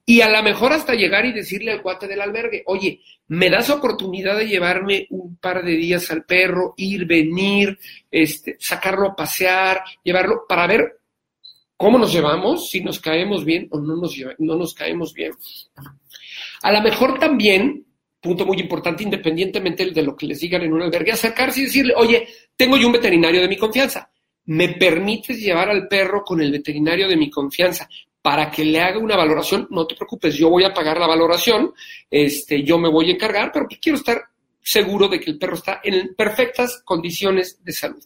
y 0.06 0.22
a 0.22 0.28
lo 0.28 0.42
mejor 0.42 0.72
hasta 0.72 0.94
llegar 0.94 1.26
y 1.26 1.32
decirle 1.32 1.72
al 1.72 1.82
cuate 1.82 2.08
del 2.08 2.20
albergue, 2.20 2.62
oye, 2.66 3.00
me 3.28 3.48
das 3.48 3.70
oportunidad 3.70 4.36
de 4.36 4.48
llevarme 4.48 5.06
un 5.10 5.36
par 5.36 5.62
de 5.62 5.72
días 5.72 6.10
al 6.10 6.24
perro, 6.24 6.74
ir, 6.78 7.04
venir, 7.06 7.78
este, 8.10 8.56
sacarlo 8.58 9.08
a 9.08 9.14
pasear, 9.14 9.82
llevarlo 10.02 10.46
para 10.48 10.66
ver 10.66 10.99
cómo 11.80 11.98
nos 11.98 12.12
llevamos, 12.12 12.68
si 12.68 12.82
nos 12.82 13.00
caemos 13.00 13.42
bien 13.42 13.66
o 13.70 13.80
no 13.80 13.96
nos, 13.96 14.14
no 14.36 14.54
nos 14.54 14.74
caemos 14.74 15.14
bien. 15.14 15.32
A 16.60 16.72
lo 16.72 16.82
mejor 16.82 17.18
también, 17.18 17.86
punto 18.20 18.44
muy 18.44 18.60
importante, 18.60 19.02
independientemente 19.02 19.90
de 19.90 20.02
lo 20.02 20.14
que 20.14 20.26
les 20.26 20.40
digan 20.40 20.60
en 20.60 20.74
un 20.74 20.82
albergue, 20.82 21.12
acercarse 21.12 21.60
y 21.60 21.64
decirle, 21.64 21.94
oye, 21.96 22.28
tengo 22.54 22.76
yo 22.76 22.86
un 22.86 22.92
veterinario 22.92 23.40
de 23.40 23.48
mi 23.48 23.56
confianza. 23.56 24.10
¿Me 24.44 24.74
permites 24.74 25.40
llevar 25.40 25.70
al 25.70 25.88
perro 25.88 26.22
con 26.22 26.42
el 26.42 26.52
veterinario 26.52 27.08
de 27.08 27.16
mi 27.16 27.30
confianza? 27.30 27.88
para 28.22 28.50
que 28.50 28.66
le 28.66 28.78
haga 28.82 28.98
una 28.98 29.16
valoración, 29.16 29.66
no 29.70 29.86
te 29.86 29.94
preocupes, 29.94 30.34
yo 30.34 30.50
voy 30.50 30.62
a 30.64 30.74
pagar 30.74 30.98
la 30.98 31.06
valoración, 31.06 31.72
este, 32.10 32.62
yo 32.62 32.76
me 32.76 32.90
voy 32.90 33.08
a 33.08 33.14
encargar, 33.14 33.50
pero 33.50 33.66
quiero 33.80 33.96
estar 33.96 34.20
seguro 34.60 35.08
de 35.08 35.18
que 35.18 35.30
el 35.30 35.38
perro 35.38 35.54
está 35.54 35.80
en 35.82 36.14
perfectas 36.14 36.82
condiciones 36.84 37.64
de 37.64 37.72
salud. 37.72 38.04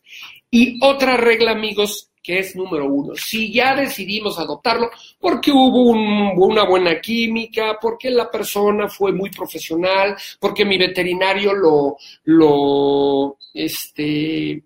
Y 0.53 0.79
otra 0.81 1.17
regla, 1.17 1.51
amigos, 1.51 2.13
que 2.25 2.39
es 2.39 2.57
número 2.57 2.87
uno. 2.87 3.15
Si 3.15 3.53
ya 3.53 3.77
decidimos 3.77 4.39
adoptarlo 4.39 4.91
porque 5.21 5.53
hubo 5.53 5.91
una 5.91 6.65
buena 6.65 6.99
química, 6.99 7.77
porque 7.79 8.11
la 8.11 8.31
persona 8.31 8.89
fue 8.89 9.13
muy 9.13 9.29
profesional, 9.29 10.17
porque 10.41 10.65
mi 10.65 10.79
veterinario 10.79 11.53
lo, 11.53 11.99
lo, 12.25 13.37
este, 13.53 14.65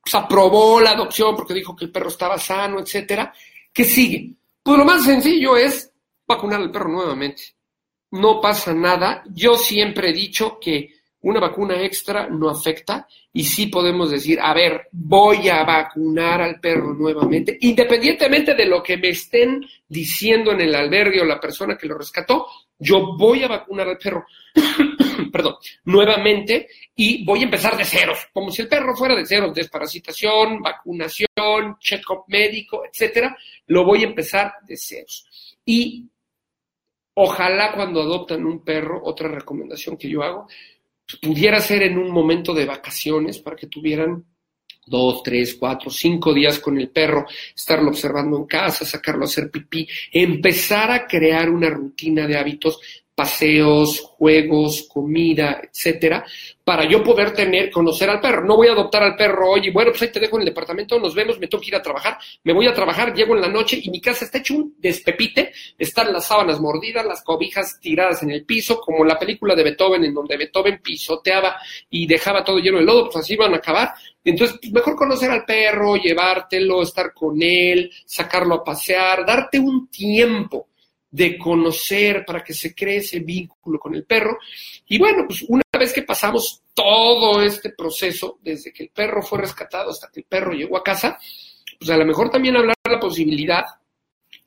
pues, 0.00 0.14
aprobó 0.14 0.80
la 0.80 0.92
adopción 0.92 1.36
porque 1.36 1.52
dijo 1.52 1.76
que 1.76 1.84
el 1.84 1.92
perro 1.92 2.08
estaba 2.08 2.38
sano, 2.38 2.80
etcétera, 2.80 3.30
¿qué 3.74 3.84
sigue? 3.84 4.32
Pues 4.62 4.78
lo 4.78 4.86
más 4.86 5.04
sencillo 5.04 5.58
es 5.58 5.92
vacunar 6.26 6.62
al 6.62 6.70
perro 6.70 6.88
nuevamente. 6.88 7.42
No 8.12 8.40
pasa 8.40 8.72
nada. 8.72 9.22
Yo 9.34 9.56
siempre 9.56 10.10
he 10.10 10.12
dicho 10.14 10.58
que 10.58 10.99
una 11.22 11.40
vacuna 11.40 11.82
extra 11.82 12.28
no 12.28 12.48
afecta 12.48 13.06
y 13.32 13.44
sí 13.44 13.66
podemos 13.66 14.10
decir, 14.10 14.38
a 14.40 14.54
ver, 14.54 14.88
voy 14.92 15.48
a 15.48 15.62
vacunar 15.64 16.40
al 16.40 16.58
perro 16.60 16.94
nuevamente, 16.94 17.58
independientemente 17.60 18.54
de 18.54 18.66
lo 18.66 18.82
que 18.82 18.96
me 18.96 19.10
estén 19.10 19.64
diciendo 19.86 20.52
en 20.52 20.62
el 20.62 20.74
albergue 20.74 21.20
o 21.20 21.24
la 21.24 21.38
persona 21.38 21.76
que 21.76 21.86
lo 21.86 21.98
rescató, 21.98 22.46
yo 22.78 23.16
voy 23.16 23.44
a 23.44 23.48
vacunar 23.48 23.88
al 23.88 23.98
perro, 23.98 24.24
perdón, 25.32 25.56
nuevamente 25.84 26.68
y 26.96 27.24
voy 27.24 27.40
a 27.40 27.44
empezar 27.44 27.76
de 27.76 27.84
ceros, 27.84 28.28
como 28.32 28.50
si 28.50 28.62
el 28.62 28.68
perro 28.68 28.96
fuera 28.96 29.14
de 29.14 29.26
ceros, 29.26 29.54
desparasitación, 29.54 30.62
vacunación, 30.62 31.76
check-up 31.78 32.24
médico, 32.28 32.82
etcétera, 32.90 33.36
lo 33.66 33.84
voy 33.84 34.02
a 34.02 34.08
empezar 34.08 34.54
de 34.66 34.76
ceros. 34.76 35.26
Y 35.64 36.08
ojalá 37.14 37.72
cuando 37.72 38.00
adoptan 38.00 38.44
un 38.46 38.64
perro, 38.64 39.00
otra 39.04 39.28
recomendación 39.28 39.96
que 39.96 40.08
yo 40.08 40.22
hago, 40.22 40.48
pudiera 41.20 41.60
ser 41.60 41.82
en 41.82 41.98
un 41.98 42.10
momento 42.10 42.54
de 42.54 42.66
vacaciones 42.66 43.38
para 43.38 43.56
que 43.56 43.66
tuvieran 43.66 44.24
dos, 44.86 45.22
tres, 45.22 45.54
cuatro, 45.54 45.90
cinco 45.90 46.34
días 46.34 46.58
con 46.58 46.78
el 46.78 46.90
perro, 46.90 47.26
estarlo 47.54 47.90
observando 47.90 48.36
en 48.36 48.44
casa, 48.44 48.84
sacarlo 48.84 49.22
a 49.22 49.26
hacer 49.26 49.50
pipí, 49.50 49.88
empezar 50.12 50.90
a 50.90 51.06
crear 51.06 51.48
una 51.48 51.70
rutina 51.70 52.26
de 52.26 52.36
hábitos 52.36 52.80
paseos, 53.20 54.00
juegos, 54.16 54.88
comida, 54.90 55.60
etcétera, 55.62 56.24
para 56.64 56.88
yo 56.88 57.04
poder 57.04 57.34
tener, 57.34 57.70
conocer 57.70 58.08
al 58.08 58.18
perro. 58.18 58.46
No 58.46 58.56
voy 58.56 58.68
a 58.68 58.72
adoptar 58.72 59.02
al 59.02 59.14
perro 59.14 59.50
hoy 59.50 59.66
y 59.66 59.70
bueno, 59.70 59.90
pues 59.90 60.00
ahí 60.00 60.08
te 60.10 60.20
dejo 60.20 60.36
en 60.36 60.42
el 60.42 60.46
departamento, 60.46 60.98
nos 60.98 61.14
vemos, 61.14 61.38
me 61.38 61.46
tengo 61.46 61.60
que 61.60 61.68
ir 61.68 61.76
a 61.76 61.82
trabajar, 61.82 62.16
me 62.44 62.54
voy 62.54 62.66
a 62.66 62.72
trabajar, 62.72 63.12
llego 63.12 63.34
en 63.34 63.42
la 63.42 63.48
noche 63.48 63.78
y 63.82 63.90
mi 63.90 64.00
casa 64.00 64.24
está 64.24 64.38
hecho 64.38 64.54
un 64.54 64.74
despepite, 64.78 65.52
están 65.76 66.14
las 66.14 66.28
sábanas 66.28 66.60
mordidas, 66.60 67.04
las 67.04 67.22
cobijas 67.22 67.78
tiradas 67.78 68.22
en 68.22 68.30
el 68.30 68.46
piso, 68.46 68.80
como 68.80 69.04
la 69.04 69.18
película 69.18 69.54
de 69.54 69.64
Beethoven, 69.64 70.02
en 70.02 70.14
donde 70.14 70.38
Beethoven 70.38 70.80
pisoteaba 70.82 71.56
y 71.90 72.06
dejaba 72.06 72.42
todo 72.42 72.58
lleno 72.58 72.78
de 72.78 72.84
lodo, 72.84 73.04
pues 73.04 73.16
así 73.16 73.36
van 73.36 73.52
a 73.52 73.58
acabar. 73.58 73.92
Entonces, 74.24 74.56
pues 74.62 74.72
mejor 74.72 74.96
conocer 74.96 75.30
al 75.30 75.44
perro, 75.44 75.96
llevártelo, 75.96 76.80
estar 76.80 77.12
con 77.12 77.36
él, 77.42 77.90
sacarlo 78.06 78.54
a 78.54 78.64
pasear, 78.64 79.26
darte 79.26 79.58
un 79.58 79.88
tiempo 79.88 80.69
de 81.10 81.36
conocer, 81.36 82.24
para 82.24 82.42
que 82.42 82.54
se 82.54 82.74
cree 82.74 82.98
ese 82.98 83.20
vínculo 83.20 83.78
con 83.78 83.94
el 83.94 84.04
perro. 84.04 84.38
Y 84.86 84.98
bueno, 84.98 85.24
pues 85.26 85.42
una 85.48 85.62
vez 85.78 85.92
que 85.92 86.02
pasamos 86.02 86.62
todo 86.74 87.42
este 87.42 87.70
proceso, 87.70 88.38
desde 88.42 88.72
que 88.72 88.84
el 88.84 88.90
perro 88.90 89.22
fue 89.22 89.40
rescatado 89.40 89.90
hasta 89.90 90.10
que 90.10 90.20
el 90.20 90.26
perro 90.26 90.52
llegó 90.52 90.76
a 90.76 90.84
casa, 90.84 91.18
pues 91.78 91.90
a 91.90 91.96
lo 91.96 92.04
mejor 92.04 92.30
también 92.30 92.56
hablar 92.56 92.76
la 92.88 93.00
posibilidad, 93.00 93.64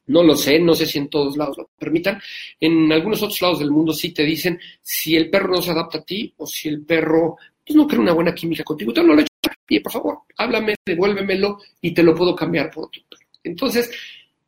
no 0.07 0.23
lo 0.23 0.35
sé, 0.35 0.59
no 0.59 0.73
sé 0.73 0.85
si 0.85 0.99
en 0.99 1.09
todos 1.09 1.37
lados 1.37 1.57
lo 1.57 1.69
permitan, 1.77 2.21
en 2.59 2.91
algunos 2.91 3.21
otros 3.23 3.41
lados 3.41 3.59
del 3.59 3.71
mundo 3.71 3.93
sí 3.93 4.13
te 4.13 4.23
dicen 4.23 4.59
si 4.81 5.15
el 5.15 5.29
perro 5.29 5.55
no 5.55 5.61
se 5.61 5.71
adapta 5.71 5.99
a 5.99 6.03
ti 6.03 6.33
o 6.37 6.45
si 6.45 6.69
el 6.69 6.83
perro 6.83 7.37
pues, 7.65 7.75
no 7.75 7.87
crea 7.87 8.01
una 8.01 8.13
buena 8.13 8.35
química 8.35 8.63
contigo, 8.63 8.91
no 8.95 9.13
lo 9.13 9.23
y 9.67 9.79
por 9.79 9.91
favor, 9.91 10.19
háblame, 10.37 10.75
devuélvemelo 10.85 11.59
y 11.81 11.93
te 11.93 12.03
lo 12.03 12.13
puedo 12.13 12.35
cambiar 12.35 12.69
por 12.69 12.85
otro 12.85 13.01
perro. 13.09 13.25
Entonces, 13.43 13.89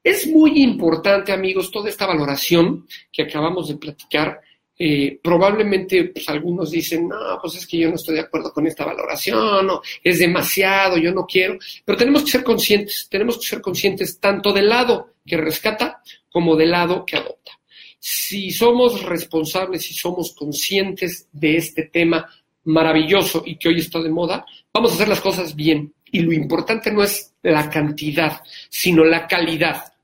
es 0.06 0.28
muy 0.28 0.62
importante, 0.62 1.32
amigos, 1.32 1.72
toda 1.72 1.90
esta 1.90 2.06
valoración 2.06 2.88
que 3.12 3.24
acabamos 3.24 3.68
de 3.68 3.76
platicar. 3.78 4.40
Eh, 4.78 5.20
probablemente 5.24 6.04
pues, 6.06 6.30
algunos 6.30 6.70
dicen, 6.70 7.08
no, 7.08 7.40
pues 7.42 7.56
es 7.56 7.66
que 7.66 7.80
yo 7.80 7.90
no 7.90 7.96
estoy 7.96 8.14
de 8.14 8.22
acuerdo 8.22 8.54
con 8.54 8.68
esta 8.68 8.86
valoración, 8.86 9.68
o 9.68 9.82
es 10.04 10.20
demasiado, 10.20 10.98
yo 10.98 11.12
no 11.12 11.26
quiero, 11.26 11.58
pero 11.84 11.98
tenemos 11.98 12.24
que 12.24 12.32
ser 12.32 12.44
conscientes, 12.44 13.08
tenemos 13.10 13.40
que 13.40 13.48
ser 13.48 13.62
conscientes 13.62 14.20
tanto 14.20 14.54
del 14.54 14.70
lado 14.70 15.16
que 15.26 15.38
rescata 15.38 16.04
como 16.30 16.56
del 16.56 16.70
lado 16.70 17.04
que 17.04 17.18
adopta. 17.18 17.54
Si 17.98 18.52
somos 18.52 19.02
responsables, 19.02 19.82
si 19.84 19.96
somos 19.96 20.36
conscientes 20.36 21.30
de 21.32 21.58
este 21.58 21.86
tema 21.86 22.30
maravilloso 22.66 23.42
y 23.44 23.58
que 23.58 23.70
hoy 23.70 23.80
está 23.80 24.00
de 24.02 24.10
moda, 24.10 24.46
vamos 24.72 24.92
a 24.92 24.96
hacer 24.96 25.08
las 25.08 25.22
cosas 25.22 25.56
bien. 25.56 25.92
Y 26.12 26.20
lo 26.20 26.32
importante 26.32 26.92
no 26.92 27.02
es 27.02 27.34
la 27.42 27.68
cantidad, 27.72 28.40
sino 28.70 29.04
la 29.04 29.26
calidad. 29.26 29.95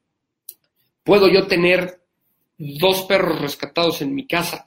Puedo 1.04 1.28
yo 1.28 1.48
tener 1.48 2.00
dos 2.58 3.04
perros 3.04 3.42
rescatados 3.42 4.02
en 4.02 4.14
mi 4.14 4.28
casa 4.28 4.66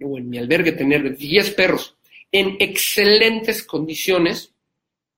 o 0.00 0.16
en 0.18 0.30
mi 0.30 0.38
albergue, 0.38 0.72
tener 0.72 1.16
diez 1.16 1.50
perros 1.50 1.96
en 2.32 2.56
excelentes 2.60 3.62
condiciones. 3.64 4.52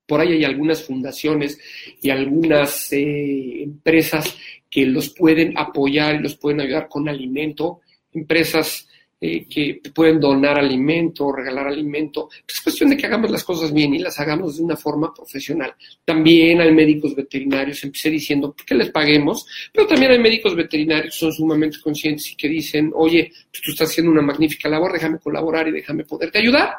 Por 0.05 0.21
ahí 0.21 0.33
hay 0.33 0.43
algunas 0.43 0.83
fundaciones 0.83 1.59
y 2.01 2.09
algunas 2.09 2.91
eh, 2.93 3.63
empresas 3.63 4.37
que 4.69 4.85
los 4.85 5.09
pueden 5.09 5.57
apoyar 5.57 6.15
y 6.15 6.23
los 6.23 6.35
pueden 6.35 6.61
ayudar 6.61 6.87
con 6.87 7.07
alimento, 7.07 7.81
empresas 8.13 8.88
eh, 9.21 9.45
que 9.49 9.81
pueden 9.93 10.17
donar 10.19 10.57
alimento, 10.57 11.31
regalar 11.31 11.67
alimento. 11.67 12.29
Es 12.47 12.61
cuestión 12.61 12.89
de 12.89 12.95
que 12.95 13.05
hagamos 13.05 13.29
las 13.29 13.43
cosas 13.43 13.73
bien 13.73 13.93
y 13.93 13.99
las 13.99 14.17
hagamos 14.19 14.57
de 14.57 14.63
una 14.63 14.77
forma 14.77 15.13
profesional. 15.13 15.73
También 16.05 16.61
hay 16.61 16.71
médicos 16.71 17.13
veterinarios, 17.15 17.83
empecé 17.83 18.09
diciendo 18.09 18.55
que 18.65 18.75
les 18.75 18.91
paguemos, 18.91 19.45
pero 19.73 19.87
también 19.87 20.13
hay 20.13 20.19
médicos 20.19 20.55
veterinarios 20.55 21.13
que 21.13 21.19
son 21.19 21.33
sumamente 21.33 21.79
conscientes 21.83 22.31
y 22.31 22.37
que 22.37 22.47
dicen, 22.47 22.91
oye, 22.95 23.31
pues 23.51 23.61
tú 23.61 23.71
estás 23.71 23.89
haciendo 23.89 24.11
una 24.11 24.21
magnífica 24.21 24.69
labor, 24.69 24.93
déjame 24.93 25.19
colaborar 25.19 25.67
y 25.67 25.71
déjame 25.71 26.05
poderte 26.05 26.39
ayudar. 26.39 26.75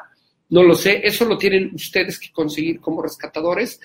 No 0.49 0.63
lo 0.63 0.73
sé, 0.73 0.99
eso 1.03 1.25
lo 1.25 1.37
tienen 1.37 1.71
ustedes 1.75 2.19
que 2.19 2.31
conseguir 2.31 2.79
como 2.81 3.03
rescatadores 3.03 3.79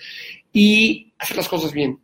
y 0.51 1.13
hacer 1.19 1.37
las 1.37 1.47
cosas 1.47 1.71
bien. 1.71 1.99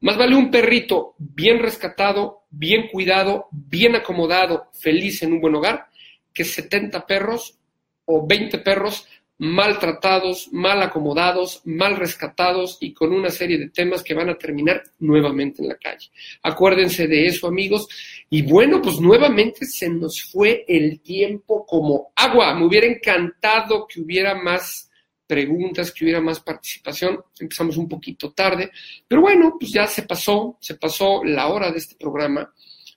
Más 0.00 0.16
vale 0.16 0.36
un 0.36 0.50
perrito 0.50 1.14
bien 1.18 1.58
rescatado, 1.58 2.44
bien 2.50 2.88
cuidado, 2.92 3.48
bien 3.50 3.96
acomodado, 3.96 4.68
feliz 4.72 5.22
en 5.22 5.32
un 5.32 5.40
buen 5.40 5.54
hogar, 5.56 5.88
que 6.36 6.44
70 6.44 7.06
perros 7.06 7.58
o 8.04 8.26
20 8.26 8.58
perros 8.58 9.08
maltratados, 9.38 10.50
mal 10.52 10.82
acomodados, 10.82 11.62
mal 11.64 11.96
rescatados 11.96 12.76
y 12.80 12.92
con 12.92 13.12
una 13.12 13.30
serie 13.30 13.58
de 13.58 13.70
temas 13.70 14.02
que 14.02 14.14
van 14.14 14.28
a 14.28 14.38
terminar 14.38 14.82
nuevamente 14.98 15.62
en 15.62 15.68
la 15.68 15.76
calle. 15.76 16.10
Acuérdense 16.42 17.06
de 17.06 17.26
eso, 17.26 17.46
amigos. 17.46 17.88
Y 18.28 18.42
bueno, 18.42 18.82
pues 18.82 19.00
nuevamente 19.00 19.64
se 19.64 19.88
nos 19.88 20.22
fue 20.22 20.64
el 20.68 21.00
tiempo 21.00 21.64
como 21.66 22.12
agua. 22.16 22.54
Me 22.54 22.66
hubiera 22.66 22.86
encantado 22.86 23.86
que 23.86 24.00
hubiera 24.00 24.34
más 24.34 24.90
preguntas, 25.26 25.90
que 25.90 26.04
hubiera 26.04 26.20
más 26.20 26.40
participación. 26.40 27.18
Empezamos 27.38 27.78
un 27.78 27.88
poquito 27.88 28.32
tarde, 28.32 28.70
pero 29.08 29.22
bueno, 29.22 29.56
pues 29.58 29.72
ya 29.72 29.86
se 29.86 30.02
pasó, 30.02 30.58
se 30.60 30.74
pasó 30.74 31.24
la 31.24 31.48
hora 31.48 31.70
de 31.70 31.78
este 31.78 31.96
programa 31.96 32.52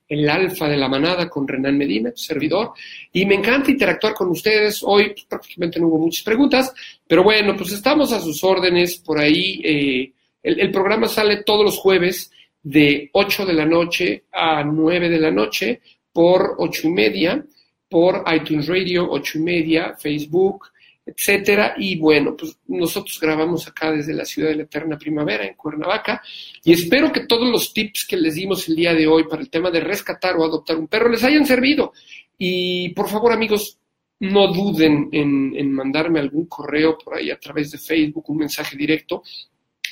el 0.10 0.28
alfa 0.28 0.68
de 0.68 0.76
la 0.76 0.90
manada 0.90 1.30
con 1.30 1.48
Renan 1.48 1.78
Medina, 1.78 2.12
servidor, 2.16 2.74
y 3.14 3.26
me 3.28 3.36
encanta 3.36 3.70
interactuar 3.70 4.16
con 4.16 4.30
ustedes. 4.30 4.82
Hoy 4.84 5.12
pues, 5.12 5.26
prácticamente 5.26 5.80
no 5.80 5.88
hubo 5.88 6.00
muchas 6.00 6.24
preguntas, 6.24 6.74
pero 7.08 7.24
bueno, 7.24 7.56
pues 7.56 7.72
estamos 7.72 8.12
a 8.12 8.20
sus 8.20 8.44
órdenes 8.44 8.98
por 8.98 9.20
ahí. 9.20 9.62
Eh, 9.64 10.12
el, 10.42 10.72
programa 10.72 11.08
sale 11.08 11.44
todos 11.44 11.64
los 11.64 11.78
jueves 11.78 12.32
de 12.64 13.10
8 13.14 13.46
de 13.46 13.54
la 13.54 13.66
noche 13.66 14.24
a 14.32 14.64
9 14.64 15.10
de 15.10 15.20
la 15.20 15.32
noche 15.32 15.82
por 16.12 16.56
8 16.58 16.88
y 16.88 16.92
media, 16.92 17.46
por 17.88 18.24
iTunes 18.34 18.68
Radio, 18.68 19.08
8 19.10 19.38
y 19.38 19.42
media, 19.42 19.96
Facebook, 19.96 20.72
etcétera. 21.16 21.76
Y 21.78 21.98
bueno, 21.98 22.36
pues 22.38 22.58
nosotros 22.68 23.20
grabamos 23.20 23.68
acá 23.68 23.92
desde 23.92 24.14
la 24.14 24.26
ciudad 24.26 24.50
de 24.50 24.56
la 24.56 24.64
eterna 24.64 24.98
primavera, 24.98 25.46
en 25.46 25.56
Cuernavaca, 25.56 26.22
y 26.64 26.74
espero 26.74 27.12
que 27.12 27.26
todos 27.26 27.50
los 27.50 27.74
tips 27.74 28.06
que 28.06 28.18
les 28.18 28.36
dimos 28.36 28.68
el 28.68 28.76
día 28.76 28.94
de 28.94 29.08
hoy 29.08 29.24
para 29.24 29.42
el 29.42 29.50
tema 29.50 29.72
de 29.72 29.80
rescatar 29.80 30.36
o 30.36 30.44
adoptar 30.44 30.78
un 30.78 30.88
perro 30.88 31.10
les 31.10 31.24
hayan 31.24 31.46
servido. 31.46 31.94
Y 32.38 32.90
por 32.90 33.10
favor, 33.10 33.34
amigos, 33.34 33.78
no 34.22 34.48
duden 34.52 35.10
en, 35.12 35.54
en 35.56 35.72
mandarme 35.72 36.20
algún 36.20 36.46
correo 36.46 36.98
por 36.98 37.16
ahí 37.16 37.32
a 37.32 37.40
través 37.40 37.72
de 37.72 37.78
Facebook, 37.78 38.30
un 38.30 38.38
mensaje 38.38 38.76
directo 38.76 39.24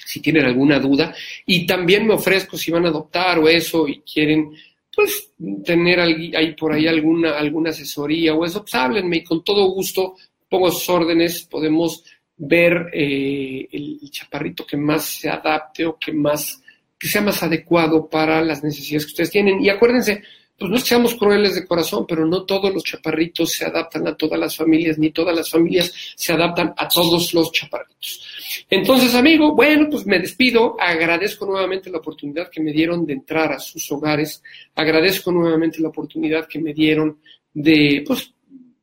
si 0.06 0.22
tienen 0.22 0.46
alguna 0.46 0.80
duda. 0.80 1.14
Y 1.46 1.66
también 1.66 2.08
me 2.08 2.14
ofrezco 2.14 2.58
si 2.58 2.72
van 2.72 2.86
a 2.86 2.90
adoptar 2.90 3.40
o 3.40 3.48
eso 3.50 3.88
y 3.88 4.00
quieren 4.02 4.52
pues 4.98 5.32
tener 5.64 6.00
ahí 6.00 6.56
por 6.56 6.74
ahí 6.74 6.88
alguna, 6.88 7.38
alguna 7.38 7.70
asesoría 7.70 8.34
o 8.34 8.44
eso, 8.44 8.62
pues 8.62 8.74
háblenme 8.74 9.18
y 9.18 9.24
con 9.24 9.44
todo 9.44 9.70
gusto 9.70 10.16
pongo 10.50 10.72
sus 10.72 10.90
órdenes, 10.90 11.44
podemos 11.44 12.04
ver 12.38 12.90
eh, 12.94 13.68
el, 13.72 14.00
chaparrito 14.12 14.66
que 14.66 14.78
más 14.78 15.06
se 15.06 15.30
adapte 15.30 15.86
o 15.86 15.98
que 15.98 16.14
más 16.14 16.62
que 17.00 17.08
sea 17.08 17.22
más 17.22 17.44
adecuado 17.44 18.10
para 18.10 18.42
las 18.42 18.64
necesidades 18.64 19.06
que 19.06 19.12
ustedes 19.12 19.32
tienen. 19.32 19.64
Y 19.64 19.70
acuérdense, 19.70 20.24
pues 20.58 20.72
no 20.72 20.78
seamos 20.80 21.14
crueles 21.14 21.54
de 21.54 21.68
corazón, 21.68 22.06
pero 22.08 22.26
no 22.26 22.44
todos 22.44 22.74
los 22.74 22.84
chaparritos 22.84 23.52
se 23.52 23.66
adaptan 23.66 24.08
a 24.08 24.16
todas 24.16 24.40
las 24.40 24.56
familias, 24.56 24.98
ni 24.98 25.12
todas 25.12 25.36
las 25.36 25.52
familias 25.52 25.94
se 26.16 26.34
adaptan 26.34 26.74
a 26.76 26.88
todos 26.88 27.34
los 27.36 27.52
chaparritos. 27.52 28.66
Entonces, 28.68 29.14
amigo, 29.14 29.54
bueno, 29.54 29.88
pues 29.92 30.08
me 30.08 30.20
despido. 30.20 30.76
Agradezco 30.80 31.46
nuevamente 31.46 31.92
la 31.92 32.00
oportunidad 32.00 32.50
que 32.50 32.62
me 32.62 32.72
dieron 32.72 33.06
de 33.06 33.14
entrar 33.14 33.52
a 33.52 33.60
sus 33.60 33.92
hogares. 33.92 34.42
Agradezco 34.74 35.32
nuevamente 35.32 35.80
la 35.80 35.90
oportunidad 35.90 36.48
que 36.48 36.60
me 36.60 36.74
dieron 36.74 37.20
de, 37.54 38.04
pues, 38.08 38.34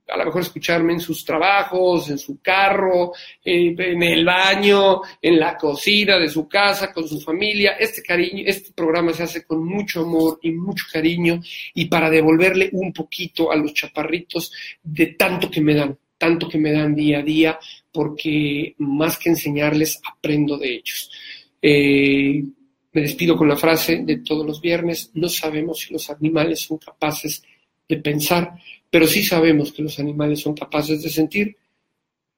a 0.08 0.16
lo 0.18 0.26
mejor 0.26 0.42
escucharme 0.42 0.92
en 0.92 1.00
sus 1.00 1.24
trabajos, 1.24 2.10
en 2.10 2.18
su 2.18 2.40
carro, 2.40 3.12
en 3.42 4.02
el 4.02 4.24
baño, 4.24 5.00
en 5.20 5.38
la 5.38 5.56
cocina 5.56 6.18
de 6.18 6.28
su 6.28 6.46
casa, 6.48 6.92
con 6.92 7.08
su 7.08 7.20
familia. 7.20 7.72
Este 7.78 8.02
cariño, 8.02 8.44
este 8.46 8.72
programa 8.72 9.12
se 9.12 9.22
hace 9.22 9.44
con 9.44 9.64
mucho 9.64 10.02
amor 10.02 10.38
y 10.42 10.50
mucho 10.52 10.84
cariño 10.92 11.40
y 11.74 11.86
para 11.86 12.10
devolverle 12.10 12.70
un 12.72 12.92
poquito 12.92 13.50
a 13.50 13.56
los 13.56 13.72
chaparritos 13.72 14.52
de 14.82 15.06
tanto 15.06 15.50
que 15.50 15.60
me 15.60 15.74
dan, 15.74 15.98
tanto 16.18 16.48
que 16.48 16.58
me 16.58 16.72
dan 16.72 16.94
día 16.94 17.20
a 17.20 17.22
día, 17.22 17.58
porque 17.90 18.74
más 18.78 19.18
que 19.18 19.30
enseñarles, 19.30 20.00
aprendo 20.10 20.58
de 20.58 20.74
ellos. 20.74 21.10
Eh, 21.62 22.42
me 22.92 23.00
despido 23.00 23.36
con 23.36 23.48
la 23.48 23.56
frase 23.56 24.02
de 24.04 24.18
todos 24.18 24.46
los 24.46 24.60
viernes, 24.60 25.10
no 25.14 25.28
sabemos 25.28 25.80
si 25.80 25.92
los 25.92 26.08
animales 26.10 26.60
son 26.60 26.78
capaces 26.78 27.42
de 27.88 27.96
pensar, 27.98 28.54
pero 28.90 29.06
sí 29.06 29.22
sabemos 29.22 29.72
que 29.72 29.82
los 29.82 29.98
animales 29.98 30.40
son 30.40 30.54
capaces 30.54 31.02
de 31.02 31.10
sentir. 31.10 31.56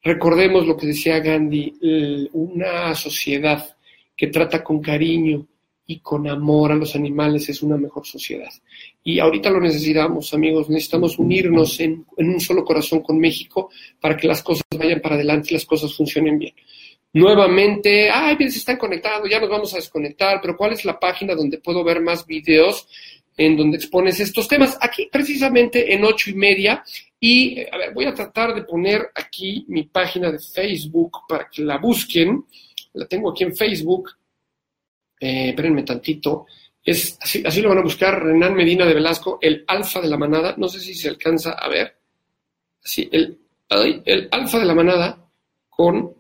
Recordemos 0.03 0.67
lo 0.67 0.77
que 0.77 0.87
decía 0.87 1.21
Gandhi, 1.21 2.29
una 2.33 2.95
sociedad 2.95 3.77
que 4.17 4.29
trata 4.29 4.63
con 4.65 4.81
cariño 4.81 5.47
y 5.87 6.01
con 6.01 6.29
amor 6.29 6.73
a 6.73 6.77
los 6.77 6.97
animales 6.97 7.49
es 7.49 7.63
una 7.63 7.77
mejor 7.77 8.07
sociedad. 8.07 8.51
Y 9.05 9.21
ahorita 9.21 9.51
lo 9.51 9.61
necesitamos, 9.61 10.35
amigos, 10.35 10.69
necesitamos 10.69 11.19
unirnos 11.19 11.79
en, 11.81 12.05
un 12.17 12.41
solo 12.41 12.65
corazón 12.65 13.01
con 13.01 13.19
México 13.19 13.71
para 14.01 14.17
que 14.17 14.27
las 14.27 14.43
cosas 14.43 14.65
vayan 14.77 15.01
para 15.01 15.15
adelante 15.15 15.49
y 15.51 15.55
las 15.55 15.65
cosas 15.65 15.95
funcionen 15.95 16.39
bien. 16.39 16.55
Nuevamente, 17.13 18.11
ay, 18.11 18.37
bien, 18.37 18.51
se 18.51 18.59
están 18.59 18.77
conectando, 18.77 19.29
ya 19.29 19.41
nos 19.41 19.49
vamos 19.49 19.73
a 19.73 19.77
desconectar, 19.77 20.41
pero 20.43 20.57
¿cuál 20.57 20.73
es 20.73 20.85
la 20.85 20.99
página 20.99 21.35
donde 21.35 21.59
puedo 21.59 21.85
ver 21.85 22.01
más 22.01 22.27
videos? 22.27 22.89
En 23.37 23.57
donde 23.57 23.77
expones 23.77 24.19
estos 24.21 24.49
temas. 24.49 24.79
Aquí 24.81 25.09
precisamente 25.11 25.93
en 25.93 26.05
ocho 26.05 26.31
y 26.31 26.35
media. 26.35 26.83
Y 27.21 27.61
a 27.61 27.77
ver, 27.77 27.93
voy 27.93 28.07
a 28.07 28.15
tratar 28.15 28.55
de 28.55 28.63
poner 28.63 29.11
aquí 29.15 29.65
mi 29.69 29.85
página 29.85 30.31
de 30.31 30.39
Facebook 30.39 31.19
para 31.29 31.49
que 31.51 31.63
la 31.63 31.79
busquen. 31.79 32.45
La 32.95 33.07
tengo 33.07 33.31
aquí 33.31 33.45
en 33.45 33.55
Facebook. 33.55 34.11
Eh, 35.21 35.51
espérenme 35.51 35.83
tantito. 35.83 36.47
Es 36.83 37.19
así, 37.21 37.43
así 37.45 37.61
lo 37.61 37.71
van 37.71 37.79
a 37.79 37.83
buscar, 37.83 38.23
Renan 38.23 38.55
Medina 38.55 38.87
de 38.87 38.95
Velasco, 38.95 39.39
el 39.41 39.65
alfa 39.67 40.01
de 40.01 40.09
la 40.09 40.17
manada. 40.17 40.55
No 40.57 40.69
sé 40.69 40.79
si 40.79 40.95
se 40.95 41.09
alcanza 41.09 41.53
a 41.53 41.69
ver. 41.69 41.97
Así, 42.83 43.09
el, 43.11 43.39
el 44.05 44.29
alfa 44.31 44.61
de 44.61 44.65
la 44.65 44.75
manada 44.75 45.29
con 45.69 46.15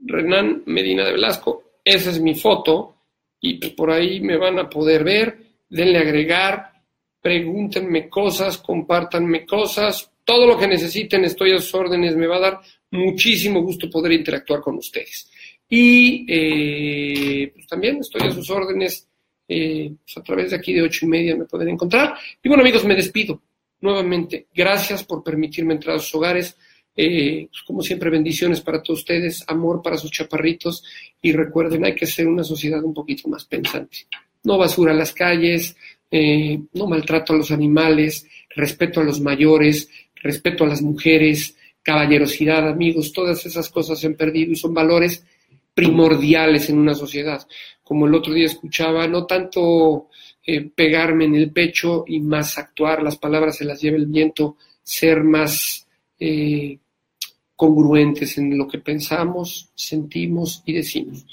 Renan 0.00 0.64
Medina 0.66 1.04
de 1.04 1.12
Velasco. 1.12 1.80
Esa 1.84 2.10
es 2.10 2.20
mi 2.20 2.34
foto. 2.34 2.94
Y 3.40 3.54
pues 3.54 3.72
por 3.74 3.90
ahí 3.92 4.20
me 4.20 4.36
van 4.36 4.58
a 4.58 4.68
poder 4.68 5.04
ver 5.04 5.45
denle 5.68 5.98
agregar, 5.98 6.72
pregúntenme 7.20 8.08
cosas, 8.08 8.58
compártanme 8.58 9.44
cosas, 9.44 10.10
todo 10.24 10.46
lo 10.46 10.58
que 10.58 10.66
necesiten, 10.68 11.24
estoy 11.24 11.52
a 11.52 11.58
sus 11.58 11.74
órdenes, 11.74 12.16
me 12.16 12.26
va 12.26 12.36
a 12.36 12.40
dar 12.40 12.60
muchísimo 12.90 13.62
gusto 13.62 13.88
poder 13.90 14.12
interactuar 14.12 14.60
con 14.60 14.76
ustedes. 14.76 15.30
Y 15.68 16.26
eh, 16.28 17.52
pues 17.54 17.66
también 17.66 17.98
estoy 17.98 18.28
a 18.28 18.30
sus 18.30 18.48
órdenes, 18.50 19.08
eh, 19.48 19.92
pues 20.04 20.16
a 20.16 20.22
través 20.22 20.50
de 20.50 20.56
aquí 20.56 20.72
de 20.72 20.82
ocho 20.82 21.06
y 21.06 21.08
media 21.08 21.36
me 21.36 21.44
pueden 21.44 21.68
encontrar. 21.68 22.14
Y 22.42 22.48
bueno 22.48 22.62
amigos, 22.62 22.84
me 22.84 22.94
despido 22.94 23.42
nuevamente. 23.80 24.46
Gracias 24.54 25.04
por 25.04 25.22
permitirme 25.22 25.74
entrar 25.74 25.96
a 25.96 25.98
sus 25.98 26.14
hogares. 26.14 26.56
Eh, 26.94 27.48
pues 27.50 27.62
como 27.62 27.82
siempre, 27.82 28.08
bendiciones 28.08 28.60
para 28.62 28.82
todos 28.82 29.00
ustedes, 29.00 29.44
amor 29.48 29.82
para 29.82 29.98
sus 29.98 30.10
chaparritos 30.10 30.82
y 31.20 31.32
recuerden, 31.32 31.84
hay 31.84 31.94
que 31.94 32.06
ser 32.06 32.26
una 32.26 32.42
sociedad 32.42 32.82
un 32.82 32.94
poquito 32.94 33.28
más 33.28 33.44
pensante 33.44 34.06
no 34.46 34.56
basura 34.56 34.92
en 34.92 34.98
las 34.98 35.12
calles, 35.12 35.76
eh, 36.10 36.58
no 36.72 36.86
maltrato 36.86 37.32
a 37.32 37.36
los 37.36 37.50
animales, 37.50 38.26
respeto 38.54 39.00
a 39.00 39.04
los 39.04 39.20
mayores, 39.20 39.90
respeto 40.14 40.64
a 40.64 40.68
las 40.68 40.80
mujeres, 40.80 41.56
caballerosidad, 41.82 42.68
amigos, 42.68 43.12
todas 43.12 43.44
esas 43.44 43.68
cosas 43.68 43.98
se 43.98 44.06
han 44.06 44.14
perdido 44.14 44.52
y 44.52 44.56
son 44.56 44.72
valores 44.72 45.24
primordiales 45.74 46.70
en 46.70 46.78
una 46.78 46.94
sociedad. 46.94 47.46
Como 47.82 48.06
el 48.06 48.14
otro 48.14 48.32
día 48.32 48.46
escuchaba, 48.46 49.06
no 49.06 49.26
tanto 49.26 50.08
eh, 50.44 50.70
pegarme 50.74 51.24
en 51.24 51.34
el 51.34 51.50
pecho 51.50 52.04
y 52.06 52.20
más 52.20 52.56
actuar, 52.56 53.02
las 53.02 53.18
palabras 53.18 53.56
se 53.56 53.64
las 53.64 53.80
lleva 53.80 53.96
el 53.96 54.06
viento, 54.06 54.56
ser 54.82 55.22
más 55.22 55.86
eh, 56.18 56.78
congruentes 57.56 58.38
en 58.38 58.56
lo 58.56 58.68
que 58.68 58.78
pensamos, 58.78 59.70
sentimos 59.74 60.62
y 60.66 60.72
decimos. 60.74 61.26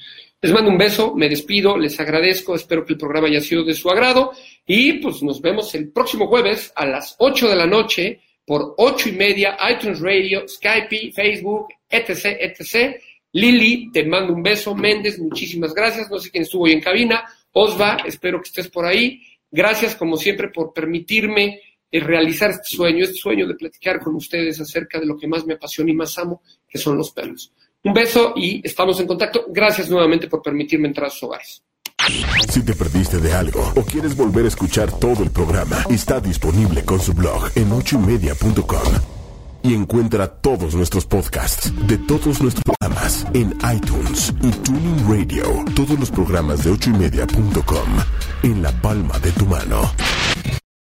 Les 0.44 0.52
mando 0.52 0.70
un 0.70 0.78
beso, 0.78 1.16
me 1.16 1.30
despido, 1.30 1.78
les 1.78 1.98
agradezco, 2.02 2.54
espero 2.54 2.86
que 2.86 2.91
el 2.91 3.00
programa 3.00 3.30
haya 3.30 3.39
sido 3.39 3.64
de 3.64 3.74
su 3.74 3.89
agrado 3.89 4.34
y 4.68 5.00
pues 5.00 5.24
nos 5.24 5.39
vemos 5.39 5.74
el 5.74 5.89
próximo 5.89 6.28
jueves 6.28 6.70
a 6.76 6.86
las 6.86 7.16
8 7.20 7.48
de 7.48 7.56
la 7.56 7.66
noche 7.66 8.20
por 8.46 8.76
8 8.78 9.08
y 9.08 9.12
media, 9.14 9.58
iTunes 9.72 10.02
Radio, 10.02 10.46
Skype, 10.46 11.14
Facebook, 11.14 11.70
etc, 11.89 12.26
etc. 12.41 12.98
Lili, 13.32 13.89
te 13.89 14.04
mando 14.04 14.34
un 14.34 14.44
beso. 14.44 14.76
Méndez, 14.76 15.18
muchísimas 15.18 15.74
gracias. 15.74 16.12
No 16.12 16.20
sé 16.20 16.30
quién 16.30 16.44
estuvo 16.44 16.66
hoy 16.66 16.74
en 16.74 16.82
cabina. 16.82 17.24
Osva, 17.54 18.00
espero 18.06 18.41
que 18.41 18.50
estés 18.50 18.68
por 18.68 18.86
ahí. 18.86 19.22
Gracias, 19.50 19.96
como 19.96 20.18
siempre, 20.18 20.50
por 20.50 20.74
permitirme 20.74 21.62
eh, 21.89 22.02
realizar 22.02 22.50
este 22.52 22.76
sueño, 22.76 23.06
este 23.06 23.16
sueño 23.16 23.48
de 23.48 23.56
platicar 23.56 24.02
con 24.02 24.14
ustedes 24.16 24.60
acerca 24.60 25.00
de 25.00 25.06
lo 25.06 25.16
que 25.16 25.26
más 25.26 25.46
me 25.46 25.54
apasiona 25.54 25.89
y 25.89 25.96
más 25.96 26.18
amo, 26.18 26.41
que 26.68 26.78
son 26.78 26.98
los 26.98 27.12
perros. 27.12 27.54
Un 27.84 27.94
beso 27.94 28.34
y 28.36 28.66
estamos 28.66 29.00
en 29.00 29.08
contacto. 29.08 29.46
Gracias 29.50 29.90
nuevamente 29.90 30.28
por 30.28 30.42
permitirme 30.42 30.88
entrar 30.88 31.08
a 31.08 31.10
sus 31.10 31.24
hogares. 31.24 31.64
Si 32.50 32.64
te 32.64 32.74
perdiste 32.74 33.18
de 33.20 33.34
algo 33.34 33.72
o 33.76 33.82
quieres 33.84 34.16
volver 34.16 34.46
a 34.46 34.48
escuchar 34.50 34.92
todo 35.00 35.24
el 35.24 35.32
programa, 35.32 35.84
está 35.90 36.20
disponible 36.20 36.84
con 36.84 37.00
su 37.00 37.14
blog 37.14 37.50
en 37.56 37.72
ochoymedia.com. 37.72 38.94
Y 39.64 39.74
encuentra 39.74 40.28
todos 40.28 40.76
nuestros 40.76 41.06
podcasts 41.06 41.72
de 41.88 41.98
todos 41.98 42.42
nuestros 42.42 42.64
programas 42.64 43.26
en 43.34 43.56
iTunes 43.74 44.34
y 44.42 44.52
Tuning 44.52 45.08
Radio. 45.08 45.44
Todos 45.74 45.98
los 45.98 46.12
programas 46.12 46.66
de 46.66 46.72
ochoymedia.com 46.72 47.88
en 48.44 48.62
la 48.62 48.72
palma 48.82 49.18
de 49.20 49.32
tu 49.32 49.46
mano. 49.46 49.90